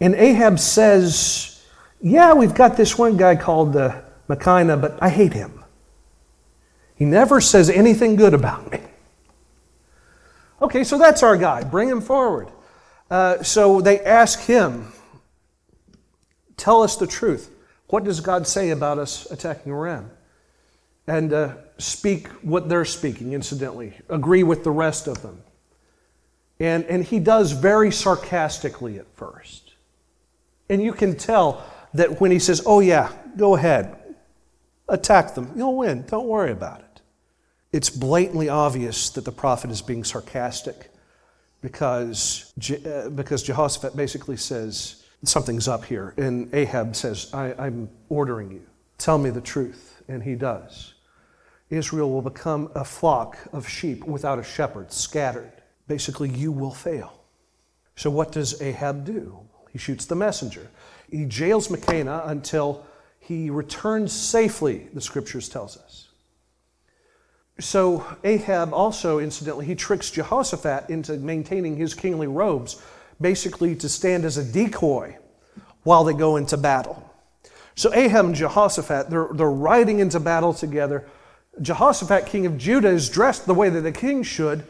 And 0.00 0.14
Ahab 0.14 0.58
says, 0.58 1.64
Yeah, 2.00 2.34
we've 2.34 2.54
got 2.54 2.76
this 2.76 2.98
one 2.98 3.16
guy 3.16 3.36
called 3.36 3.76
uh, 3.76 4.00
Micaiah, 4.28 4.76
but 4.76 4.98
I 5.02 5.08
hate 5.08 5.32
him. 5.32 5.62
He 6.96 7.04
never 7.04 7.40
says 7.40 7.68
anything 7.68 8.16
good 8.16 8.34
about 8.34 8.70
me. 8.70 8.80
Okay, 10.62 10.84
so 10.84 10.98
that's 10.98 11.22
our 11.22 11.36
guy. 11.36 11.62
Bring 11.62 11.88
him 11.88 12.00
forward. 12.00 12.48
Uh, 13.10 13.42
so 13.42 13.80
they 13.80 14.00
ask 14.00 14.40
him, 14.40 14.92
Tell 16.56 16.82
us 16.82 16.96
the 16.96 17.06
truth. 17.06 17.50
What 17.88 18.04
does 18.04 18.20
God 18.20 18.46
say 18.46 18.70
about 18.70 18.98
us 18.98 19.30
attacking 19.30 19.72
Aram? 19.72 20.10
And 21.06 21.32
uh, 21.32 21.54
speak 21.78 22.28
what 22.42 22.68
they're 22.68 22.84
speaking, 22.84 23.32
incidentally, 23.32 23.94
agree 24.08 24.42
with 24.42 24.64
the 24.64 24.70
rest 24.70 25.06
of 25.06 25.22
them. 25.22 25.42
And, 26.58 26.84
and 26.86 27.04
he 27.04 27.20
does 27.20 27.52
very 27.52 27.92
sarcastically 27.92 28.98
at 28.98 29.06
first. 29.14 29.74
And 30.68 30.82
you 30.82 30.92
can 30.92 31.16
tell 31.16 31.64
that 31.94 32.20
when 32.20 32.30
he 32.30 32.38
says, 32.38 32.62
Oh, 32.66 32.80
yeah, 32.80 33.12
go 33.36 33.56
ahead, 33.56 33.96
attack 34.88 35.34
them, 35.34 35.52
you'll 35.54 35.76
win, 35.76 36.04
don't 36.06 36.26
worry 36.26 36.52
about 36.52 36.80
it. 36.80 37.00
It's 37.72 37.90
blatantly 37.90 38.48
obvious 38.48 39.10
that 39.10 39.24
the 39.24 39.32
prophet 39.32 39.70
is 39.70 39.82
being 39.82 40.02
sarcastic 40.02 40.90
because, 41.60 42.52
uh, 42.86 43.10
because 43.10 43.42
Jehoshaphat 43.42 43.96
basically 43.96 44.36
says, 44.36 45.02
Something's 45.24 45.66
up 45.66 45.84
here. 45.84 46.14
And 46.16 46.52
Ahab 46.54 46.94
says, 46.94 47.30
I, 47.32 47.54
I'm 47.58 47.88
ordering 48.08 48.50
you. 48.52 48.62
Tell 48.98 49.18
me 49.18 49.30
the 49.30 49.40
truth. 49.40 50.02
And 50.08 50.22
he 50.22 50.36
does. 50.36 50.94
Israel 51.70 52.10
will 52.10 52.22
become 52.22 52.70
a 52.74 52.84
flock 52.84 53.38
of 53.52 53.68
sheep 53.68 54.04
without 54.04 54.38
a 54.38 54.44
shepherd, 54.44 54.92
scattered. 54.92 55.52
Basically, 55.88 56.28
you 56.28 56.52
will 56.52 56.72
fail. 56.72 57.12
So, 57.96 58.10
what 58.10 58.32
does 58.32 58.60
Ahab 58.60 59.04
do? 59.04 59.38
He 59.70 59.78
shoots 59.78 60.04
the 60.04 60.14
messenger. 60.14 60.68
He 61.10 61.24
jails 61.24 61.70
Micaiah 61.70 62.22
until 62.26 62.86
he 63.18 63.50
returns 63.50 64.12
safely, 64.12 64.88
the 64.94 65.00
scriptures 65.00 65.48
tells 65.48 65.76
us. 65.76 66.06
So 67.58 68.06
Ahab 68.22 68.74
also, 68.74 69.18
incidentally, 69.18 69.66
he 69.66 69.74
tricks 69.74 70.10
Jehoshaphat 70.10 70.90
into 70.90 71.14
maintaining 71.14 71.76
his 71.76 71.94
kingly 71.94 72.26
robes, 72.26 72.80
basically 73.20 73.74
to 73.76 73.88
stand 73.88 74.24
as 74.24 74.36
a 74.36 74.44
decoy 74.44 75.16
while 75.82 76.04
they 76.04 76.12
go 76.12 76.36
into 76.36 76.56
battle. 76.56 77.02
So 77.74 77.92
Ahab 77.94 78.26
and 78.26 78.34
Jehoshaphat, 78.34 79.10
they're, 79.10 79.28
they're 79.32 79.50
riding 79.50 80.00
into 80.00 80.20
battle 80.20 80.52
together. 80.52 81.06
Jehoshaphat, 81.60 82.26
king 82.26 82.46
of 82.46 82.58
Judah, 82.58 82.88
is 82.88 83.08
dressed 83.08 83.46
the 83.46 83.54
way 83.54 83.68
that 83.68 83.80
the 83.80 83.92
king 83.92 84.22
should, 84.22 84.64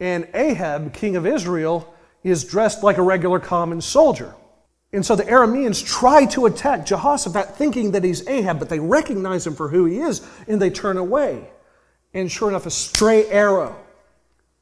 and 0.00 0.28
Ahab, 0.34 0.92
king 0.92 1.16
of 1.16 1.26
Israel, 1.26 1.94
is 2.22 2.44
dressed 2.44 2.82
like 2.82 2.98
a 2.98 3.02
regular 3.02 3.40
common 3.40 3.80
soldier. 3.80 4.34
And 4.92 5.04
so 5.04 5.16
the 5.16 5.24
Arameans 5.24 5.84
try 5.84 6.24
to 6.26 6.46
attack 6.46 6.86
Jehoshaphat 6.86 7.56
thinking 7.56 7.92
that 7.92 8.04
he's 8.04 8.26
Ahab, 8.26 8.58
but 8.58 8.68
they 8.68 8.80
recognize 8.80 9.46
him 9.46 9.54
for 9.54 9.68
who 9.68 9.84
he 9.84 9.98
is 9.98 10.26
and 10.46 10.62
they 10.62 10.70
turn 10.70 10.96
away. 10.96 11.48
And 12.14 12.32
sure 12.32 12.48
enough, 12.48 12.64
a 12.64 12.70
stray 12.70 13.26
arrow 13.26 13.76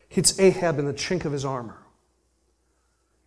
hits 0.08 0.38
Ahab 0.40 0.78
in 0.78 0.86
the 0.86 0.92
chink 0.92 1.24
of 1.24 1.32
his 1.32 1.44
armor. 1.44 1.78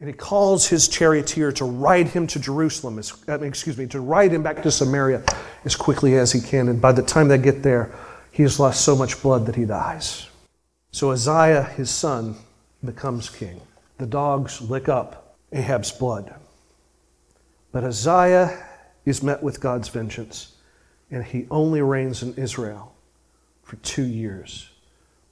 And 0.02 0.10
he 0.10 0.14
calls 0.14 0.68
his 0.68 0.88
charioteer 0.88 1.52
to 1.54 1.66
ride 1.66 2.08
him 2.08 2.26
to 2.28 2.40
Jerusalem, 2.40 3.02
uh, 3.28 3.40
excuse 3.40 3.78
me, 3.78 3.86
to 3.88 4.00
ride 4.00 4.32
him 4.32 4.44
back 4.44 4.64
to 4.64 4.72
Samaria 4.72 5.24
as 5.66 5.76
quickly 5.76 6.16
as 6.16 6.32
he 6.32 6.40
can. 6.40 6.70
And 6.70 6.82
by 6.82 6.94
the 6.94 7.02
time 7.02 7.28
they 7.28 7.38
get 7.38 7.64
there, 7.64 7.94
he 8.40 8.44
has 8.44 8.58
lost 8.58 8.86
so 8.86 8.96
much 8.96 9.22
blood 9.22 9.46
that 9.48 9.58
he 9.58 9.66
dies. 9.66 10.30
So 10.92 11.12
Uzziah, 11.12 11.62
his 11.76 11.90
son, 11.90 12.38
becomes 12.86 13.30
king. 13.30 13.60
The 13.98 14.06
dogs 14.06 14.62
lick 14.62 14.88
up 14.88 15.36
Ahab's 15.52 15.92
blood. 15.92 16.34
But 17.74 17.84
Uzziah 17.84 18.58
is 19.04 19.22
met 19.22 19.44
with 19.44 19.60
God's 19.60 19.90
vengeance, 19.90 20.56
and 21.12 21.22
he 21.22 21.48
only 21.52 21.82
reigns 21.82 22.24
in 22.24 22.34
Israel 22.36 22.96
for 23.62 23.76
two 23.76 24.06
years 24.06 24.70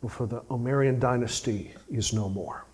before 0.01 0.27
the 0.27 0.41
Omarian 0.51 0.99
dynasty 0.99 1.75
is 1.89 2.11
no 2.11 2.27
more. 2.27 2.65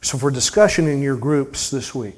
So, 0.00 0.16
for 0.16 0.30
discussion 0.30 0.88
in 0.88 1.02
your 1.02 1.18
groups 1.18 1.70
this 1.70 1.94
week, 1.94 2.16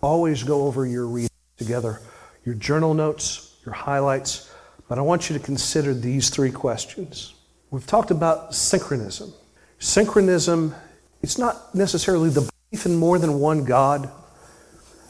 always 0.00 0.44
go 0.44 0.68
over 0.68 0.86
your 0.86 1.08
reading 1.08 1.30
together, 1.56 2.00
your 2.44 2.54
journal 2.54 2.94
notes, 2.94 3.56
your 3.66 3.74
highlights, 3.74 4.51
but 4.92 4.98
I 4.98 5.00
want 5.00 5.30
you 5.30 5.38
to 5.38 5.42
consider 5.42 5.94
these 5.94 6.28
three 6.28 6.50
questions. 6.50 7.32
We've 7.70 7.86
talked 7.86 8.10
about 8.10 8.54
syncretism. 8.54 9.32
Syncretism, 9.78 10.74
it's 11.22 11.38
not 11.38 11.74
necessarily 11.74 12.28
the 12.28 12.52
belief 12.70 12.84
in 12.84 12.96
more 12.96 13.18
than 13.18 13.40
one 13.40 13.64
God, 13.64 14.10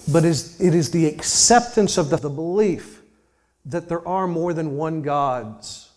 but 0.06 0.24
is, 0.24 0.60
it 0.60 0.76
is 0.76 0.92
the 0.92 1.06
acceptance 1.06 1.98
of 1.98 2.10
the, 2.10 2.16
the 2.16 2.30
belief 2.30 3.02
that 3.64 3.88
there 3.88 4.06
are 4.06 4.28
more 4.28 4.54
than 4.54 4.76
one 4.76 5.02
gods 5.02 5.90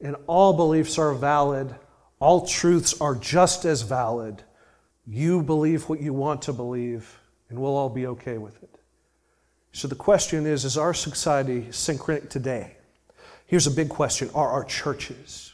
and 0.00 0.14
all 0.28 0.52
beliefs 0.52 0.96
are 0.96 1.12
valid, 1.12 1.74
all 2.20 2.46
truths 2.46 3.00
are 3.00 3.16
just 3.16 3.64
as 3.64 3.82
valid. 3.82 4.44
You 5.04 5.42
believe 5.42 5.88
what 5.88 6.00
you 6.00 6.12
want 6.12 6.42
to 6.42 6.52
believe, 6.52 7.18
and 7.50 7.58
we'll 7.58 7.74
all 7.74 7.90
be 7.90 8.06
okay 8.06 8.38
with 8.38 8.62
it. 8.62 8.78
So 9.72 9.88
the 9.88 9.96
question 9.96 10.46
is 10.46 10.64
Is 10.64 10.78
our 10.78 10.94
society 10.94 11.66
syncretic 11.72 12.30
today? 12.30 12.76
Here's 13.46 13.66
a 13.66 13.70
big 13.70 13.88
question 13.88 14.30
Are 14.34 14.48
our 14.48 14.64
churches? 14.64 15.52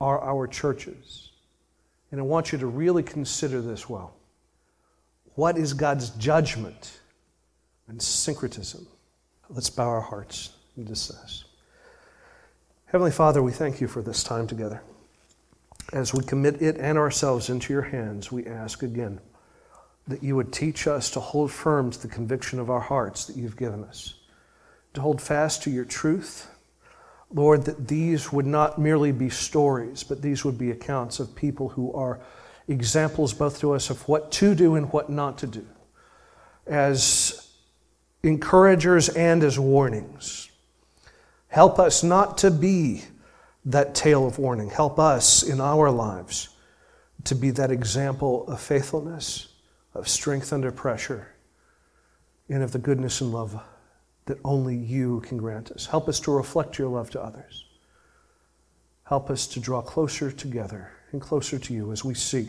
Are 0.00 0.20
our 0.20 0.46
churches? 0.46 1.30
And 2.10 2.20
I 2.20 2.24
want 2.24 2.52
you 2.52 2.58
to 2.58 2.66
really 2.66 3.02
consider 3.02 3.60
this 3.60 3.88
well. 3.88 4.14
What 5.34 5.58
is 5.58 5.74
God's 5.74 6.10
judgment 6.10 6.98
on 7.88 8.00
syncretism? 8.00 8.86
Let's 9.50 9.70
bow 9.70 9.88
our 9.88 10.00
hearts 10.00 10.50
and 10.76 10.86
discuss. 10.86 11.44
Heavenly 12.86 13.10
Father, 13.10 13.42
we 13.42 13.52
thank 13.52 13.80
you 13.80 13.88
for 13.88 14.00
this 14.00 14.24
time 14.24 14.46
together. 14.46 14.82
As 15.92 16.14
we 16.14 16.24
commit 16.24 16.62
it 16.62 16.76
and 16.76 16.98
ourselves 16.98 17.50
into 17.50 17.72
your 17.72 17.82
hands, 17.82 18.32
we 18.32 18.46
ask 18.46 18.82
again 18.82 19.20
that 20.06 20.22
you 20.22 20.36
would 20.36 20.52
teach 20.52 20.86
us 20.86 21.10
to 21.10 21.20
hold 21.20 21.52
firm 21.52 21.90
to 21.90 22.00
the 22.00 22.08
conviction 22.08 22.58
of 22.58 22.70
our 22.70 22.80
hearts 22.80 23.26
that 23.26 23.36
you've 23.36 23.56
given 23.56 23.84
us, 23.84 24.14
to 24.94 25.02
hold 25.02 25.20
fast 25.20 25.62
to 25.62 25.70
your 25.70 25.84
truth. 25.84 26.48
Lord, 27.32 27.64
that 27.66 27.88
these 27.88 28.32
would 28.32 28.46
not 28.46 28.78
merely 28.78 29.12
be 29.12 29.28
stories, 29.28 30.02
but 30.02 30.22
these 30.22 30.44
would 30.44 30.56
be 30.56 30.70
accounts 30.70 31.20
of 31.20 31.34
people 31.34 31.68
who 31.68 31.92
are 31.92 32.20
examples 32.68 33.34
both 33.34 33.60
to 33.60 33.72
us 33.72 33.90
of 33.90 34.06
what 34.08 34.30
to 34.32 34.54
do 34.54 34.76
and 34.76 34.92
what 34.92 35.10
not 35.10 35.38
to 35.38 35.46
do, 35.46 35.66
as 36.66 37.50
encouragers 38.22 39.08
and 39.10 39.44
as 39.44 39.58
warnings. 39.58 40.50
Help 41.48 41.78
us 41.78 42.02
not 42.02 42.38
to 42.38 42.50
be 42.50 43.04
that 43.64 43.94
tale 43.94 44.26
of 44.26 44.38
warning. 44.38 44.70
Help 44.70 44.98
us 44.98 45.42
in 45.42 45.60
our 45.60 45.90
lives 45.90 46.50
to 47.24 47.34
be 47.34 47.50
that 47.50 47.70
example 47.70 48.46
of 48.48 48.60
faithfulness, 48.60 49.48
of 49.94 50.08
strength 50.08 50.52
under 50.52 50.70
pressure, 50.70 51.28
and 52.48 52.62
of 52.62 52.72
the 52.72 52.78
goodness 52.78 53.20
and 53.20 53.32
love 53.32 53.60
that 54.28 54.38
only 54.44 54.76
you 54.76 55.20
can 55.20 55.36
grant 55.36 55.70
us. 55.72 55.86
Help 55.86 56.08
us 56.08 56.20
to 56.20 56.30
reflect 56.30 56.78
your 56.78 56.88
love 56.88 57.10
to 57.10 57.20
others. 57.20 57.66
Help 59.04 59.30
us 59.30 59.46
to 59.48 59.60
draw 59.60 59.82
closer 59.82 60.30
together 60.30 60.92
and 61.12 61.20
closer 61.20 61.58
to 61.58 61.74
you 61.74 61.90
as 61.92 62.04
we 62.04 62.14
seek 62.14 62.48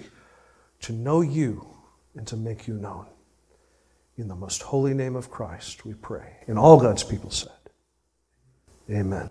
to 0.81 0.93
know 0.93 1.21
you 1.21 1.67
and 2.15 2.27
to 2.27 2.37
make 2.37 2.67
you 2.67 2.73
known. 2.75 3.05
In 4.17 4.27
the 4.27 4.35
most 4.35 4.61
holy 4.61 4.93
name 4.93 5.15
of 5.15 5.31
Christ, 5.31 5.85
we 5.85 5.93
pray. 5.93 6.37
And 6.47 6.59
all 6.59 6.79
God's 6.79 7.03
people 7.03 7.31
said, 7.31 7.51
Amen. 8.89 9.29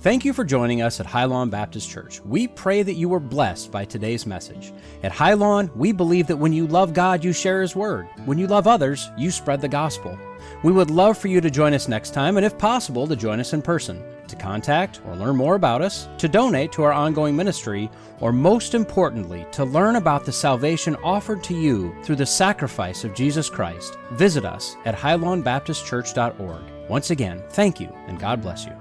Thank 0.00 0.24
you 0.24 0.32
for 0.32 0.44
joining 0.44 0.80
us 0.80 0.98
at 0.98 1.04
Highlawn 1.04 1.50
Baptist 1.50 1.90
Church. 1.90 2.22
We 2.22 2.48
pray 2.48 2.82
that 2.82 2.94
you 2.94 3.10
were 3.10 3.20
blessed 3.20 3.70
by 3.70 3.84
today's 3.84 4.24
message. 4.24 4.72
At 5.02 5.12
Highlawn, 5.12 5.70
we 5.76 5.92
believe 5.92 6.26
that 6.28 6.38
when 6.38 6.54
you 6.54 6.66
love 6.66 6.94
God, 6.94 7.22
you 7.22 7.34
share 7.34 7.60
His 7.60 7.76
Word. 7.76 8.08
When 8.24 8.38
you 8.38 8.46
love 8.46 8.66
others, 8.66 9.10
you 9.18 9.30
spread 9.30 9.60
the 9.60 9.68
gospel. 9.68 10.18
We 10.64 10.72
would 10.72 10.90
love 10.90 11.18
for 11.18 11.28
you 11.28 11.42
to 11.42 11.50
join 11.50 11.74
us 11.74 11.86
next 11.86 12.14
time, 12.14 12.38
and 12.38 12.46
if 12.46 12.56
possible, 12.56 13.06
to 13.08 13.14
join 13.14 13.40
us 13.40 13.52
in 13.52 13.60
person. 13.60 14.02
To 14.28 14.36
contact 14.36 15.02
or 15.04 15.16
learn 15.16 15.36
more 15.36 15.56
about 15.56 15.82
us, 15.82 16.08
to 16.16 16.28
donate 16.28 16.72
to 16.72 16.82
our 16.82 16.92
ongoing 16.92 17.36
ministry, 17.36 17.90
or 18.20 18.32
most 18.32 18.72
importantly, 18.72 19.46
to 19.52 19.66
learn 19.66 19.96
about 19.96 20.24
the 20.24 20.32
salvation 20.32 20.96
offered 21.04 21.44
to 21.44 21.54
you 21.54 21.94
through 22.04 22.16
the 22.16 22.24
sacrifice 22.24 23.04
of 23.04 23.12
Jesus 23.12 23.50
Christ, 23.50 23.98
visit 24.12 24.46
us 24.46 24.76
at 24.86 24.96
highlawnbaptistchurch.org. 24.96 26.88
Once 26.88 27.10
again, 27.10 27.42
thank 27.50 27.78
you, 27.78 27.94
and 28.06 28.18
God 28.18 28.40
bless 28.40 28.64
you. 28.64 28.72